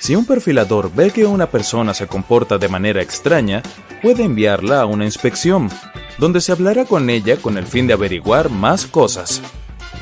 Si 0.00 0.14
un 0.14 0.24
perfilador 0.24 0.94
ve 0.94 1.10
que 1.10 1.26
una 1.26 1.50
persona 1.50 1.94
se 1.94 2.06
comporta 2.06 2.58
de 2.58 2.68
manera 2.68 3.02
extraña, 3.02 3.62
puede 4.02 4.24
enviarla 4.24 4.80
a 4.80 4.86
una 4.86 5.04
inspección, 5.04 5.70
donde 6.18 6.40
se 6.40 6.52
hablará 6.52 6.84
con 6.84 7.10
ella 7.10 7.36
con 7.36 7.56
el 7.58 7.66
fin 7.66 7.86
de 7.86 7.94
averiguar 7.94 8.50
más 8.50 8.86
cosas. 8.86 9.42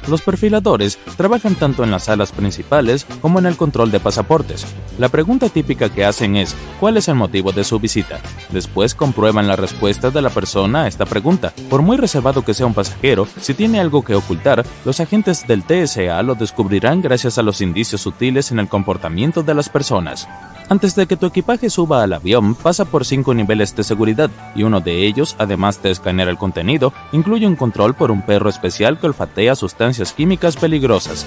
Los 0.09 0.23
perfiladores 0.23 0.99
trabajan 1.17 1.55
tanto 1.55 1.83
en 1.83 1.91
las 1.91 2.05
salas 2.05 2.33
principales 2.33 3.07
como 3.23 3.39
en 3.39 3.47
el 3.47 3.57
control 3.57 3.91
de 3.91 4.01
pasaportes. 4.01 4.67
La 4.99 5.09
pregunta 5.09 5.49
típica 5.49 5.89
que 5.89 6.05
hacen 6.05 6.37
es, 6.37 6.55
¿cuál 6.79 6.97
es 6.97 7.09
el 7.09 7.15
motivo 7.15 7.53
de 7.53 7.65
su 7.65 7.79
visita? 7.79 8.21
Después 8.51 8.95
comprueban 8.95 9.49
la 9.49 9.57
respuesta 9.57 10.11
de 10.11 10.23
la 10.23 10.31
persona 10.31 10.83
a 10.83 10.89
esta 10.89 11.07
pregunta. 11.07 11.53
Por 11.71 11.83
muy 11.83 11.97
reservado 11.97 12.45
que 12.45 12.55
sea 12.55 12.67
un 12.67 12.75
pasajero, 12.75 13.27
si 13.41 13.55
tiene 13.55 13.81
algo 13.81 14.05
que 14.05 14.15
ocultar, 14.15 14.65
los 14.85 15.01
agentes 15.01 15.47
del 15.47 15.65
TSA 15.65 16.23
lo 16.23 16.35
descubrirán 16.35 17.01
gracias 17.01 17.39
a 17.39 17.43
los 17.43 17.61
indicios 17.61 18.03
sutiles 18.03 18.53
en 18.53 18.59
el 18.59 18.69
comportamiento 18.69 19.43
de 19.43 19.55
las 19.55 19.69
personas. 19.69 20.29
Antes 20.69 20.95
de 20.97 21.07
que 21.07 21.17
tu 21.17 21.27
equipaje 21.27 21.69
suba 21.69 22.03
al 22.03 22.15
avión, 22.15 22.55
pasa 22.55 22.87
por 22.87 23.05
cinco 23.05 23.35
niveles 23.35 23.77
de 23.77 23.85
seguridad, 23.85 24.31
y 24.55 24.63
uno 24.63 24.81
de 24.81 25.07
ellos, 25.07 25.37
además 25.39 25.83
de 25.83 25.91
escanear 25.91 26.29
el 26.29 26.39
contenido, 26.39 26.93
incluye 27.13 27.47
un 27.47 27.57
control 27.57 27.95
por 27.95 28.11
un 28.11 28.23
perro 28.23 28.49
especial 28.49 28.99
que 28.99 29.07
olfatea 29.07 29.57
sustancias 29.57 30.13
químicas 30.13 30.57
peligrosas. 30.57 31.27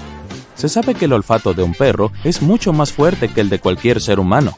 Se 0.55 0.69
sabe 0.69 0.95
que 0.95 1.05
el 1.05 1.13
olfato 1.13 1.53
de 1.53 1.61
un 1.61 1.73
perro 1.73 2.11
es 2.23 2.41
mucho 2.41 2.73
más 2.73 2.91
fuerte 2.91 3.29
que 3.29 3.41
el 3.41 3.49
de 3.49 3.59
cualquier 3.59 4.01
ser 4.01 4.19
humano. 4.19 4.57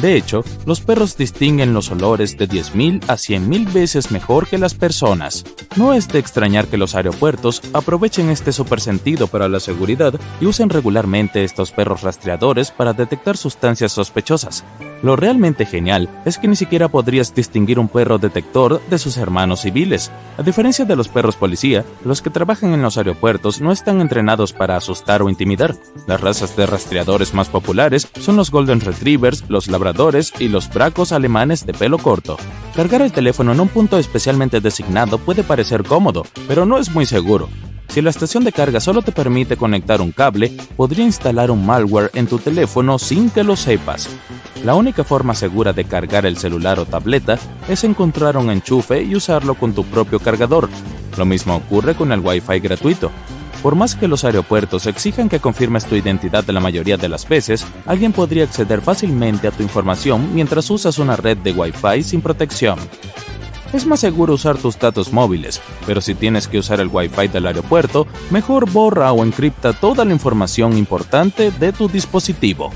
De 0.00 0.14
hecho, 0.14 0.44
los 0.64 0.80
perros 0.80 1.16
distinguen 1.16 1.74
los 1.74 1.90
olores 1.90 2.38
de 2.38 2.48
10.000 2.48 3.02
a 3.08 3.14
100.000 3.14 3.72
veces 3.72 4.12
mejor 4.12 4.46
que 4.46 4.56
las 4.56 4.74
personas. 4.74 5.44
No 5.76 5.92
es 5.92 6.06
de 6.06 6.20
extrañar 6.20 6.68
que 6.68 6.76
los 6.76 6.94
aeropuertos 6.94 7.62
aprovechen 7.72 8.30
este 8.30 8.52
supersentido 8.52 9.26
para 9.26 9.48
la 9.48 9.58
seguridad 9.58 10.14
y 10.40 10.46
usen 10.46 10.70
regularmente 10.70 11.42
estos 11.42 11.72
perros 11.72 12.02
rastreadores 12.02 12.70
para 12.70 12.92
detectar 12.92 13.36
sustancias 13.36 13.90
sospechosas. 13.90 14.64
Lo 15.02 15.16
realmente 15.16 15.66
genial 15.66 16.08
es 16.24 16.38
que 16.38 16.48
ni 16.48 16.56
siquiera 16.56 16.88
podrías 16.88 17.34
distinguir 17.34 17.78
un 17.78 17.88
perro 17.88 18.18
detector 18.18 18.80
de 18.90 18.98
sus 18.98 19.16
hermanos 19.16 19.62
civiles. 19.62 20.10
A 20.36 20.42
diferencia 20.42 20.84
de 20.84 20.96
los 20.96 21.08
perros 21.08 21.36
policía, 21.36 21.84
los 22.04 22.22
que 22.22 22.30
trabajan 22.30 22.72
en 22.72 22.82
los 22.82 22.98
aeropuertos 22.98 23.60
no 23.60 23.72
están 23.72 24.00
entrenados 24.00 24.52
para 24.52 24.76
asustar 24.76 25.22
o 25.22 25.28
intimidar. 25.28 25.76
Las 26.06 26.20
razas 26.20 26.56
de 26.56 26.66
rastreadores 26.66 27.34
más 27.34 27.48
populares 27.48 28.08
son 28.20 28.36
los 28.36 28.50
Golden 28.50 28.80
Retrievers, 28.80 29.44
los 29.48 29.68
Labradores 29.68 29.87
y 30.38 30.48
los 30.48 30.68
Bracos 30.68 31.12
alemanes 31.12 31.64
de 31.64 31.72
pelo 31.72 31.98
corto. 31.98 32.36
Cargar 32.74 33.02
el 33.02 33.12
teléfono 33.12 33.52
en 33.52 33.60
un 33.60 33.68
punto 33.68 33.98
especialmente 33.98 34.60
designado 34.60 35.18
puede 35.18 35.42
parecer 35.42 35.82
cómodo, 35.82 36.24
pero 36.46 36.66
no 36.66 36.78
es 36.78 36.90
muy 36.90 37.06
seguro. 37.06 37.48
Si 37.88 38.02
la 38.02 38.10
estación 38.10 38.44
de 38.44 38.52
carga 38.52 38.80
solo 38.80 39.00
te 39.00 39.12
permite 39.12 39.56
conectar 39.56 40.00
un 40.00 40.12
cable, 40.12 40.52
podría 40.76 41.04
instalar 41.04 41.50
un 41.50 41.64
malware 41.64 42.10
en 42.14 42.26
tu 42.26 42.38
teléfono 42.38 42.98
sin 42.98 43.30
que 43.30 43.42
lo 43.42 43.56
sepas. 43.56 44.10
La 44.64 44.74
única 44.74 45.04
forma 45.04 45.34
segura 45.34 45.72
de 45.72 45.84
cargar 45.84 46.26
el 46.26 46.36
celular 46.36 46.78
o 46.78 46.84
tableta 46.84 47.38
es 47.68 47.84
encontrar 47.84 48.36
un 48.36 48.50
enchufe 48.50 49.02
y 49.02 49.16
usarlo 49.16 49.54
con 49.54 49.72
tu 49.72 49.84
propio 49.84 50.20
cargador. 50.20 50.68
Lo 51.16 51.24
mismo 51.24 51.56
ocurre 51.56 51.94
con 51.94 52.12
el 52.12 52.20
Wi-Fi 52.20 52.60
gratuito. 52.60 53.10
Por 53.62 53.74
más 53.74 53.96
que 53.96 54.06
los 54.06 54.24
aeropuertos 54.24 54.86
exijan 54.86 55.28
que 55.28 55.40
confirmes 55.40 55.84
tu 55.84 55.96
identidad 55.96 56.44
de 56.44 56.52
la 56.52 56.60
mayoría 56.60 56.96
de 56.96 57.08
las 57.08 57.28
veces, 57.28 57.66
alguien 57.86 58.12
podría 58.12 58.44
acceder 58.44 58.80
fácilmente 58.80 59.48
a 59.48 59.50
tu 59.50 59.64
información 59.64 60.32
mientras 60.32 60.70
usas 60.70 60.98
una 60.98 61.16
red 61.16 61.36
de 61.38 61.52
Wi-Fi 61.52 62.02
sin 62.04 62.20
protección. 62.20 62.78
Es 63.72 63.84
más 63.84 64.00
seguro 64.00 64.34
usar 64.34 64.56
tus 64.56 64.78
datos 64.78 65.12
móviles, 65.12 65.60
pero 65.86 66.00
si 66.00 66.14
tienes 66.14 66.48
que 66.48 66.58
usar 66.58 66.80
el 66.80 66.88
Wi-Fi 66.90 67.28
del 67.28 67.46
aeropuerto, 67.46 68.06
mejor 68.30 68.70
borra 68.70 69.12
o 69.12 69.24
encripta 69.24 69.72
toda 69.72 70.04
la 70.04 70.12
información 70.12 70.78
importante 70.78 71.50
de 71.50 71.72
tu 71.72 71.88
dispositivo. 71.88 72.70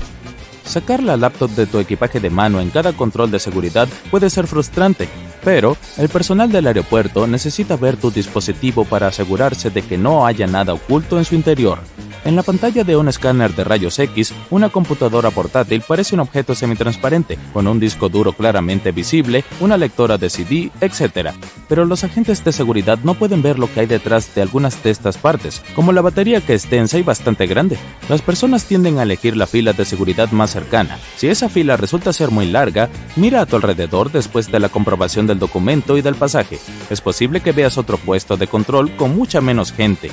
Sacar 0.65 1.03
la 1.03 1.17
laptop 1.17 1.51
de 1.51 1.65
tu 1.65 1.79
equipaje 1.79 2.19
de 2.19 2.29
mano 2.29 2.59
en 2.59 2.69
cada 2.69 2.93
control 2.93 3.31
de 3.31 3.39
seguridad 3.39 3.87
puede 4.09 4.29
ser 4.29 4.47
frustrante, 4.47 5.07
pero 5.43 5.77
el 5.97 6.09
personal 6.09 6.51
del 6.51 6.67
aeropuerto 6.67 7.27
necesita 7.27 7.75
ver 7.75 7.97
tu 7.97 8.11
dispositivo 8.11 8.85
para 8.85 9.07
asegurarse 9.07 9.69
de 9.69 9.81
que 9.81 9.97
no 9.97 10.25
haya 10.25 10.47
nada 10.47 10.73
oculto 10.73 11.17
en 11.17 11.25
su 11.25 11.35
interior. 11.35 11.79
En 12.25 12.37
la 12.37 12.43
pantalla 12.43 12.85
de 12.85 12.95
un 12.95 13.09
escáner 13.09 13.53
de 13.53 13.65
rayos 13.65 13.99
X, 13.99 14.33
una 14.49 14.69
computadora 14.69 15.29
portátil 15.29 15.83
parece 15.85 16.15
un 16.15 16.21
objeto 16.21 16.55
semitransparente, 16.55 17.37
con 17.51 17.67
un 17.67 17.81
disco 17.81 18.07
duro 18.07 18.31
claramente 18.31 18.93
visible, 18.93 19.43
una 19.59 19.75
lectora 19.75 20.17
de 20.17 20.29
CD, 20.29 20.71
etc. 20.79 21.31
Pero 21.67 21.83
los 21.83 22.05
agentes 22.05 22.41
de 22.45 22.53
seguridad 22.53 22.97
no 23.03 23.15
pueden 23.15 23.41
ver 23.41 23.59
lo 23.59 23.71
que 23.71 23.81
hay 23.81 23.87
detrás 23.87 24.33
de 24.35 24.41
algunas 24.41 24.81
de 24.83 24.91
estas 24.91 25.17
partes, 25.17 25.61
como 25.75 25.91
la 25.91 26.01
batería 26.01 26.39
que 26.39 26.53
es 26.53 26.69
densa 26.69 26.97
y 26.97 27.03
bastante 27.03 27.45
grande. 27.45 27.77
Las 28.07 28.21
personas 28.21 28.63
tienden 28.65 28.99
a 28.99 29.03
elegir 29.03 29.35
la 29.35 29.45
fila 29.45 29.73
de 29.73 29.83
seguridad 29.83 30.31
más 30.31 30.51
cercana. 30.51 30.99
Si 31.17 31.27
esa 31.27 31.49
fila 31.49 31.75
resulta 31.75 32.13
ser 32.13 32.31
muy 32.31 32.45
larga, 32.45 32.89
mira 33.17 33.41
a 33.41 33.45
tu 33.45 33.57
alrededor 33.57 34.13
después 34.13 34.49
de 34.49 34.61
la 34.61 34.69
comprobación 34.69 35.27
del 35.27 35.39
documento 35.39 35.97
y 35.97 36.01
del 36.01 36.15
pasaje. 36.15 36.57
Es 36.89 37.01
posible 37.01 37.41
que 37.41 37.51
veas 37.51 37.77
otro 37.77 37.97
puesto 37.97 38.37
de 38.37 38.47
control 38.47 38.95
con 38.95 39.13
mucha 39.13 39.41
menos 39.41 39.73
gente. 39.73 40.09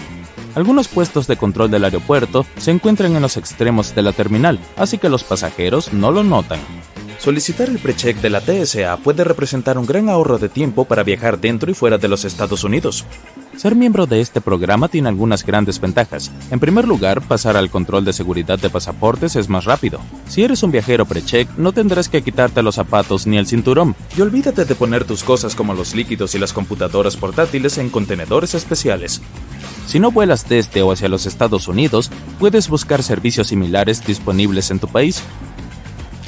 Algunos 0.57 0.89
puestos 0.89 1.29
de 1.29 1.37
control 1.37 1.71
del 1.71 1.85
aeropuerto 1.85 2.00
se 2.57 2.71
encuentran 2.71 3.15
en 3.15 3.23
los 3.23 3.37
extremos 3.37 3.95
de 3.95 4.03
la 4.03 4.13
terminal, 4.13 4.59
así 4.77 4.99
que 4.99 5.09
los 5.09 5.25
pasajeros 5.25 5.93
no 5.93 6.11
lo 6.11 6.25
notan. 6.25 6.61
Solicitar 7.19 7.69
el 7.69 7.79
precheck 7.79 8.17
de 8.21 8.31
la 8.31 8.41
TSA 8.41 8.97
puede 8.97 9.25
representar 9.25 9.77
un 9.77 9.87
gran 9.87 10.09
ahorro 10.09 10.39
de 10.39 10.49
tiempo 10.49 10.87
para 10.87 11.03
viajar 11.03 11.39
dentro 11.39 11.71
y 11.71 11.75
fuera 11.75 11.99
de 11.99 12.09
los 12.09 12.25
Estados 12.25 12.65
Unidos. 12.65 13.05
Ser 13.57 13.77
miembro 13.77 14.07
de 14.07 14.23
este 14.23 14.41
programa 14.41 14.89
tiene 14.89 15.11
algunas 15.11 15.45
grandes 15.45 15.81
ventajas. 15.81 16.31
En 16.51 16.61
primer 16.61 16.89
lugar, 16.89 17.21
pasar 17.21 17.59
al 17.59 17.69
control 17.69 18.07
de 18.07 18.15
seguridad 18.15 18.59
de 18.59 18.71
pasaportes 18.71 19.37
es 19.37 19.51
más 19.51 19.67
rápido. 19.67 20.01
Si 20.29 20.43
eres 20.43 20.63
un 20.63 20.71
viajero 20.71 21.05
precheck, 21.05 21.47
no 21.59 21.73
tendrás 21.73 22.09
que 22.09 22.23
quitarte 22.23 22.63
los 22.63 22.77
zapatos 22.77 23.27
ni 23.27 23.37
el 23.37 23.47
cinturón. 23.47 23.95
Y 24.17 24.23
olvídate 24.23 24.65
de 24.65 24.75
poner 24.75 25.05
tus 25.05 25.23
cosas 25.23 25.55
como 25.55 25.75
los 25.75 25.95
líquidos 25.95 26.35
y 26.35 26.39
las 26.39 26.55
computadoras 26.55 27.19
portátiles 27.19 27.77
en 27.77 27.91
contenedores 27.91 28.55
especiales. 28.55 29.21
Si 29.91 29.99
no 29.99 30.13
vuelas 30.13 30.49
desde 30.49 30.83
o 30.83 30.93
hacia 30.93 31.09
los 31.09 31.27
Estados 31.27 31.67
Unidos, 31.67 32.13
puedes 32.39 32.69
buscar 32.69 33.03
servicios 33.03 33.49
similares 33.49 34.07
disponibles 34.07 34.71
en 34.71 34.79
tu 34.79 34.87
país. 34.87 35.21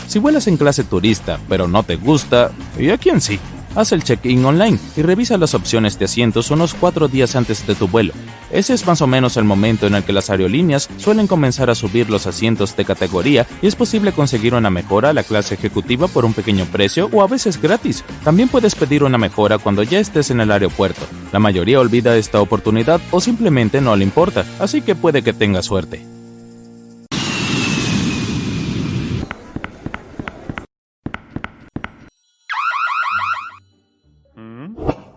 Si 0.08 0.18
vuelas 0.18 0.48
en 0.48 0.56
clase 0.56 0.82
turista, 0.82 1.38
pero 1.48 1.68
no 1.68 1.84
te 1.84 1.94
gusta, 1.94 2.50
¿y 2.76 2.90
a 2.90 2.98
quién 2.98 3.20
sí? 3.20 3.38
Haz 3.74 3.92
el 3.92 4.04
check-in 4.04 4.44
online 4.44 4.78
y 4.96 5.02
revisa 5.02 5.38
las 5.38 5.54
opciones 5.54 5.98
de 5.98 6.04
asientos 6.04 6.50
unos 6.50 6.74
cuatro 6.74 7.08
días 7.08 7.36
antes 7.36 7.66
de 7.66 7.74
tu 7.74 7.88
vuelo. 7.88 8.12
Ese 8.50 8.74
es 8.74 8.86
más 8.86 9.00
o 9.00 9.06
menos 9.06 9.38
el 9.38 9.44
momento 9.44 9.86
en 9.86 9.94
el 9.94 10.04
que 10.04 10.12
las 10.12 10.28
aerolíneas 10.28 10.90
suelen 10.98 11.26
comenzar 11.26 11.70
a 11.70 11.74
subir 11.74 12.10
los 12.10 12.26
asientos 12.26 12.76
de 12.76 12.84
categoría 12.84 13.46
y 13.62 13.66
es 13.66 13.74
posible 13.74 14.12
conseguir 14.12 14.54
una 14.54 14.68
mejora 14.68 15.10
a 15.10 15.12
la 15.14 15.22
clase 15.22 15.54
ejecutiva 15.54 16.06
por 16.06 16.26
un 16.26 16.34
pequeño 16.34 16.66
precio 16.66 17.08
o 17.12 17.22
a 17.22 17.28
veces 17.28 17.60
gratis. 17.60 18.04
También 18.24 18.50
puedes 18.50 18.74
pedir 18.74 19.04
una 19.04 19.16
mejora 19.16 19.56
cuando 19.56 19.82
ya 19.82 20.00
estés 20.00 20.30
en 20.30 20.40
el 20.42 20.50
aeropuerto. 20.50 21.06
La 21.32 21.38
mayoría 21.38 21.80
olvida 21.80 22.16
esta 22.16 22.42
oportunidad 22.42 23.00
o 23.10 23.20
simplemente 23.20 23.80
no 23.80 23.96
le 23.96 24.04
importa, 24.04 24.44
así 24.60 24.82
que 24.82 24.94
puede 24.94 25.22
que 25.22 25.32
tenga 25.32 25.62
suerte. 25.62 26.04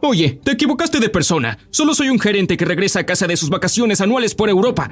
Oye, 0.07 0.39
te 0.43 0.51
equivocaste 0.51 0.99
de 0.99 1.09
persona. 1.09 1.57
Solo 1.71 1.95
soy 1.95 2.09
un 2.09 2.19
gerente 2.19 2.57
que 2.57 2.65
regresa 2.65 2.99
a 2.99 3.05
casa 3.07 3.25
de 3.25 3.35
sus 3.35 3.49
vacaciones 3.49 4.01
anuales 4.01 4.35
por 4.35 4.49
Europa. 4.49 4.91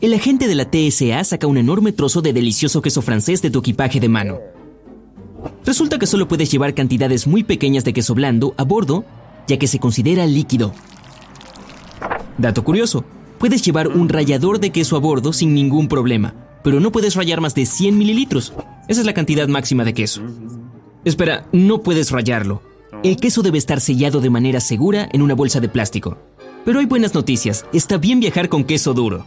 El 0.00 0.12
agente 0.14 0.48
de 0.48 0.56
la 0.56 0.68
TSA 0.68 1.22
saca 1.22 1.46
un 1.46 1.58
enorme 1.58 1.92
trozo 1.92 2.22
de 2.22 2.32
delicioso 2.32 2.82
queso 2.82 3.02
francés 3.02 3.40
de 3.40 3.50
tu 3.50 3.60
equipaje 3.60 4.00
de 4.00 4.08
mano. 4.08 4.40
Resulta 5.64 5.96
que 6.00 6.08
solo 6.08 6.26
puedes 6.26 6.50
llevar 6.50 6.74
cantidades 6.74 7.28
muy 7.28 7.44
pequeñas 7.44 7.84
de 7.84 7.92
queso 7.92 8.16
blando 8.16 8.52
a 8.58 8.64
bordo, 8.64 9.04
ya 9.46 9.58
que 9.58 9.68
se 9.68 9.78
considera 9.78 10.26
líquido. 10.26 10.74
Dato 12.36 12.64
curioso, 12.64 13.04
puedes 13.38 13.64
llevar 13.64 13.86
un 13.86 14.08
rallador 14.08 14.58
de 14.58 14.70
queso 14.70 14.96
a 14.96 14.98
bordo 14.98 15.32
sin 15.32 15.54
ningún 15.54 15.86
problema, 15.86 16.34
pero 16.64 16.80
no 16.80 16.90
puedes 16.90 17.14
rallar 17.14 17.40
más 17.40 17.54
de 17.54 17.64
100 17.64 17.96
mililitros. 17.96 18.52
Esa 18.88 19.02
es 19.02 19.06
la 19.06 19.14
cantidad 19.14 19.46
máxima 19.46 19.84
de 19.84 19.94
queso. 19.94 20.20
Espera, 21.04 21.46
no 21.52 21.82
puedes 21.82 22.10
rallarlo. 22.10 22.71
El 23.02 23.16
queso 23.16 23.42
debe 23.42 23.58
estar 23.58 23.80
sellado 23.80 24.20
de 24.20 24.30
manera 24.30 24.60
segura 24.60 25.08
en 25.12 25.22
una 25.22 25.34
bolsa 25.34 25.58
de 25.58 25.68
plástico. 25.68 26.18
Pero 26.64 26.78
hay 26.78 26.86
buenas 26.86 27.14
noticias, 27.14 27.66
está 27.72 27.96
bien 27.96 28.20
viajar 28.20 28.48
con 28.48 28.62
queso 28.62 28.94
duro. 28.94 29.26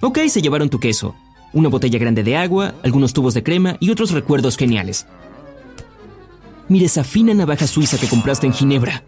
Ok, 0.00 0.18
se 0.28 0.42
llevaron 0.42 0.70
tu 0.70 0.80
queso, 0.80 1.14
una 1.52 1.68
botella 1.68 2.00
grande 2.00 2.24
de 2.24 2.36
agua, 2.36 2.74
algunos 2.82 3.12
tubos 3.12 3.34
de 3.34 3.44
crema 3.44 3.76
y 3.78 3.90
otros 3.90 4.10
recuerdos 4.10 4.56
geniales. 4.56 5.06
Mire 6.68 6.86
esa 6.86 7.04
fina 7.04 7.32
navaja 7.32 7.68
suiza 7.68 7.96
que 7.96 8.08
compraste 8.08 8.46
en 8.48 8.54
Ginebra. 8.54 9.04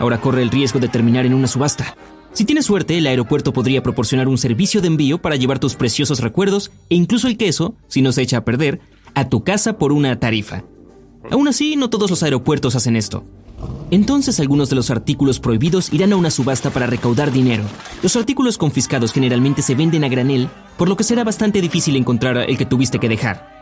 Ahora 0.00 0.20
corre 0.20 0.42
el 0.42 0.50
riesgo 0.50 0.80
de 0.80 0.88
terminar 0.88 1.24
en 1.24 1.34
una 1.34 1.46
subasta. 1.46 1.96
Si 2.32 2.44
tienes 2.44 2.66
suerte, 2.66 2.98
el 2.98 3.06
aeropuerto 3.06 3.52
podría 3.52 3.82
proporcionar 3.82 4.26
un 4.26 4.38
servicio 4.38 4.80
de 4.80 4.88
envío 4.88 5.18
para 5.18 5.36
llevar 5.36 5.60
tus 5.60 5.76
preciosos 5.76 6.18
recuerdos 6.18 6.72
e 6.90 6.96
incluso 6.96 7.28
el 7.28 7.36
queso, 7.36 7.76
si 7.86 8.02
no 8.02 8.10
se 8.10 8.22
echa 8.22 8.38
a 8.38 8.44
perder, 8.44 8.80
a 9.14 9.28
tu 9.28 9.44
casa 9.44 9.78
por 9.78 9.92
una 9.92 10.18
tarifa. 10.18 10.64
Aún 11.30 11.48
así, 11.48 11.76
no 11.76 11.90
todos 11.90 12.10
los 12.10 12.22
aeropuertos 12.22 12.76
hacen 12.76 12.96
esto. 12.96 13.24
Entonces 13.90 14.40
algunos 14.40 14.70
de 14.70 14.76
los 14.76 14.90
artículos 14.90 15.40
prohibidos 15.40 15.92
irán 15.92 16.12
a 16.12 16.16
una 16.16 16.30
subasta 16.30 16.70
para 16.70 16.86
recaudar 16.86 17.32
dinero. 17.32 17.64
Los 18.02 18.16
artículos 18.16 18.58
confiscados 18.58 19.12
generalmente 19.12 19.62
se 19.62 19.74
venden 19.74 20.04
a 20.04 20.08
granel, 20.08 20.48
por 20.76 20.88
lo 20.88 20.96
que 20.96 21.04
será 21.04 21.24
bastante 21.24 21.60
difícil 21.60 21.96
encontrar 21.96 22.36
el 22.36 22.58
que 22.58 22.66
tuviste 22.66 22.98
que 22.98 23.08
dejar. 23.08 23.54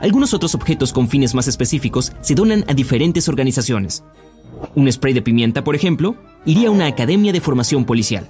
Algunos 0.00 0.32
otros 0.32 0.54
objetos 0.54 0.92
con 0.92 1.08
fines 1.08 1.34
más 1.34 1.48
específicos 1.48 2.12
se 2.22 2.34
donan 2.34 2.64
a 2.68 2.74
diferentes 2.74 3.28
organizaciones. 3.28 4.02
Un 4.74 4.90
spray 4.90 5.12
de 5.12 5.22
pimienta, 5.22 5.64
por 5.64 5.74
ejemplo, 5.74 6.16
iría 6.46 6.68
a 6.68 6.72
una 6.72 6.86
academia 6.86 7.32
de 7.32 7.40
formación 7.40 7.84
policial. 7.84 8.26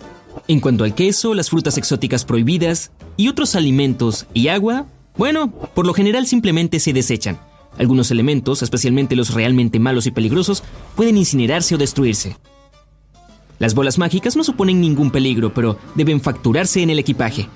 En 0.48 0.60
cuanto 0.60 0.84
al 0.84 0.94
queso, 0.94 1.34
las 1.34 1.50
frutas 1.50 1.78
exóticas 1.78 2.24
prohibidas 2.24 2.92
y 3.16 3.28
otros 3.28 3.54
alimentos 3.54 4.26
y 4.34 4.48
agua, 4.48 4.86
bueno, 5.16 5.52
por 5.74 5.86
lo 5.86 5.94
general 5.94 6.26
simplemente 6.26 6.80
se 6.80 6.92
desechan. 6.92 7.38
Algunos 7.80 8.10
elementos, 8.10 8.62
especialmente 8.62 9.16
los 9.16 9.32
realmente 9.32 9.78
malos 9.78 10.06
y 10.06 10.10
peligrosos, 10.10 10.62
pueden 10.96 11.16
incinerarse 11.16 11.74
o 11.74 11.78
destruirse. 11.78 12.36
Las 13.58 13.74
bolas 13.74 13.96
mágicas 13.96 14.36
no 14.36 14.44
suponen 14.44 14.82
ningún 14.82 15.10
peligro, 15.10 15.54
pero 15.54 15.78
deben 15.94 16.20
facturarse 16.20 16.82
en 16.82 16.90
el 16.90 16.98
equipaje. 16.98 17.48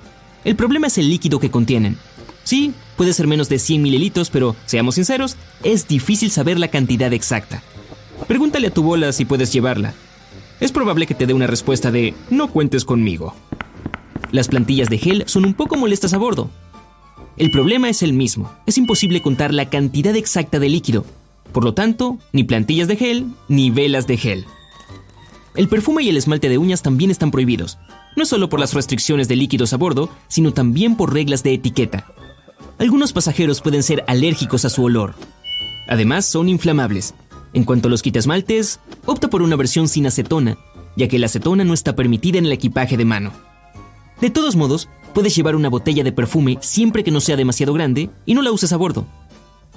El 0.43 0.55
problema 0.55 0.87
es 0.87 0.97
el 0.97 1.11
líquido 1.11 1.39
que 1.39 1.51
contienen. 1.51 1.99
Sí, 2.43 2.73
puede 2.97 3.13
ser 3.13 3.27
menos 3.27 3.49
de 3.49 3.59
100 3.59 3.83
mililitros, 3.83 4.31
pero 4.31 4.55
seamos 4.65 4.95
sinceros, 4.95 5.35
es 5.63 5.87
difícil 5.87 6.31
saber 6.31 6.57
la 6.59 6.69
cantidad 6.69 7.13
exacta. 7.13 7.61
Pregúntale 8.27 8.69
a 8.69 8.73
tu 8.73 8.81
bola 8.81 9.11
si 9.11 9.25
puedes 9.25 9.53
llevarla. 9.53 9.93
Es 10.59 10.71
probable 10.71 11.05
que 11.05 11.13
te 11.13 11.27
dé 11.27 11.35
una 11.35 11.45
respuesta 11.45 11.91
de 11.91 12.15
no 12.31 12.49
cuentes 12.49 12.83
conmigo. 12.83 13.35
Las 14.31 14.47
plantillas 14.47 14.89
de 14.89 14.97
gel 14.97 15.23
son 15.27 15.45
un 15.45 15.53
poco 15.53 15.77
molestas 15.77 16.15
a 16.15 16.17
bordo, 16.17 16.49
el 17.37 17.51
problema 17.51 17.89
es 17.89 18.01
el 18.01 18.13
mismo, 18.13 18.51
es 18.65 18.77
imposible 18.77 19.21
contar 19.21 19.53
la 19.53 19.69
cantidad 19.69 20.15
exacta 20.15 20.59
de 20.59 20.69
líquido, 20.69 21.05
por 21.51 21.63
lo 21.63 21.73
tanto, 21.73 22.17
ni 22.31 22.43
plantillas 22.43 22.87
de 22.87 22.95
gel, 22.95 23.27
ni 23.47 23.71
velas 23.71 24.07
de 24.07 24.17
gel. 24.17 24.45
El 25.55 25.67
perfume 25.67 26.03
y 26.03 26.09
el 26.09 26.17
esmalte 26.17 26.49
de 26.49 26.57
uñas 26.57 26.81
también 26.81 27.11
están 27.11 27.31
prohibidos, 27.31 27.77
no 28.15 28.25
solo 28.25 28.49
por 28.49 28.59
las 28.59 28.73
restricciones 28.73 29.27
de 29.27 29.35
líquidos 29.35 29.73
a 29.73 29.77
bordo, 29.77 30.09
sino 30.27 30.51
también 30.51 30.95
por 30.95 31.13
reglas 31.13 31.43
de 31.43 31.53
etiqueta. 31.53 32.07
Algunos 32.77 33.13
pasajeros 33.13 33.61
pueden 33.61 33.83
ser 33.83 34.03
alérgicos 34.07 34.65
a 34.65 34.69
su 34.69 34.83
olor. 34.83 35.15
Además, 35.87 36.25
son 36.25 36.49
inflamables. 36.49 37.13
En 37.53 37.63
cuanto 37.63 37.87
a 37.87 37.91
los 37.91 38.01
quitasmaltes, 38.01 38.79
opta 39.05 39.29
por 39.29 39.41
una 39.41 39.55
versión 39.55 39.87
sin 39.87 40.07
acetona, 40.07 40.57
ya 40.97 41.07
que 41.07 41.19
la 41.19 41.27
acetona 41.27 41.63
no 41.63 41.73
está 41.73 41.95
permitida 41.95 42.37
en 42.37 42.45
el 42.45 42.51
equipaje 42.51 42.97
de 42.97 43.05
mano. 43.05 43.31
De 44.19 44.29
todos 44.29 44.55
modos, 44.55 44.89
puedes 45.15 45.33
llevar 45.33 45.55
una 45.55 45.69
botella 45.69 46.03
de 46.03 46.11
perfume 46.11 46.57
siempre 46.59 47.03
que 47.03 47.09
no 47.09 47.21
sea 47.21 47.37
demasiado 47.37 47.73
grande 47.73 48.09
y 48.25 48.33
no 48.33 48.41
la 48.41 48.51
uses 48.51 48.73
a 48.73 48.77
bordo. 48.77 49.07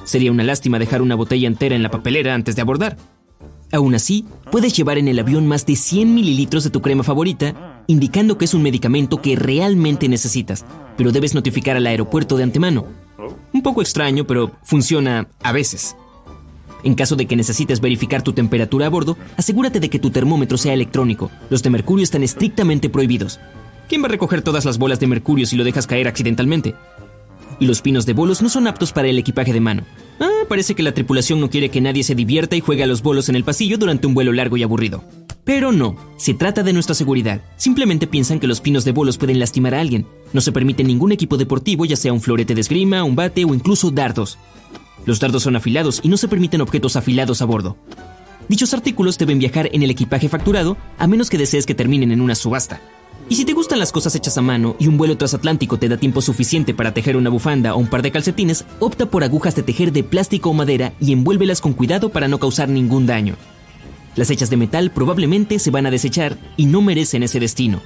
Sería 0.04 0.32
una 0.32 0.42
lástima 0.42 0.80
dejar 0.80 1.00
una 1.00 1.14
botella 1.14 1.46
entera 1.46 1.76
en 1.76 1.84
la 1.84 1.92
papelera 1.92 2.34
antes 2.34 2.56
de 2.56 2.62
abordar. 2.62 2.96
Aún 3.70 3.94
así, 3.94 4.24
puedes 4.50 4.76
llevar 4.76 4.98
en 4.98 5.06
el 5.06 5.18
avión 5.18 5.46
más 5.46 5.64
de 5.64 5.76
100 5.76 6.12
mililitros 6.12 6.64
de 6.64 6.70
tu 6.70 6.82
crema 6.82 7.04
favorita, 7.04 7.84
indicando 7.86 8.36
que 8.36 8.46
es 8.46 8.54
un 8.54 8.62
medicamento 8.62 9.22
que 9.22 9.36
realmente 9.36 10.08
necesitas, 10.08 10.64
pero 10.96 11.12
debes 11.12 11.34
notificar 11.34 11.76
al 11.76 11.86
aeropuerto 11.86 12.36
de 12.36 12.42
antemano. 12.42 12.86
Un 13.52 13.62
poco 13.62 13.80
extraño, 13.80 14.26
pero 14.26 14.50
funciona 14.64 15.28
a 15.42 15.52
veces. 15.52 15.94
En 16.82 16.94
caso 16.94 17.14
de 17.14 17.26
que 17.26 17.36
necesites 17.36 17.80
verificar 17.80 18.22
tu 18.22 18.32
temperatura 18.32 18.86
a 18.86 18.90
bordo, 18.90 19.16
asegúrate 19.36 19.78
de 19.78 19.88
que 19.88 20.00
tu 20.00 20.10
termómetro 20.10 20.58
sea 20.58 20.74
electrónico. 20.74 21.30
Los 21.48 21.62
de 21.62 21.70
mercurio 21.70 22.02
están 22.02 22.24
estrictamente 22.24 22.88
prohibidos. 22.88 23.38
¿Quién 23.88 24.02
va 24.02 24.06
a 24.06 24.10
recoger 24.10 24.42
todas 24.42 24.66
las 24.66 24.76
bolas 24.76 25.00
de 25.00 25.06
mercurio 25.06 25.46
si 25.46 25.56
lo 25.56 25.64
dejas 25.64 25.86
caer 25.86 26.08
accidentalmente? 26.08 26.74
Y 27.58 27.66
los 27.66 27.80
pinos 27.80 28.04
de 28.04 28.12
bolos 28.12 28.42
no 28.42 28.50
son 28.50 28.66
aptos 28.66 28.92
para 28.92 29.08
el 29.08 29.18
equipaje 29.18 29.52
de 29.52 29.60
mano. 29.60 29.82
Ah, 30.20 30.44
parece 30.46 30.74
que 30.74 30.82
la 30.82 30.92
tripulación 30.92 31.40
no 31.40 31.48
quiere 31.48 31.70
que 31.70 31.80
nadie 31.80 32.04
se 32.04 32.14
divierta 32.14 32.54
y 32.54 32.60
juegue 32.60 32.82
a 32.84 32.86
los 32.86 33.02
bolos 33.02 33.30
en 33.30 33.36
el 33.36 33.44
pasillo 33.44 33.78
durante 33.78 34.06
un 34.06 34.12
vuelo 34.12 34.32
largo 34.32 34.58
y 34.58 34.62
aburrido. 34.62 35.02
Pero 35.42 35.72
no, 35.72 35.96
se 36.18 36.34
trata 36.34 36.62
de 36.62 36.74
nuestra 36.74 36.94
seguridad. 36.94 37.40
Simplemente 37.56 38.06
piensan 38.06 38.38
que 38.38 38.46
los 38.46 38.60
pinos 38.60 38.84
de 38.84 38.92
bolos 38.92 39.16
pueden 39.16 39.38
lastimar 39.38 39.74
a 39.74 39.80
alguien. 39.80 40.06
No 40.34 40.42
se 40.42 40.52
permite 40.52 40.84
ningún 40.84 41.10
equipo 41.10 41.38
deportivo, 41.38 41.86
ya 41.86 41.96
sea 41.96 42.12
un 42.12 42.20
florete 42.20 42.54
de 42.54 42.60
esgrima, 42.60 43.04
un 43.04 43.16
bate 43.16 43.46
o 43.46 43.54
incluso 43.54 43.90
dardos. 43.90 44.36
Los 45.06 45.18
dardos 45.18 45.44
son 45.44 45.56
afilados 45.56 46.00
y 46.02 46.08
no 46.08 46.18
se 46.18 46.28
permiten 46.28 46.60
objetos 46.60 46.96
afilados 46.96 47.40
a 47.40 47.46
bordo. 47.46 47.78
Dichos 48.48 48.74
artículos 48.74 49.16
deben 49.16 49.38
viajar 49.38 49.70
en 49.72 49.82
el 49.82 49.90
equipaje 49.90 50.28
facturado 50.28 50.76
a 50.98 51.06
menos 51.06 51.30
que 51.30 51.38
desees 51.38 51.64
que 51.64 51.74
terminen 51.74 52.12
en 52.12 52.20
una 52.20 52.34
subasta. 52.34 52.82
Y 53.30 53.36
si 53.36 53.44
te 53.44 53.52
gustan 53.52 53.78
las 53.78 53.92
cosas 53.92 54.14
hechas 54.14 54.38
a 54.38 54.42
mano 54.42 54.74
y 54.78 54.86
un 54.86 54.96
vuelo 54.96 55.18
transatlántico 55.18 55.78
te 55.78 55.88
da 55.88 55.98
tiempo 55.98 56.22
suficiente 56.22 56.72
para 56.72 56.94
tejer 56.94 57.16
una 57.16 57.28
bufanda 57.28 57.74
o 57.74 57.78
un 57.78 57.86
par 57.86 58.00
de 58.00 58.10
calcetines, 58.10 58.64
opta 58.80 59.06
por 59.06 59.22
agujas 59.22 59.54
de 59.54 59.62
tejer 59.62 59.92
de 59.92 60.02
plástico 60.02 60.48
o 60.48 60.54
madera 60.54 60.94
y 60.98 61.12
envuélvelas 61.12 61.60
con 61.60 61.74
cuidado 61.74 62.08
para 62.08 62.26
no 62.26 62.38
causar 62.38 62.70
ningún 62.70 63.06
daño. 63.06 63.36
Las 64.16 64.30
hechas 64.30 64.48
de 64.48 64.56
metal 64.56 64.90
probablemente 64.90 65.58
se 65.58 65.70
van 65.70 65.84
a 65.84 65.90
desechar 65.90 66.38
y 66.56 66.66
no 66.66 66.80
merecen 66.80 67.22
ese 67.22 67.38
destino. 67.38 67.82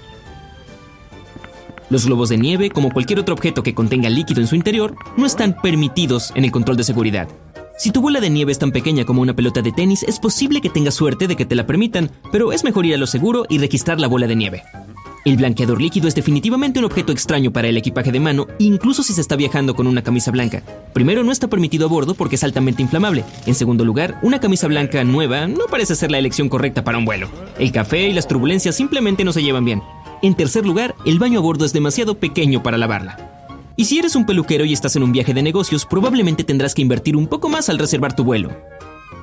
Los 1.90 2.06
globos 2.06 2.28
de 2.28 2.38
nieve, 2.38 2.70
como 2.70 2.90
cualquier 2.90 3.18
otro 3.18 3.34
objeto 3.34 3.64
que 3.64 3.74
contenga 3.74 4.08
líquido 4.08 4.40
en 4.40 4.46
su 4.46 4.54
interior, 4.54 4.94
no 5.16 5.26
están 5.26 5.60
permitidos 5.60 6.32
en 6.36 6.44
el 6.44 6.52
control 6.52 6.76
de 6.76 6.84
seguridad. 6.84 7.28
Si 7.76 7.90
tu 7.90 8.00
bola 8.00 8.20
de 8.20 8.30
nieve 8.30 8.52
es 8.52 8.58
tan 8.58 8.70
pequeña 8.70 9.04
como 9.04 9.22
una 9.22 9.34
pelota 9.34 9.60
de 9.60 9.72
tenis, 9.72 10.04
es 10.04 10.20
posible 10.20 10.60
que 10.60 10.70
tengas 10.70 10.94
suerte 10.94 11.26
de 11.26 11.34
que 11.34 11.44
te 11.44 11.56
la 11.56 11.66
permitan, 11.66 12.12
pero 12.30 12.52
es 12.52 12.62
mejor 12.62 12.86
ir 12.86 12.94
a 12.94 12.98
lo 12.98 13.08
seguro 13.08 13.44
y 13.48 13.58
registrar 13.58 13.98
la 13.98 14.06
bola 14.06 14.26
de 14.28 14.36
nieve. 14.36 14.62
El 15.24 15.36
blanqueador 15.36 15.80
líquido 15.80 16.08
es 16.08 16.16
definitivamente 16.16 16.80
un 16.80 16.84
objeto 16.84 17.12
extraño 17.12 17.52
para 17.52 17.68
el 17.68 17.76
equipaje 17.76 18.10
de 18.10 18.18
mano, 18.18 18.48
incluso 18.58 19.04
si 19.04 19.12
se 19.12 19.20
está 19.20 19.36
viajando 19.36 19.76
con 19.76 19.86
una 19.86 20.02
camisa 20.02 20.32
blanca. 20.32 20.64
Primero, 20.92 21.22
no 21.22 21.30
está 21.30 21.46
permitido 21.46 21.86
a 21.86 21.88
bordo 21.88 22.14
porque 22.14 22.34
es 22.34 22.42
altamente 22.42 22.82
inflamable. 22.82 23.24
En 23.46 23.54
segundo 23.54 23.84
lugar, 23.84 24.18
una 24.22 24.40
camisa 24.40 24.66
blanca 24.66 25.04
nueva 25.04 25.46
no 25.46 25.66
parece 25.70 25.94
ser 25.94 26.10
la 26.10 26.18
elección 26.18 26.48
correcta 26.48 26.82
para 26.82 26.98
un 26.98 27.04
vuelo. 27.04 27.28
El 27.56 27.70
café 27.70 28.08
y 28.08 28.12
las 28.12 28.26
turbulencias 28.26 28.74
simplemente 28.74 29.22
no 29.22 29.32
se 29.32 29.44
llevan 29.44 29.64
bien. 29.64 29.80
En 30.22 30.34
tercer 30.34 30.66
lugar, 30.66 30.96
el 31.04 31.20
baño 31.20 31.38
a 31.38 31.42
bordo 31.42 31.64
es 31.64 31.72
demasiado 31.72 32.16
pequeño 32.16 32.64
para 32.64 32.76
lavarla. 32.76 33.52
Y 33.76 33.84
si 33.84 34.00
eres 34.00 34.16
un 34.16 34.26
peluquero 34.26 34.64
y 34.64 34.72
estás 34.72 34.96
en 34.96 35.04
un 35.04 35.12
viaje 35.12 35.34
de 35.34 35.42
negocios, 35.42 35.86
probablemente 35.86 36.42
tendrás 36.42 36.74
que 36.74 36.82
invertir 36.82 37.14
un 37.14 37.28
poco 37.28 37.48
más 37.48 37.68
al 37.68 37.78
reservar 37.78 38.16
tu 38.16 38.24
vuelo. 38.24 38.50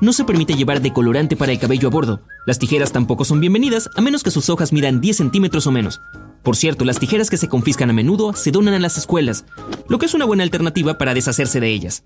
No 0.02 0.14
se 0.14 0.24
permite 0.24 0.56
llevar 0.56 0.82
decolorante 0.82 1.36
para 1.36 1.52
el 1.52 1.60
cabello 1.60 1.90
a 1.90 1.92
bordo. 1.92 2.22
Las 2.46 2.58
tijeras 2.58 2.94
tampoco 2.94 3.26
son 3.26 3.42
bienvenidas 3.42 3.90
a 3.98 4.02
menos 4.02 4.24
que 4.24 4.32
sus 4.32 4.50
hojas 4.50 4.72
midan 4.72 5.02
10 5.02 5.18
centímetros 5.18 5.68
o 5.68 5.72
menos. 5.72 6.00
Por 6.42 6.56
cierto, 6.56 6.86
las 6.86 7.00
tijeras 7.00 7.30
que 7.30 7.36
se 7.36 7.50
confiscan 7.50 7.90
a 7.90 7.94
menudo 7.94 8.32
se 8.32 8.52
donan 8.52 8.76
a 8.76 8.80
las 8.80 8.98
escuelas, 8.98 9.44
lo 9.90 10.00
que 10.00 10.06
es 10.06 10.14
una 10.14 10.24
buena 10.24 10.44
alternativa 10.44 10.98
para 10.98 11.14
deshacerse 11.14 11.60
de 11.60 11.68
ellas. 11.70 12.04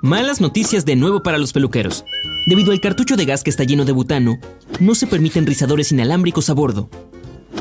Malas 0.00 0.40
noticias 0.40 0.84
de 0.84 0.94
nuevo 0.94 1.24
para 1.24 1.38
los 1.38 1.52
peluqueros. 1.52 2.04
Debido 2.46 2.70
al 2.70 2.80
cartucho 2.80 3.16
de 3.16 3.24
gas 3.24 3.42
que 3.42 3.50
está 3.50 3.64
lleno 3.64 3.84
de 3.84 3.92
butano, 3.92 4.38
no 4.78 4.94
se 4.94 5.08
permiten 5.08 5.44
rizadores 5.44 5.90
inalámbricos 5.90 6.50
a 6.50 6.54
bordo. 6.54 6.88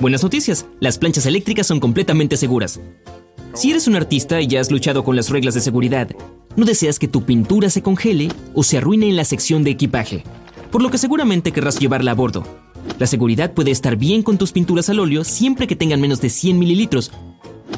Buenas 0.01 0.21
noticias, 0.21 0.67
las 0.81 0.99
planchas 0.99 1.25
eléctricas 1.25 1.65
son 1.65 1.79
completamente 1.79 2.37
seguras. 2.37 2.79
Si 3.53 3.69
eres 3.69 3.87
un 3.87 3.95
artista 3.95 4.41
y 4.41 4.47
ya 4.47 4.59
has 4.61 4.71
luchado 4.71 5.03
con 5.03 5.15
las 5.15 5.29
reglas 5.29 5.53
de 5.53 5.61
seguridad, 5.61 6.09
no 6.55 6.65
deseas 6.65 6.97
que 6.97 7.07
tu 7.07 7.23
pintura 7.23 7.69
se 7.69 7.83
congele 7.83 8.29
o 8.55 8.63
se 8.63 8.77
arruine 8.77 9.07
en 9.07 9.15
la 9.15 9.25
sección 9.25 9.63
de 9.63 9.69
equipaje, 9.69 10.23
por 10.71 10.81
lo 10.81 10.89
que 10.89 10.97
seguramente 10.97 11.51
querrás 11.51 11.79
llevarla 11.79 12.11
a 12.11 12.15
bordo. 12.15 12.43
La 12.97 13.05
seguridad 13.05 13.53
puede 13.53 13.69
estar 13.69 13.95
bien 13.95 14.23
con 14.23 14.39
tus 14.39 14.51
pinturas 14.51 14.89
al 14.89 14.99
óleo 14.99 15.23
siempre 15.23 15.67
que 15.67 15.75
tengan 15.75 16.01
menos 16.01 16.19
de 16.19 16.29
100 16.29 16.57
mililitros, 16.57 17.11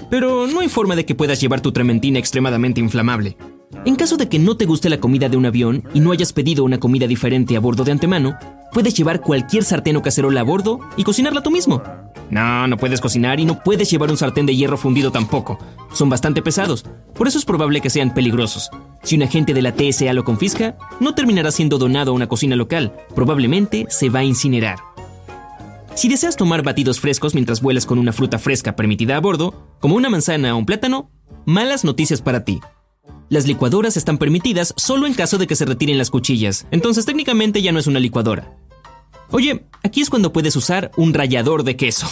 pero 0.09 0.47
no 0.47 0.61
hay 0.61 0.69
forma 0.69 0.95
de 0.95 1.05
que 1.05 1.13
puedas 1.13 1.41
llevar 1.41 1.59
tu 1.59 1.73
trementina 1.73 2.19
extremadamente 2.19 2.79
inflamable. 2.79 3.35
En 3.83 3.95
caso 3.95 4.15
de 4.15 4.29
que 4.29 4.39
no 4.39 4.55
te 4.55 4.65
guste 4.65 4.89
la 4.89 5.01
comida 5.01 5.27
de 5.27 5.35
un 5.35 5.45
avión 5.45 5.83
y 5.93 5.99
no 5.99 6.13
hayas 6.13 6.31
pedido 6.31 6.63
una 6.63 6.79
comida 6.79 7.05
diferente 7.05 7.57
a 7.57 7.59
bordo 7.59 7.83
de 7.83 7.91
antemano, 7.91 8.37
puedes 8.71 8.93
llevar 8.93 9.19
cualquier 9.19 9.65
sartén 9.65 9.97
o 9.97 10.01
cacerola 10.01 10.39
a 10.39 10.43
bordo 10.43 10.79
y 10.95 11.03
cocinarla 11.03 11.43
tú 11.43 11.51
mismo. 11.51 11.83
No, 12.29 12.67
no 12.67 12.77
puedes 12.77 13.01
cocinar 13.01 13.39
y 13.39 13.45
no 13.45 13.61
puedes 13.63 13.89
llevar 13.89 14.09
un 14.09 14.17
sartén 14.17 14.45
de 14.45 14.55
hierro 14.55 14.77
fundido 14.77 15.11
tampoco. 15.11 15.59
Son 15.93 16.09
bastante 16.09 16.41
pesados, 16.41 16.85
por 17.13 17.27
eso 17.27 17.37
es 17.37 17.45
probable 17.45 17.81
que 17.81 17.89
sean 17.89 18.13
peligrosos. 18.13 18.69
Si 19.03 19.15
un 19.15 19.23
agente 19.23 19.53
de 19.53 19.61
la 19.61 19.75
TSA 19.75 20.13
lo 20.13 20.23
confisca, 20.23 20.77
no 20.99 21.13
terminará 21.13 21.51
siendo 21.51 21.77
donado 21.77 22.11
a 22.11 22.13
una 22.15 22.27
cocina 22.27 22.55
local, 22.55 22.93
probablemente 23.13 23.85
se 23.89 24.09
va 24.09 24.19
a 24.19 24.23
incinerar. 24.23 24.79
Si 25.93 26.09
deseas 26.09 26.35
tomar 26.35 26.61
batidos 26.61 26.99
frescos 26.99 27.35
mientras 27.35 27.61
vuelas 27.61 27.85
con 27.85 27.99
una 27.99 28.11
fruta 28.11 28.37
fresca 28.37 28.75
permitida 28.75 29.15
a 29.15 29.21
bordo, 29.21 29.77
como 29.79 29.95
una 29.95 30.09
manzana 30.09 30.53
o 30.53 30.57
un 30.57 30.65
plátano, 30.65 31.09
malas 31.45 31.85
noticias 31.85 32.21
para 32.21 32.43
ti. 32.43 32.59
Las 33.29 33.47
licuadoras 33.47 33.95
están 33.95 34.17
permitidas 34.17 34.73
solo 34.77 35.07
en 35.07 35.13
caso 35.13 35.37
de 35.37 35.47
que 35.47 35.55
se 35.55 35.65
retiren 35.65 35.97
las 35.97 36.09
cuchillas, 36.09 36.67
entonces 36.71 37.05
técnicamente 37.05 37.61
ya 37.61 37.71
no 37.71 37.79
es 37.79 37.87
una 37.87 37.99
licuadora. 37.99 38.57
Oye, 39.31 39.65
aquí 39.83 40.01
es 40.01 40.09
cuando 40.09 40.31
puedes 40.31 40.55
usar 40.55 40.91
un 40.97 41.13
rallador 41.13 41.63
de 41.63 41.75
queso. 41.75 42.07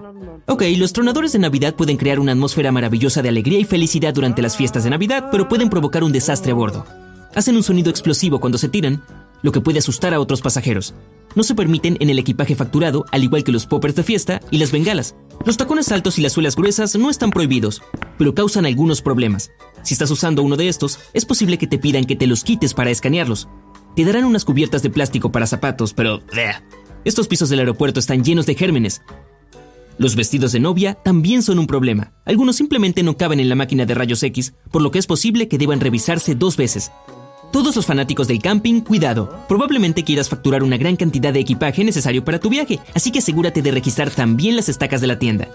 ok, 0.46 0.62
los 0.76 0.92
tronadores 0.92 1.32
de 1.32 1.38
Navidad 1.38 1.74
pueden 1.74 1.96
crear 1.96 2.20
una 2.20 2.32
atmósfera 2.32 2.72
maravillosa 2.72 3.22
de 3.22 3.28
alegría 3.28 3.58
y 3.58 3.64
felicidad 3.64 4.14
durante 4.14 4.42
las 4.42 4.56
fiestas 4.56 4.84
de 4.84 4.90
Navidad, 4.90 5.28
pero 5.30 5.48
pueden 5.48 5.70
provocar 5.70 6.04
un 6.04 6.12
desastre 6.12 6.52
a 6.52 6.54
bordo. 6.54 6.86
Hacen 7.34 7.56
un 7.56 7.62
sonido 7.62 7.90
explosivo 7.90 8.40
cuando 8.40 8.58
se 8.58 8.68
tiran, 8.68 9.02
lo 9.42 9.52
que 9.52 9.60
puede 9.60 9.78
asustar 9.78 10.14
a 10.14 10.20
otros 10.20 10.40
pasajeros. 10.40 10.94
No 11.34 11.44
se 11.44 11.54
permiten 11.54 11.96
en 12.00 12.10
el 12.10 12.18
equipaje 12.18 12.56
facturado, 12.56 13.04
al 13.12 13.22
igual 13.22 13.44
que 13.44 13.52
los 13.52 13.66
poppers 13.66 13.94
de 13.94 14.02
fiesta 14.02 14.40
y 14.50 14.58
las 14.58 14.72
bengalas. 14.72 15.14
Los 15.44 15.56
tacones 15.56 15.92
altos 15.92 16.18
y 16.18 16.22
las 16.22 16.32
suelas 16.32 16.56
gruesas 16.56 16.96
no 16.96 17.08
están 17.08 17.30
prohibidos, 17.30 17.82
pero 18.18 18.34
causan 18.34 18.66
algunos 18.66 19.00
problemas. 19.00 19.50
Si 19.82 19.94
estás 19.94 20.10
usando 20.10 20.42
uno 20.42 20.56
de 20.56 20.68
estos, 20.68 20.98
es 21.14 21.24
posible 21.24 21.56
que 21.56 21.68
te 21.68 21.78
pidan 21.78 22.04
que 22.04 22.16
te 22.16 22.26
los 22.26 22.42
quites 22.42 22.74
para 22.74 22.90
escanearlos. 22.90 23.48
Te 24.00 24.06
darán 24.06 24.24
unas 24.24 24.46
cubiertas 24.46 24.82
de 24.82 24.88
plástico 24.88 25.30
para 25.30 25.46
zapatos, 25.46 25.92
pero... 25.92 26.22
Estos 27.04 27.28
pisos 27.28 27.50
del 27.50 27.58
aeropuerto 27.58 28.00
están 28.00 28.24
llenos 28.24 28.46
de 28.46 28.54
gérmenes. 28.54 29.02
Los 29.98 30.16
vestidos 30.16 30.52
de 30.52 30.58
novia 30.58 30.94
también 30.94 31.42
son 31.42 31.58
un 31.58 31.66
problema. 31.66 32.14
Algunos 32.24 32.56
simplemente 32.56 33.02
no 33.02 33.18
caben 33.18 33.40
en 33.40 33.50
la 33.50 33.56
máquina 33.56 33.84
de 33.84 33.94
rayos 33.94 34.22
X, 34.22 34.54
por 34.70 34.80
lo 34.80 34.90
que 34.90 34.98
es 34.98 35.06
posible 35.06 35.48
que 35.48 35.58
deban 35.58 35.80
revisarse 35.80 36.34
dos 36.34 36.56
veces. 36.56 36.90
Todos 37.52 37.76
los 37.76 37.84
fanáticos 37.84 38.26
del 38.26 38.40
camping, 38.40 38.80
cuidado. 38.80 39.38
Probablemente 39.46 40.02
quieras 40.02 40.30
facturar 40.30 40.62
una 40.62 40.78
gran 40.78 40.96
cantidad 40.96 41.34
de 41.34 41.40
equipaje 41.40 41.84
necesario 41.84 42.24
para 42.24 42.40
tu 42.40 42.48
viaje, 42.48 42.80
así 42.94 43.12
que 43.12 43.18
asegúrate 43.18 43.60
de 43.60 43.70
registrar 43.70 44.08
también 44.08 44.56
las 44.56 44.70
estacas 44.70 45.02
de 45.02 45.08
la 45.08 45.18
tienda. 45.18 45.48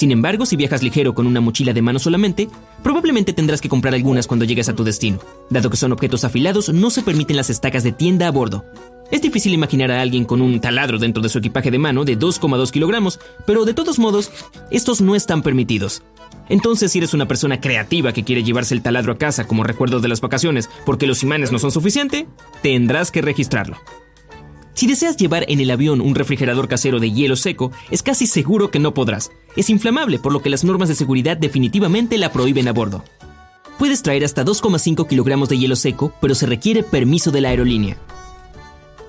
Sin 0.00 0.12
embargo, 0.12 0.46
si 0.46 0.56
viajas 0.56 0.82
ligero 0.82 1.14
con 1.14 1.26
una 1.26 1.42
mochila 1.42 1.74
de 1.74 1.82
mano 1.82 1.98
solamente, 1.98 2.48
probablemente 2.82 3.34
tendrás 3.34 3.60
que 3.60 3.68
comprar 3.68 3.94
algunas 3.94 4.26
cuando 4.26 4.46
llegues 4.46 4.70
a 4.70 4.74
tu 4.74 4.82
destino. 4.82 5.18
Dado 5.50 5.68
que 5.68 5.76
son 5.76 5.92
objetos 5.92 6.24
afilados, 6.24 6.72
no 6.72 6.88
se 6.88 7.02
permiten 7.02 7.36
las 7.36 7.50
estacas 7.50 7.84
de 7.84 7.92
tienda 7.92 8.26
a 8.26 8.30
bordo. 8.30 8.64
Es 9.10 9.20
difícil 9.20 9.52
imaginar 9.52 9.90
a 9.90 10.00
alguien 10.00 10.24
con 10.24 10.40
un 10.40 10.58
taladro 10.58 10.98
dentro 10.98 11.22
de 11.22 11.28
su 11.28 11.36
equipaje 11.36 11.70
de 11.70 11.78
mano 11.78 12.06
de 12.06 12.18
2,2 12.18 12.70
kilogramos, 12.70 13.20
pero 13.46 13.66
de 13.66 13.74
todos 13.74 13.98
modos, 13.98 14.30
estos 14.70 15.02
no 15.02 15.14
están 15.14 15.42
permitidos. 15.42 16.02
Entonces, 16.48 16.92
si 16.92 16.96
eres 16.96 17.12
una 17.12 17.28
persona 17.28 17.60
creativa 17.60 18.14
que 18.14 18.24
quiere 18.24 18.42
llevarse 18.42 18.72
el 18.72 18.80
taladro 18.80 19.12
a 19.12 19.18
casa 19.18 19.46
como 19.46 19.64
recuerdo 19.64 20.00
de 20.00 20.08
las 20.08 20.22
vacaciones 20.22 20.70
porque 20.86 21.06
los 21.06 21.22
imanes 21.22 21.52
no 21.52 21.58
son 21.58 21.72
suficientes, 21.72 22.24
tendrás 22.62 23.10
que 23.10 23.20
registrarlo. 23.20 23.76
Si 24.80 24.86
deseas 24.86 25.18
llevar 25.18 25.44
en 25.48 25.60
el 25.60 25.70
avión 25.70 26.00
un 26.00 26.14
refrigerador 26.14 26.66
casero 26.66 27.00
de 27.00 27.12
hielo 27.12 27.36
seco, 27.36 27.70
es 27.90 28.02
casi 28.02 28.26
seguro 28.26 28.70
que 28.70 28.78
no 28.78 28.94
podrás. 28.94 29.30
Es 29.54 29.68
inflamable, 29.68 30.18
por 30.18 30.32
lo 30.32 30.40
que 30.40 30.48
las 30.48 30.64
normas 30.64 30.88
de 30.88 30.94
seguridad 30.94 31.36
definitivamente 31.36 32.16
la 32.16 32.32
prohíben 32.32 32.66
a 32.66 32.72
bordo. 32.72 33.04
Puedes 33.78 34.00
traer 34.00 34.24
hasta 34.24 34.42
2,5 34.42 35.06
kilogramos 35.06 35.50
de 35.50 35.58
hielo 35.58 35.76
seco, 35.76 36.14
pero 36.22 36.34
se 36.34 36.46
requiere 36.46 36.82
permiso 36.82 37.30
de 37.30 37.42
la 37.42 37.50
aerolínea. 37.50 37.98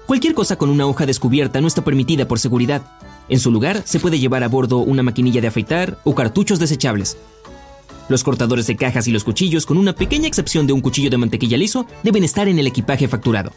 Cualquier 0.07 0.34
cosa 0.34 0.57
con 0.57 0.69
una 0.69 0.86
hoja 0.86 1.05
descubierta 1.05 1.61
no 1.61 1.69
está 1.69 1.86
permitida 1.86 2.28
por 2.28 2.39
seguridad. 2.39 2.82
En 3.30 3.39
su 3.39 3.49
lugar, 3.49 3.82
se 3.86 4.01
puede 4.01 4.19
llevar 4.19 4.43
a 4.43 4.49
bordo 4.49 4.80
una 4.80 5.03
maquinilla 5.03 5.39
de 5.39 5.47
afeitar 5.47 5.99
o 6.03 6.13
cartuchos 6.13 6.59
desechables. 6.59 7.15
Los 8.09 8.26
cortadores 8.26 8.67
de 8.67 8.76
cajas 8.76 9.07
y 9.07 9.11
los 9.13 9.24
cuchillos, 9.24 9.65
con 9.65 9.78
una 9.78 9.95
pequeña 9.95 10.28
excepción 10.28 10.67
de 10.67 10.74
un 10.74 10.82
cuchillo 10.82 11.09
de 11.09 11.15
mantequilla 11.15 11.57
liso, 11.57 11.86
deben 12.03 12.26
estar 12.26 12.49
en 12.49 12.59
el 12.59 12.67
equipaje 12.67 13.07
facturado. 13.07 13.53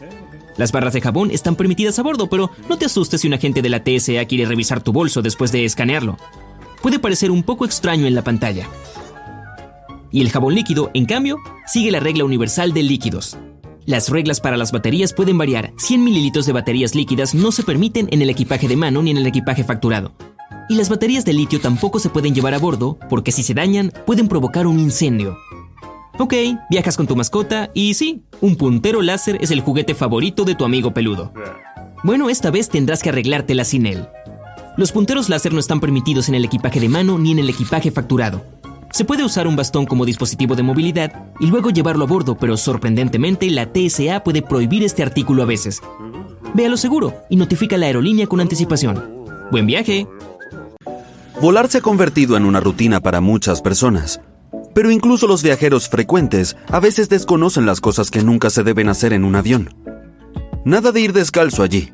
Las 0.57 0.71
barras 0.71 0.93
de 0.93 1.01
jabón 1.01 1.31
están 1.31 1.55
permitidas 1.55 1.99
a 1.99 2.03
bordo, 2.03 2.29
pero 2.29 2.49
no 2.69 2.77
te 2.77 2.85
asustes 2.85 3.21
si 3.21 3.27
un 3.27 3.33
agente 3.33 3.61
de 3.61 3.69
la 3.69 3.83
TSA 3.83 4.25
quiere 4.25 4.45
revisar 4.45 4.81
tu 4.81 4.93
bolso 4.93 5.21
después 5.21 5.51
de 5.51 5.65
escanearlo. 5.65 6.17
Puede 6.81 6.99
parecer 6.99 7.31
un 7.31 7.43
poco 7.43 7.65
extraño 7.65 8.07
en 8.07 8.15
la 8.15 8.23
pantalla. 8.23 8.67
Y 10.11 10.21
el 10.21 10.31
jabón 10.31 10.55
líquido, 10.55 10.91
en 10.93 11.05
cambio, 11.05 11.37
sigue 11.65 11.91
la 11.91 11.99
regla 11.99 12.23
universal 12.23 12.73
de 12.73 12.83
líquidos. 12.83 13.37
Las 13.85 14.09
reglas 14.09 14.39
para 14.39 14.57
las 14.57 14.71
baterías 14.71 15.13
pueden 15.13 15.37
variar. 15.37 15.73
100 15.77 16.03
mililitros 16.03 16.45
de 16.45 16.53
baterías 16.53 16.95
líquidas 16.95 17.35
no 17.35 17.51
se 17.51 17.63
permiten 17.63 18.07
en 18.11 18.21
el 18.21 18.29
equipaje 18.29 18.67
de 18.67 18.77
mano 18.77 19.03
ni 19.03 19.11
en 19.11 19.17
el 19.17 19.27
equipaje 19.27 19.63
facturado. 19.63 20.13
Y 20.69 20.75
las 20.75 20.89
baterías 20.89 21.25
de 21.25 21.33
litio 21.33 21.59
tampoco 21.59 21.99
se 21.99 22.09
pueden 22.09 22.33
llevar 22.33 22.53
a 22.53 22.59
bordo 22.59 22.97
porque 23.09 23.31
si 23.31 23.43
se 23.43 23.53
dañan 23.53 23.91
pueden 24.05 24.27
provocar 24.27 24.65
un 24.65 24.79
incendio. 24.79 25.37
Ok, 26.17 26.33
viajas 26.69 26.95
con 26.95 27.07
tu 27.07 27.15
mascota 27.17 27.69
y 27.73 27.93
sí, 27.93 28.23
un 28.39 28.55
puntero 28.55 29.01
láser 29.01 29.37
es 29.41 29.51
el 29.51 29.59
juguete 29.59 29.93
favorito 29.93 30.45
de 30.45 30.55
tu 30.55 30.63
amigo 30.63 30.93
peludo. 30.93 31.33
Bueno, 32.03 32.29
esta 32.29 32.51
vez 32.51 32.69
tendrás 32.69 33.03
que 33.03 33.09
arreglártela 33.09 33.65
sin 33.65 33.85
él. 33.85 34.07
Los 34.77 34.93
punteros 34.93 35.27
láser 35.27 35.53
no 35.53 35.59
están 35.59 35.81
permitidos 35.81 36.29
en 36.29 36.35
el 36.35 36.45
equipaje 36.45 36.79
de 36.79 36.87
mano 36.87 37.17
ni 37.17 37.31
en 37.31 37.39
el 37.39 37.49
equipaje 37.49 37.91
facturado. 37.91 38.45
Se 38.93 39.03
puede 39.03 39.25
usar 39.25 39.45
un 39.45 39.57
bastón 39.57 39.85
como 39.85 40.05
dispositivo 40.05 40.55
de 40.55 40.63
movilidad 40.63 41.25
y 41.41 41.47
luego 41.47 41.69
llevarlo 41.69 42.05
a 42.05 42.07
bordo, 42.07 42.37
pero 42.37 42.55
sorprendentemente 42.55 43.49
la 43.49 43.73
TSA 43.73 44.23
puede 44.23 44.41
prohibir 44.41 44.83
este 44.83 45.03
artículo 45.03 45.43
a 45.43 45.45
veces. 45.45 45.81
Ve 46.53 46.65
a 46.65 46.69
lo 46.69 46.77
seguro 46.77 47.13
y 47.29 47.35
notifica 47.35 47.75
a 47.75 47.79
la 47.79 47.87
aerolínea 47.87 48.27
con 48.27 48.39
anticipación. 48.39 49.25
¡Buen 49.51 49.65
viaje! 49.65 50.07
Volar 51.41 51.67
se 51.67 51.79
ha 51.79 51.81
convertido 51.81 52.37
en 52.37 52.45
una 52.45 52.61
rutina 52.61 53.01
para 53.01 53.19
muchas 53.19 53.61
personas. 53.61 54.21
Pero 54.75 54.91
incluso 54.91 55.25
los 55.25 55.41
viajeros 55.41 55.87
frecuentes 55.87 56.57
a 56.67 56.81
veces 56.81 57.07
desconocen 57.07 57.65
las 57.65 57.79
cosas 57.79 58.11
que 58.11 58.21
nunca 58.21 58.49
se 58.49 58.61
deben 58.61 58.89
hacer 58.89 59.13
en 59.13 59.23
un 59.23 59.37
avión. 59.37 59.73
Nada 60.65 60.91
de 60.91 60.99
ir 60.99 61.13
descalzo 61.13 61.63
allí. 61.63 61.93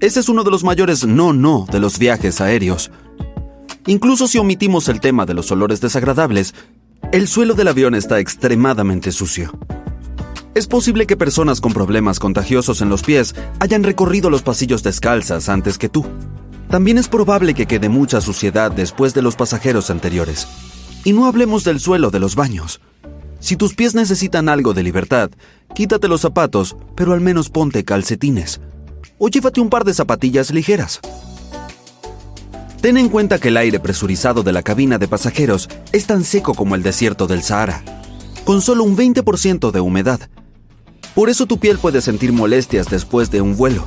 Ese 0.00 0.20
es 0.20 0.30
uno 0.30 0.42
de 0.42 0.50
los 0.50 0.64
mayores 0.64 1.04
no 1.06 1.34
no 1.34 1.66
de 1.70 1.80
los 1.80 1.98
viajes 1.98 2.40
aéreos. 2.40 2.90
Incluso 3.86 4.26
si 4.26 4.38
omitimos 4.38 4.88
el 4.88 5.00
tema 5.00 5.26
de 5.26 5.34
los 5.34 5.52
olores 5.52 5.82
desagradables, 5.82 6.54
el 7.12 7.28
suelo 7.28 7.52
del 7.52 7.68
avión 7.68 7.94
está 7.94 8.18
extremadamente 8.18 9.12
sucio. 9.12 9.52
Es 10.54 10.66
posible 10.66 11.06
que 11.06 11.18
personas 11.18 11.60
con 11.60 11.74
problemas 11.74 12.18
contagiosos 12.18 12.80
en 12.80 12.88
los 12.88 13.02
pies 13.02 13.34
hayan 13.60 13.84
recorrido 13.84 14.30
los 14.30 14.40
pasillos 14.40 14.82
descalzas 14.82 15.50
antes 15.50 15.76
que 15.76 15.90
tú. 15.90 16.06
También 16.70 16.96
es 16.96 17.08
probable 17.08 17.52
que 17.52 17.66
quede 17.66 17.90
mucha 17.90 18.22
suciedad 18.22 18.72
después 18.72 19.12
de 19.12 19.20
los 19.20 19.36
pasajeros 19.36 19.90
anteriores. 19.90 20.48
Y 21.04 21.12
no 21.12 21.26
hablemos 21.26 21.64
del 21.64 21.80
suelo 21.80 22.10
de 22.10 22.18
los 22.18 22.34
baños. 22.34 22.80
Si 23.38 23.56
tus 23.56 23.74
pies 23.74 23.94
necesitan 23.94 24.48
algo 24.48 24.72
de 24.72 24.82
libertad, 24.82 25.30
quítate 25.74 26.08
los 26.08 26.22
zapatos, 26.22 26.76
pero 26.96 27.12
al 27.12 27.20
menos 27.20 27.50
ponte 27.50 27.84
calcetines. 27.84 28.60
O 29.18 29.28
llévate 29.28 29.60
un 29.60 29.68
par 29.68 29.84
de 29.84 29.92
zapatillas 29.92 30.50
ligeras. 30.50 31.00
Ten 32.80 32.96
en 32.96 33.08
cuenta 33.08 33.38
que 33.38 33.48
el 33.48 33.56
aire 33.58 33.80
presurizado 33.80 34.42
de 34.42 34.52
la 34.52 34.62
cabina 34.62 34.98
de 34.98 35.08
pasajeros 35.08 35.68
es 35.92 36.06
tan 36.06 36.24
seco 36.24 36.54
como 36.54 36.74
el 36.74 36.82
desierto 36.82 37.26
del 37.26 37.42
Sahara, 37.42 37.82
con 38.44 38.62
solo 38.62 38.84
un 38.84 38.96
20% 38.96 39.70
de 39.70 39.80
humedad. 39.80 40.20
Por 41.14 41.30
eso 41.30 41.46
tu 41.46 41.58
piel 41.58 41.78
puede 41.78 42.00
sentir 42.00 42.32
molestias 42.32 42.88
después 42.88 43.30
de 43.30 43.40
un 43.40 43.56
vuelo. 43.56 43.84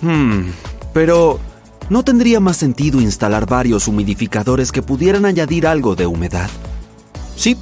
Hmm, 0.00 0.46
pero 0.92 1.38
¿No 1.92 2.02
tendría 2.02 2.40
más 2.40 2.56
sentido 2.56 3.02
instalar 3.02 3.44
varios 3.44 3.86
humidificadores 3.86 4.72
que 4.72 4.80
pudieran 4.80 5.26
añadir 5.26 5.66
algo 5.66 5.94
de 5.94 6.06
humedad? 6.06 6.48
Sí, 7.36 7.54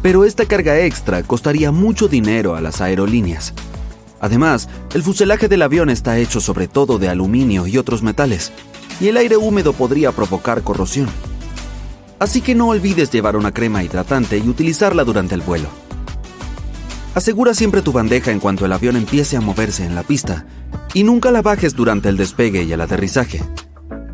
pero 0.00 0.24
esta 0.24 0.46
carga 0.46 0.80
extra 0.80 1.22
costaría 1.22 1.70
mucho 1.70 2.08
dinero 2.08 2.54
a 2.56 2.62
las 2.62 2.80
aerolíneas. 2.80 3.52
Además, 4.20 4.70
el 4.94 5.02
fuselaje 5.02 5.48
del 5.48 5.60
avión 5.60 5.90
está 5.90 6.16
hecho 6.16 6.40
sobre 6.40 6.66
todo 6.66 6.98
de 6.98 7.10
aluminio 7.10 7.66
y 7.66 7.76
otros 7.76 8.02
metales, 8.02 8.52
y 9.02 9.08
el 9.08 9.18
aire 9.18 9.36
húmedo 9.36 9.74
podría 9.74 10.12
provocar 10.12 10.62
corrosión. 10.62 11.10
Así 12.18 12.40
que 12.40 12.54
no 12.54 12.68
olvides 12.68 13.10
llevar 13.10 13.36
una 13.36 13.52
crema 13.52 13.84
hidratante 13.84 14.38
y 14.38 14.48
utilizarla 14.48 15.04
durante 15.04 15.34
el 15.34 15.42
vuelo. 15.42 15.68
Asegura 17.18 17.52
siempre 17.52 17.82
tu 17.82 17.90
bandeja 17.90 18.30
en 18.30 18.38
cuanto 18.38 18.64
el 18.64 18.72
avión 18.72 18.94
empiece 18.94 19.36
a 19.36 19.40
moverse 19.40 19.84
en 19.84 19.96
la 19.96 20.04
pista 20.04 20.46
y 20.94 21.02
nunca 21.02 21.32
la 21.32 21.42
bajes 21.42 21.74
durante 21.74 22.08
el 22.08 22.16
despegue 22.16 22.62
y 22.62 22.72
el 22.72 22.80
aterrizaje. 22.80 23.42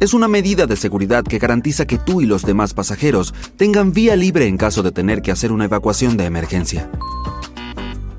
Es 0.00 0.14
una 0.14 0.26
medida 0.26 0.64
de 0.64 0.74
seguridad 0.74 1.22
que 1.22 1.38
garantiza 1.38 1.84
que 1.84 1.98
tú 1.98 2.22
y 2.22 2.24
los 2.24 2.46
demás 2.46 2.72
pasajeros 2.72 3.34
tengan 3.58 3.92
vía 3.92 4.16
libre 4.16 4.46
en 4.46 4.56
caso 4.56 4.82
de 4.82 4.90
tener 4.90 5.20
que 5.20 5.32
hacer 5.32 5.52
una 5.52 5.66
evacuación 5.66 6.16
de 6.16 6.24
emergencia. 6.24 6.90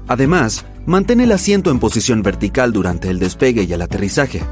Además, 0.08 0.66
mantén 0.86 1.20
el 1.20 1.32
asiento 1.32 1.72
en 1.72 1.80
posición 1.80 2.22
vertical 2.22 2.72
durante 2.72 3.10
el 3.10 3.18
despegue 3.18 3.64
y 3.64 3.74
el 3.74 3.82
aterrizaje. 3.82 4.44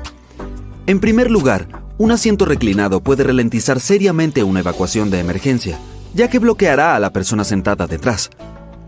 En 0.88 1.00
primer 1.00 1.30
lugar, 1.30 1.68
un 2.00 2.10
asiento 2.10 2.46
reclinado 2.46 3.04
puede 3.04 3.24
ralentizar 3.24 3.80
seriamente 3.80 4.42
una 4.44 4.62
evacuación 4.62 5.12
de 5.12 5.20
emergencia, 5.20 5.78
ya 6.16 6.28
que 6.28 6.40
bloqueará 6.40 6.96
a 6.96 7.00
la 7.00 7.14
persona 7.14 7.44
sentada 7.44 7.86
detrás. 7.86 8.32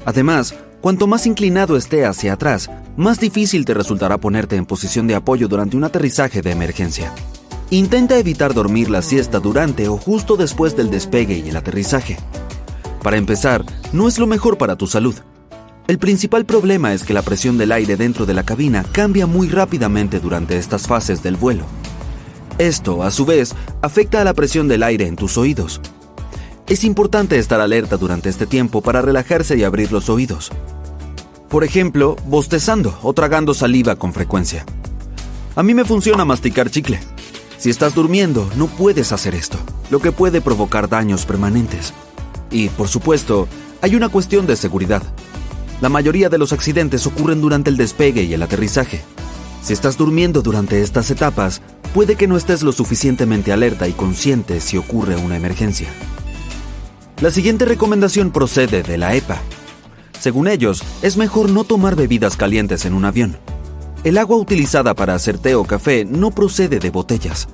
Además, 0.05 0.55
cuanto 0.85 1.07
más 1.07 1.25
inclinado 1.25 1.77
esté 1.77 2.05
hacia 2.05 2.33
atrás, 2.33 2.69
más 2.95 3.19
difícil 3.19 3.65
te 3.65 3.73
resultará 3.73 4.19
ponerte 4.19 4.55
en 4.55 4.67
posición 4.67 5.07
de 5.07 5.15
apoyo 5.15 5.47
durante 5.47 5.75
un 5.75 5.83
aterrizaje 5.83 6.43
de 6.43 6.51
emergencia. 6.51 7.11
Intenta 7.71 8.19
evitar 8.19 8.53
dormir 8.53 8.91
la 8.91 9.01
siesta 9.01 9.39
durante 9.39 9.87
o 9.87 9.97
justo 9.97 10.37
después 10.37 10.77
del 10.77 10.91
despegue 10.91 11.39
y 11.39 11.49
el 11.49 11.57
aterrizaje. 11.57 12.17
Para 13.01 13.17
empezar, 13.17 13.65
no 13.93 14.07
es 14.07 14.19
lo 14.19 14.27
mejor 14.27 14.59
para 14.59 14.75
tu 14.75 14.85
salud. 14.85 15.15
El 15.87 15.97
principal 15.97 16.45
problema 16.45 16.93
es 16.93 17.01
que 17.01 17.15
la 17.15 17.23
presión 17.23 17.57
del 17.57 17.71
aire 17.71 17.97
dentro 17.97 18.27
de 18.27 18.35
la 18.35 18.43
cabina 18.43 18.85
cambia 18.91 19.25
muy 19.25 19.49
rápidamente 19.49 20.19
durante 20.19 20.55
estas 20.55 20.85
fases 20.85 21.23
del 21.23 21.35
vuelo. 21.35 21.63
Esto, 22.59 23.01
a 23.01 23.09
su 23.09 23.25
vez, 23.25 23.55
afecta 23.81 24.21
a 24.21 24.23
la 24.23 24.35
presión 24.35 24.67
del 24.67 24.83
aire 24.83 25.07
en 25.07 25.15
tus 25.15 25.35
oídos. 25.39 25.81
Es 26.67 26.83
importante 26.83 27.39
estar 27.39 27.59
alerta 27.59 27.97
durante 27.97 28.29
este 28.29 28.45
tiempo 28.45 28.81
para 28.81 29.01
relajarse 29.01 29.57
y 29.57 29.63
abrir 29.63 29.91
los 29.91 30.09
oídos. 30.09 30.51
Por 31.55 31.63
ejemplo, 31.63 32.17
bostezando 32.25 32.99
o 33.01 33.13
tragando 33.13 33.53
saliva 33.53 33.95
con 33.95 34.11
frecuencia. 34.11 34.65
A 35.55 35.63
mí 35.63 35.73
me 35.73 35.85
funciona 35.85 36.25
masticar 36.25 36.69
chicle. 36.69 36.99
Si 37.57 37.69
estás 37.69 37.95
durmiendo, 37.95 38.49
no 38.57 38.67
puedes 38.67 39.13
hacer 39.13 39.35
esto, 39.35 39.57
lo 39.89 40.01
que 40.01 40.11
puede 40.11 40.41
provocar 40.41 40.89
daños 40.89 41.25
permanentes. 41.25 41.93
Y, 42.51 42.67
por 42.67 42.89
supuesto, 42.89 43.47
hay 43.81 43.95
una 43.95 44.09
cuestión 44.09 44.45
de 44.47 44.57
seguridad. 44.57 45.01
La 45.79 45.87
mayoría 45.87 46.27
de 46.27 46.37
los 46.37 46.51
accidentes 46.51 47.07
ocurren 47.07 47.39
durante 47.39 47.69
el 47.69 47.77
despegue 47.77 48.23
y 48.23 48.33
el 48.33 48.43
aterrizaje. 48.43 49.01
Si 49.63 49.71
estás 49.71 49.95
durmiendo 49.97 50.41
durante 50.41 50.81
estas 50.81 51.09
etapas, 51.09 51.61
puede 51.93 52.17
que 52.17 52.27
no 52.27 52.35
estés 52.35 52.63
lo 52.63 52.73
suficientemente 52.73 53.53
alerta 53.53 53.87
y 53.87 53.93
consciente 53.93 54.59
si 54.59 54.75
ocurre 54.75 55.15
una 55.15 55.37
emergencia. 55.37 55.87
La 57.21 57.31
siguiente 57.31 57.63
recomendación 57.63 58.31
procede 58.31 58.83
de 58.83 58.97
la 58.97 59.15
EPA. 59.15 59.39
Según 60.25 60.47
ellos, 60.47 60.81
es 61.03 61.17
mejor 61.17 61.51
no 61.51 61.65
tomar 61.65 61.95
bebidas 61.95 62.35
calientes 62.35 62.85
en 62.85 62.95
un 62.95 63.05
avión. 63.05 63.37
El 64.03 64.17
agua 64.17 64.37
utilizada 64.37 64.95
para 64.95 65.13
hacer 65.13 65.37
té 65.37 65.53
o 65.53 65.65
café 65.65 66.03
no 66.03 66.31
procede 66.31 66.79
de 66.79 66.89
botellas, 66.89 67.47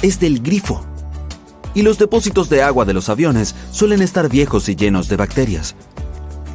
es 0.00 0.18
del 0.18 0.40
grifo. 0.40 0.80
Y 1.74 1.82
los 1.82 1.98
depósitos 1.98 2.48
de 2.48 2.62
agua 2.62 2.86
de 2.86 2.94
los 2.94 3.10
aviones 3.10 3.54
suelen 3.72 4.00
estar 4.00 4.30
viejos 4.30 4.70
y 4.70 4.74
llenos 4.74 5.10
de 5.10 5.16
bacterias, 5.16 5.76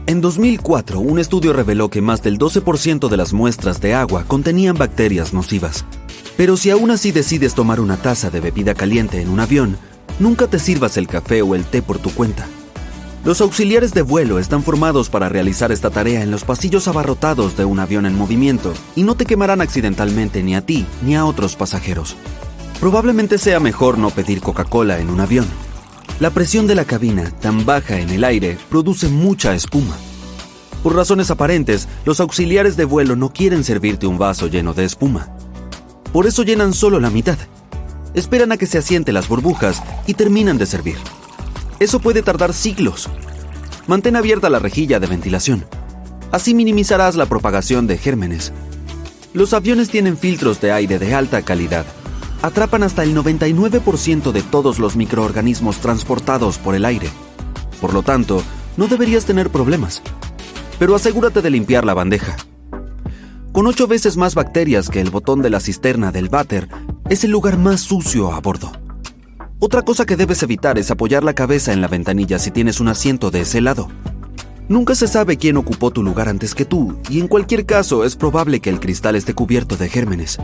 en 0.07 0.21
2004, 0.21 0.99
un 0.99 1.19
estudio 1.19 1.53
reveló 1.53 1.91
que 1.91 2.01
más 2.01 2.23
del 2.23 2.39
12% 2.39 3.07
de 3.07 3.15
las 3.15 3.31
muestras 3.31 3.79
de 3.79 3.93
agua 3.93 4.25
contenían 4.27 4.75
bacterias 4.75 5.35
nocivas. 5.35 5.85
Pero 6.35 6.57
si 6.57 6.71
aún 6.71 6.89
así 6.89 7.11
decides 7.11 7.53
tomar 7.53 7.79
una 7.79 7.97
taza 7.97 8.31
de 8.31 8.39
bebida 8.39 8.73
caliente 8.73 9.21
en 9.21 9.29
un 9.29 9.39
avión, 9.39 9.77
nunca 10.17 10.47
te 10.47 10.57
sirvas 10.57 10.97
el 10.97 11.07
café 11.07 11.43
o 11.43 11.53
el 11.53 11.63
té 11.63 11.83
por 11.83 11.99
tu 11.99 12.09
cuenta. 12.09 12.47
Los 13.25 13.39
auxiliares 13.39 13.93
de 13.93 14.01
vuelo 14.01 14.37
están 14.37 14.63
formados 14.63 15.09
para 15.09 15.29
realizar 15.29 15.71
esta 15.71 15.89
tarea 15.89 16.23
en 16.23 16.31
los 16.31 16.43
pasillos 16.43 16.89
abarrotados 16.89 17.55
de 17.55 17.63
un 17.63 17.79
avión 17.79 18.05
en 18.05 18.17
movimiento 18.17 18.73
y 18.97 19.03
no 19.03 19.15
te 19.15 19.25
quemarán 19.25 19.61
accidentalmente 19.61 20.43
ni 20.43 20.55
a 20.55 20.65
ti 20.65 20.85
ni 21.01 21.15
a 21.15 21.23
otros 21.23 21.55
pasajeros. 21.55 22.17
Probablemente 22.81 23.37
sea 23.37 23.61
mejor 23.61 23.97
no 23.97 24.09
pedir 24.09 24.41
Coca-Cola 24.41 24.99
en 24.99 25.09
un 25.09 25.21
avión. 25.21 25.45
La 26.19 26.31
presión 26.31 26.67
de 26.67 26.75
la 26.75 26.83
cabina, 26.83 27.31
tan 27.39 27.65
baja 27.65 27.97
en 27.97 28.09
el 28.09 28.25
aire, 28.25 28.57
produce 28.69 29.07
mucha 29.07 29.55
espuma. 29.55 29.95
Por 30.83 30.93
razones 30.93 31.31
aparentes, 31.31 31.87
los 32.03 32.19
auxiliares 32.19 32.75
de 32.75 32.83
vuelo 32.83 33.15
no 33.15 33.31
quieren 33.31 33.63
servirte 33.63 34.05
un 34.05 34.17
vaso 34.17 34.47
lleno 34.47 34.73
de 34.73 34.83
espuma. 34.83 35.29
Por 36.11 36.27
eso 36.27 36.43
llenan 36.43 36.73
solo 36.73 36.99
la 36.99 37.09
mitad. 37.09 37.37
Esperan 38.15 38.51
a 38.51 38.57
que 38.57 38.65
se 38.67 38.79
asienten 38.79 39.13
las 39.13 39.29
burbujas 39.29 39.81
y 40.07 40.13
terminan 40.13 40.57
de 40.57 40.65
servir. 40.65 40.97
Eso 41.79 41.99
puede 41.99 42.21
tardar 42.21 42.53
siglos. 42.53 43.09
Mantén 43.87 44.15
abierta 44.15 44.49
la 44.49 44.59
rejilla 44.59 44.99
de 44.99 45.07
ventilación. 45.07 45.65
Así 46.31 46.53
minimizarás 46.53 47.15
la 47.15 47.25
propagación 47.25 47.87
de 47.87 47.97
gérmenes. 47.97 48.53
Los 49.33 49.53
aviones 49.53 49.89
tienen 49.89 50.17
filtros 50.17 50.61
de 50.61 50.71
aire 50.71 50.99
de 50.99 51.13
alta 51.13 51.41
calidad 51.41 51.85
atrapan 52.43 52.83
hasta 52.83 53.03
el 53.03 53.15
99% 53.15 54.33
de 54.33 54.43
todos 54.43 54.77
los 54.77 54.97
microorganismos 54.97 55.77
transportados 55.77 56.57
por 56.57 56.75
el 56.75 56.83
aire. 56.83 57.07
Por 57.79 57.93
lo 57.93 58.03
tanto, 58.03 58.43
no 58.75 58.87
deberías 58.87 59.25
tener 59.25 59.49
problemas. 59.49 60.03
Pero 60.77 60.93
asegúrate 60.93 61.41
de 61.41 61.49
limpiar 61.49 61.85
la 61.85 61.93
bandeja. 61.93 62.35
Con 63.53 63.65
ocho 63.65 63.87
veces 63.87 64.17
más 64.17 64.35
bacterias 64.35 64.89
que 64.89 64.99
el 64.99 65.09
botón 65.09 65.41
de 65.41 65.49
la 65.49 65.61
cisterna 65.61 66.11
del 66.11 66.27
váter, 66.27 66.67
es 67.09 67.23
el 67.23 67.31
lugar 67.31 67.57
más 67.57 67.79
sucio 67.79 68.33
a 68.33 68.41
bordo. 68.41 68.82
Otra 69.59 69.81
cosa 69.83 70.05
que 70.05 70.17
debes 70.17 70.43
evitar 70.43 70.77
es 70.77 70.91
apoyar 70.91 71.23
la 71.23 71.33
cabeza 71.33 71.73
en 71.73 71.81
la 71.81 71.87
ventanilla 71.87 72.39
si 72.39 72.51
tienes 72.51 72.79
un 72.79 72.89
asiento 72.89 73.31
de 73.31 73.41
ese 73.41 73.61
lado. 73.61 73.87
Nunca 74.67 74.95
se 74.95 75.07
sabe 75.07 75.37
quién 75.37 75.57
ocupó 75.57 75.91
tu 75.91 76.03
lugar 76.03 76.29
antes 76.29 76.55
que 76.55 76.65
tú, 76.65 76.97
y 77.09 77.19
en 77.19 77.27
cualquier 77.27 77.65
caso 77.65 78.05
es 78.05 78.15
probable 78.15 78.59
que 78.59 78.69
el 78.69 78.79
cristal 78.79 79.15
esté 79.15 79.33
cubierto 79.33 79.75
de 79.77 79.89
gérmenes. 79.89 80.39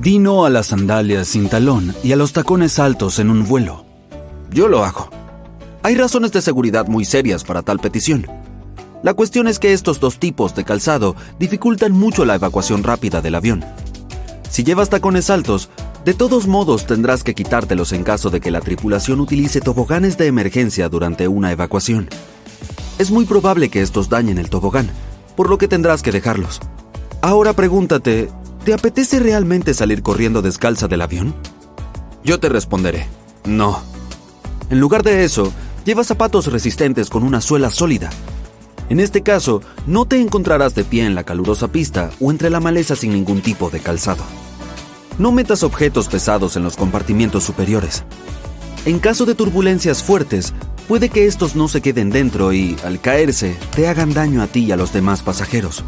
Di 0.00 0.18
no 0.18 0.44
a 0.44 0.50
las 0.50 0.66
sandalias 0.66 1.28
sin 1.28 1.48
talón 1.48 1.94
y 2.02 2.12
a 2.12 2.16
los 2.16 2.32
tacones 2.32 2.78
altos 2.78 3.18
en 3.18 3.30
un 3.30 3.46
vuelo. 3.46 3.84
Yo 4.50 4.68
lo 4.68 4.84
hago. 4.84 5.10
Hay 5.84 5.94
razones 5.94 6.32
de 6.32 6.42
seguridad 6.42 6.86
muy 6.86 7.04
serias 7.04 7.44
para 7.44 7.62
tal 7.62 7.78
petición. 7.78 8.26
La 9.02 9.14
cuestión 9.14 9.48
es 9.48 9.58
que 9.58 9.72
estos 9.72 9.98
dos 9.98 10.18
tipos 10.18 10.54
de 10.54 10.64
calzado 10.64 11.16
dificultan 11.38 11.92
mucho 11.92 12.24
la 12.24 12.36
evacuación 12.36 12.84
rápida 12.84 13.20
del 13.20 13.34
avión. 13.34 13.64
Si 14.48 14.62
llevas 14.62 14.90
tacones 14.90 15.28
altos, 15.28 15.70
de 16.04 16.14
todos 16.14 16.46
modos 16.46 16.86
tendrás 16.86 17.22
que 17.24 17.34
quitártelos 17.34 17.92
en 17.92 18.04
caso 18.04 18.30
de 18.30 18.40
que 18.40 18.50
la 18.50 18.60
tripulación 18.60 19.20
utilice 19.20 19.60
toboganes 19.60 20.18
de 20.18 20.26
emergencia 20.26 20.88
durante 20.88 21.28
una 21.28 21.52
evacuación. 21.52 22.08
Es 22.98 23.10
muy 23.10 23.24
probable 23.24 23.68
que 23.68 23.82
estos 23.82 24.08
dañen 24.08 24.38
el 24.38 24.50
tobogán, 24.50 24.90
por 25.36 25.48
lo 25.48 25.58
que 25.58 25.68
tendrás 25.68 26.02
que 26.02 26.12
dejarlos. 26.12 26.60
Ahora 27.20 27.52
pregúntate, 27.52 28.28
¿Te 28.64 28.72
apetece 28.72 29.18
realmente 29.18 29.74
salir 29.74 30.04
corriendo 30.04 30.40
descalza 30.40 30.86
del 30.86 31.02
avión? 31.02 31.34
Yo 32.22 32.38
te 32.38 32.48
responderé, 32.48 33.08
no. 33.44 33.82
En 34.70 34.78
lugar 34.78 35.02
de 35.02 35.24
eso, 35.24 35.52
lleva 35.84 36.04
zapatos 36.04 36.46
resistentes 36.46 37.10
con 37.10 37.24
una 37.24 37.40
suela 37.40 37.70
sólida. 37.70 38.10
En 38.88 39.00
este 39.00 39.22
caso, 39.22 39.62
no 39.88 40.04
te 40.04 40.20
encontrarás 40.20 40.76
de 40.76 40.84
pie 40.84 41.04
en 41.04 41.16
la 41.16 41.24
calurosa 41.24 41.68
pista 41.72 42.10
o 42.20 42.30
entre 42.30 42.50
la 42.50 42.60
maleza 42.60 42.94
sin 42.94 43.12
ningún 43.12 43.40
tipo 43.40 43.68
de 43.68 43.80
calzado. 43.80 44.22
No 45.18 45.30
metas 45.30 45.62
objetos 45.62 46.08
pesados 46.08 46.56
en 46.56 46.62
los 46.62 46.76
compartimientos 46.76 47.44
superiores. 47.44 48.04
En 48.86 48.98
caso 48.98 49.26
de 49.26 49.34
turbulencias 49.34 50.02
fuertes, 50.02 50.54
puede 50.88 51.10
que 51.10 51.26
estos 51.26 51.54
no 51.54 51.68
se 51.68 51.82
queden 51.82 52.10
dentro 52.10 52.52
y, 52.52 52.76
al 52.84 53.00
caerse, 53.00 53.56
te 53.76 53.88
hagan 53.88 54.14
daño 54.14 54.42
a 54.42 54.46
ti 54.46 54.64
y 54.64 54.72
a 54.72 54.76
los 54.76 54.92
demás 54.92 55.22
pasajeros. 55.22 55.84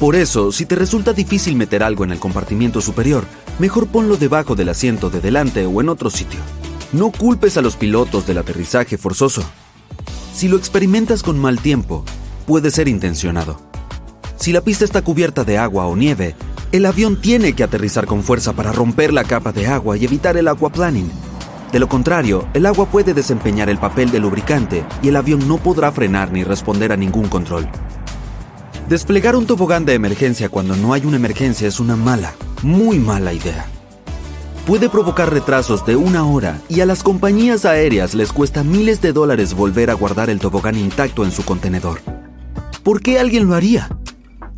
Por 0.00 0.16
eso, 0.16 0.50
si 0.50 0.64
te 0.64 0.76
resulta 0.76 1.12
difícil 1.12 1.56
meter 1.56 1.82
algo 1.82 2.04
en 2.04 2.12
el 2.12 2.18
compartimiento 2.18 2.80
superior, 2.80 3.24
mejor 3.58 3.86
ponlo 3.86 4.16
debajo 4.16 4.54
del 4.54 4.70
asiento 4.70 5.10
de 5.10 5.20
delante 5.20 5.66
o 5.66 5.80
en 5.80 5.88
otro 5.88 6.08
sitio. 6.08 6.40
No 6.92 7.10
culpes 7.10 7.56
a 7.58 7.62
los 7.62 7.76
pilotos 7.76 8.26
del 8.26 8.38
aterrizaje 8.38 8.96
forzoso. 8.96 9.42
Si 10.32 10.48
lo 10.48 10.56
experimentas 10.56 11.22
con 11.22 11.38
mal 11.38 11.60
tiempo, 11.60 12.04
puede 12.46 12.70
ser 12.70 12.88
intencionado. 12.88 13.60
Si 14.36 14.52
la 14.52 14.62
pista 14.62 14.84
está 14.84 15.02
cubierta 15.02 15.44
de 15.44 15.58
agua 15.58 15.86
o 15.86 15.96
nieve, 15.96 16.34
el 16.70 16.84
avión 16.84 17.20
tiene 17.20 17.54
que 17.54 17.64
aterrizar 17.64 18.06
con 18.06 18.22
fuerza 18.22 18.52
para 18.52 18.72
romper 18.72 19.12
la 19.12 19.24
capa 19.24 19.52
de 19.52 19.66
agua 19.66 19.96
y 19.96 20.04
evitar 20.04 20.36
el 20.36 20.48
aquaplaning. 20.48 21.10
De 21.72 21.78
lo 21.78 21.88
contrario, 21.88 22.46
el 22.54 22.66
agua 22.66 22.86
puede 22.86 23.14
desempeñar 23.14 23.68
el 23.68 23.78
papel 23.78 24.10
de 24.10 24.20
lubricante 24.20 24.84
y 25.02 25.08
el 25.08 25.16
avión 25.16 25.48
no 25.48 25.58
podrá 25.58 25.92
frenar 25.92 26.30
ni 26.30 26.44
responder 26.44 26.92
a 26.92 26.96
ningún 26.96 27.28
control. 27.28 27.68
Desplegar 28.88 29.36
un 29.36 29.46
tobogán 29.46 29.84
de 29.84 29.94
emergencia 29.94 30.48
cuando 30.48 30.76
no 30.76 30.92
hay 30.92 31.04
una 31.04 31.16
emergencia 31.16 31.68
es 31.68 31.80
una 31.80 31.96
mala, 31.96 32.34
muy 32.62 32.98
mala 32.98 33.32
idea. 33.32 33.66
Puede 34.66 34.90
provocar 34.90 35.32
retrasos 35.32 35.86
de 35.86 35.96
una 35.96 36.26
hora 36.26 36.60
y 36.68 36.80
a 36.80 36.86
las 36.86 37.02
compañías 37.02 37.64
aéreas 37.64 38.14
les 38.14 38.32
cuesta 38.32 38.64
miles 38.64 39.00
de 39.00 39.14
dólares 39.14 39.54
volver 39.54 39.90
a 39.90 39.94
guardar 39.94 40.28
el 40.28 40.38
tobogán 40.38 40.76
intacto 40.76 41.24
en 41.24 41.32
su 41.32 41.44
contenedor. 41.44 42.00
¿Por 42.82 43.00
qué 43.00 43.18
alguien 43.18 43.46
lo 43.46 43.54
haría? 43.54 43.88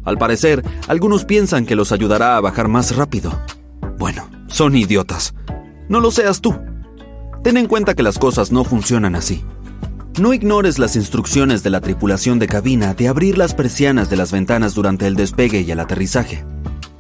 Al 0.05 0.19
parecer, 0.19 0.65
algunos 0.89 1.25
piensan 1.25 1.67
que 1.67 1.77
los 1.77 1.93
ayudará 1.93 2.37
a 2.37 2.41
bajar 2.41 2.69
más 2.69 2.97
rápido. 2.97 3.39
Bueno, 3.99 4.29
son 4.49 4.77
idiotas. 4.77 5.35
No 5.89 6.01
lo 6.01 6.11
seas 6.11 6.41
tú. 6.41 6.57
Ten 7.43 7.57
en 7.57 7.67
cuenta 7.67 7.95
que 7.95 8.03
las 8.03 8.19
cosas 8.19 8.53
no 8.53 8.65
funcionan 8.65 9.15
así. 9.15 9.45
No 10.19 10.35
ignores 10.35 10.79
las 10.79 10.97
instrucciones 10.97 11.63
de 11.63 11.71
la 11.71 11.81
tripulación 11.81 12.39
de 12.39 12.47
cabina 12.47 12.95
de 12.95 13.09
abrir 13.09 13.39
las 13.39 13.55
persianas 13.55 14.11
de 14.11 14.17
las 14.17 14.33
ventanas 14.33 14.75
durante 14.75 15.07
el 15.07 15.17
despegue 15.17 15.61
y 15.61 15.71
el 15.71 15.81
aterrizaje. 15.81 16.45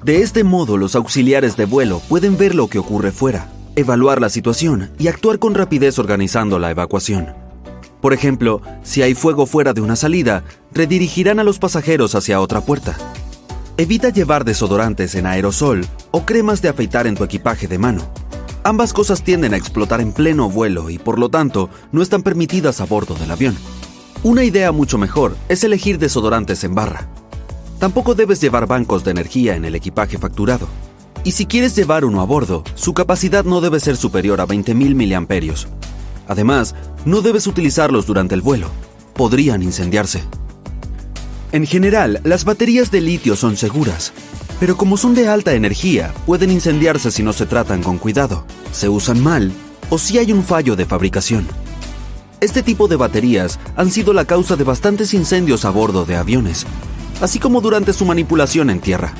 De 0.04 0.22
este 0.22 0.44
modo, 0.44 0.76
los 0.76 0.94
auxiliares 0.94 1.56
de 1.56 1.66
vuelo 1.66 2.00
pueden 2.08 2.38
ver 2.38 2.54
lo 2.54 2.68
que 2.68 2.78
ocurre 2.78 3.12
fuera, 3.12 3.48
evaluar 3.76 4.20
la 4.20 4.30
situación 4.30 4.90
y 4.98 5.08
actuar 5.08 5.38
con 5.38 5.54
rapidez 5.54 5.98
organizando 5.98 6.58
la 6.58 6.70
evacuación. 6.70 7.39
Por 8.00 8.12
ejemplo, 8.12 8.62
si 8.82 9.02
hay 9.02 9.14
fuego 9.14 9.46
fuera 9.46 9.72
de 9.72 9.80
una 9.80 9.96
salida, 9.96 10.44
redirigirán 10.72 11.38
a 11.38 11.44
los 11.44 11.58
pasajeros 11.58 12.14
hacia 12.14 12.40
otra 12.40 12.60
puerta. 12.62 12.96
Evita 13.76 14.10
llevar 14.10 14.44
desodorantes 14.44 15.14
en 15.14 15.26
aerosol 15.26 15.86
o 16.10 16.24
cremas 16.24 16.62
de 16.62 16.68
afeitar 16.68 17.06
en 17.06 17.14
tu 17.14 17.24
equipaje 17.24 17.66
de 17.66 17.78
mano. 17.78 18.10
Ambas 18.62 18.92
cosas 18.92 19.22
tienden 19.22 19.54
a 19.54 19.56
explotar 19.56 20.00
en 20.00 20.12
pleno 20.12 20.50
vuelo 20.50 20.90
y 20.90 20.98
por 20.98 21.18
lo 21.18 21.30
tanto 21.30 21.70
no 21.92 22.02
están 22.02 22.22
permitidas 22.22 22.80
a 22.80 22.84
bordo 22.84 23.14
del 23.14 23.30
avión. 23.30 23.56
Una 24.22 24.44
idea 24.44 24.70
mucho 24.70 24.98
mejor 24.98 25.34
es 25.48 25.64
elegir 25.64 25.98
desodorantes 25.98 26.62
en 26.64 26.74
barra. 26.74 27.08
Tampoco 27.78 28.14
debes 28.14 28.38
llevar 28.42 28.66
bancos 28.66 29.02
de 29.02 29.12
energía 29.12 29.56
en 29.56 29.64
el 29.64 29.74
equipaje 29.74 30.18
facturado. 30.18 30.68
Y 31.24 31.32
si 31.32 31.46
quieres 31.46 31.74
llevar 31.74 32.04
uno 32.04 32.20
a 32.20 32.24
bordo, 32.24 32.64
su 32.74 32.92
capacidad 32.92 33.44
no 33.44 33.62
debe 33.62 33.80
ser 33.80 33.96
superior 33.96 34.42
a 34.42 34.46
20.000 34.46 34.94
miliamperios. 34.94 35.68
Además, 36.30 36.76
no 37.04 37.22
debes 37.22 37.48
utilizarlos 37.48 38.06
durante 38.06 38.36
el 38.36 38.40
vuelo. 38.40 38.68
Podrían 39.14 39.64
incendiarse. 39.64 40.22
En 41.50 41.66
general, 41.66 42.20
las 42.22 42.44
baterías 42.44 42.92
de 42.92 43.00
litio 43.00 43.34
son 43.34 43.56
seguras, 43.56 44.12
pero 44.60 44.76
como 44.76 44.96
son 44.96 45.16
de 45.16 45.26
alta 45.26 45.54
energía, 45.54 46.14
pueden 46.26 46.52
incendiarse 46.52 47.10
si 47.10 47.24
no 47.24 47.32
se 47.32 47.46
tratan 47.46 47.82
con 47.82 47.98
cuidado, 47.98 48.44
se 48.70 48.88
usan 48.88 49.20
mal 49.20 49.50
o 49.90 49.98
si 49.98 50.18
hay 50.18 50.30
un 50.30 50.44
fallo 50.44 50.76
de 50.76 50.86
fabricación. 50.86 51.48
Este 52.40 52.62
tipo 52.62 52.86
de 52.86 52.94
baterías 52.94 53.58
han 53.74 53.90
sido 53.90 54.12
la 54.12 54.24
causa 54.24 54.54
de 54.54 54.62
bastantes 54.62 55.14
incendios 55.14 55.64
a 55.64 55.70
bordo 55.70 56.04
de 56.04 56.14
aviones, 56.14 56.64
así 57.20 57.40
como 57.40 57.60
durante 57.60 57.92
su 57.92 58.04
manipulación 58.04 58.70
en 58.70 58.78
tierra. 58.78 59.14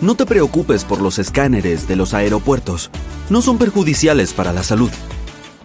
No 0.00 0.14
te 0.14 0.24
preocupes 0.24 0.84
por 0.84 1.02
los 1.02 1.18
escáneres 1.18 1.86
de 1.86 1.96
los 1.96 2.14
aeropuertos, 2.14 2.90
no 3.28 3.42
son 3.42 3.58
perjudiciales 3.58 4.32
para 4.32 4.54
la 4.54 4.62
salud. 4.62 4.90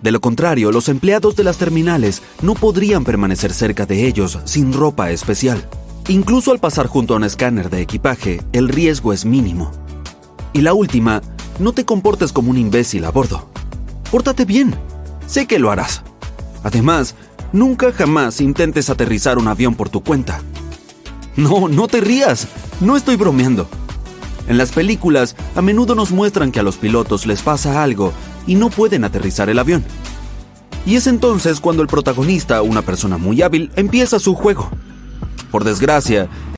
De 0.04 0.12
lo 0.12 0.20
contrario, 0.20 0.74
los 0.74 0.90
empleados 0.90 1.38
de 1.38 1.46
las 1.46 1.58
terminales 1.58 2.22
no 2.42 2.56
podrían 2.56 3.06
permanecer 3.06 3.54
cerca 3.54 3.86
de 3.86 4.06
ellos 4.06 4.38
sin 4.44 4.74
ropa 4.74 5.12
especial. 5.12 5.66
Incluso 6.10 6.52
al 6.52 6.60
pasar 6.60 6.88
junto 6.88 7.14
a 7.14 7.18
un 7.18 7.24
escáner 7.24 7.70
de 7.70 7.80
equipaje, 7.80 8.42
el 8.52 8.68
riesgo 8.68 9.14
es 9.14 9.24
mínimo. 9.24 9.72
Y 10.52 10.60
la 10.60 10.74
última, 10.74 11.22
no 11.58 11.72
te 11.72 11.86
comportes 11.86 12.34
como 12.34 12.52
un 12.52 12.58
imbécil 12.58 13.06
a 13.06 13.12
bordo. 13.12 13.48
Pórtate 14.12 14.44
bien. 14.44 14.76
Sé 15.26 15.48
que 15.48 15.58
lo 15.58 15.72
harás. 15.72 16.04
Además, 16.64 17.16
nunca 17.54 17.94
jamás 17.94 18.42
intentes 18.42 18.90
aterrizar 18.90 19.38
un 19.38 19.48
avión 19.48 19.74
por 19.74 19.88
tu 19.88 20.04
cuenta. 20.04 20.42
No, 21.38 21.70
no 21.70 21.88
te 21.88 22.02
rías. 22.02 22.50
No 22.82 22.98
estoy 22.98 23.16
bromeando. 23.16 23.70
En 24.50 24.58
las 24.58 24.74
películas, 24.74 25.38
a 25.56 25.62
menudo 25.62 25.96
nos 25.96 26.12
muestran 26.12 26.52
que 26.52 26.60
a 26.60 26.64
los 26.64 26.76
pilotos 26.76 27.26
les 27.26 27.42
pasa 27.42 27.82
algo 27.82 28.12
y 28.48 28.56
no 28.56 28.70
pueden 28.70 29.04
aterrizar 29.04 29.50
el 29.50 29.60
avión. 29.60 29.84
Y 30.86 30.96
es 30.96 31.08
entonces 31.08 31.60
cuando 31.60 31.82
el 31.82 31.88
protagonista, 31.88 32.62
una 32.62 32.82
persona 32.82 33.18
muy 33.18 33.42
hábil, 33.42 33.72
empieza 33.76 34.20
su 34.20 34.36
juego. 34.36 34.70
Por 35.52 35.64
desgracia, 35.64 36.28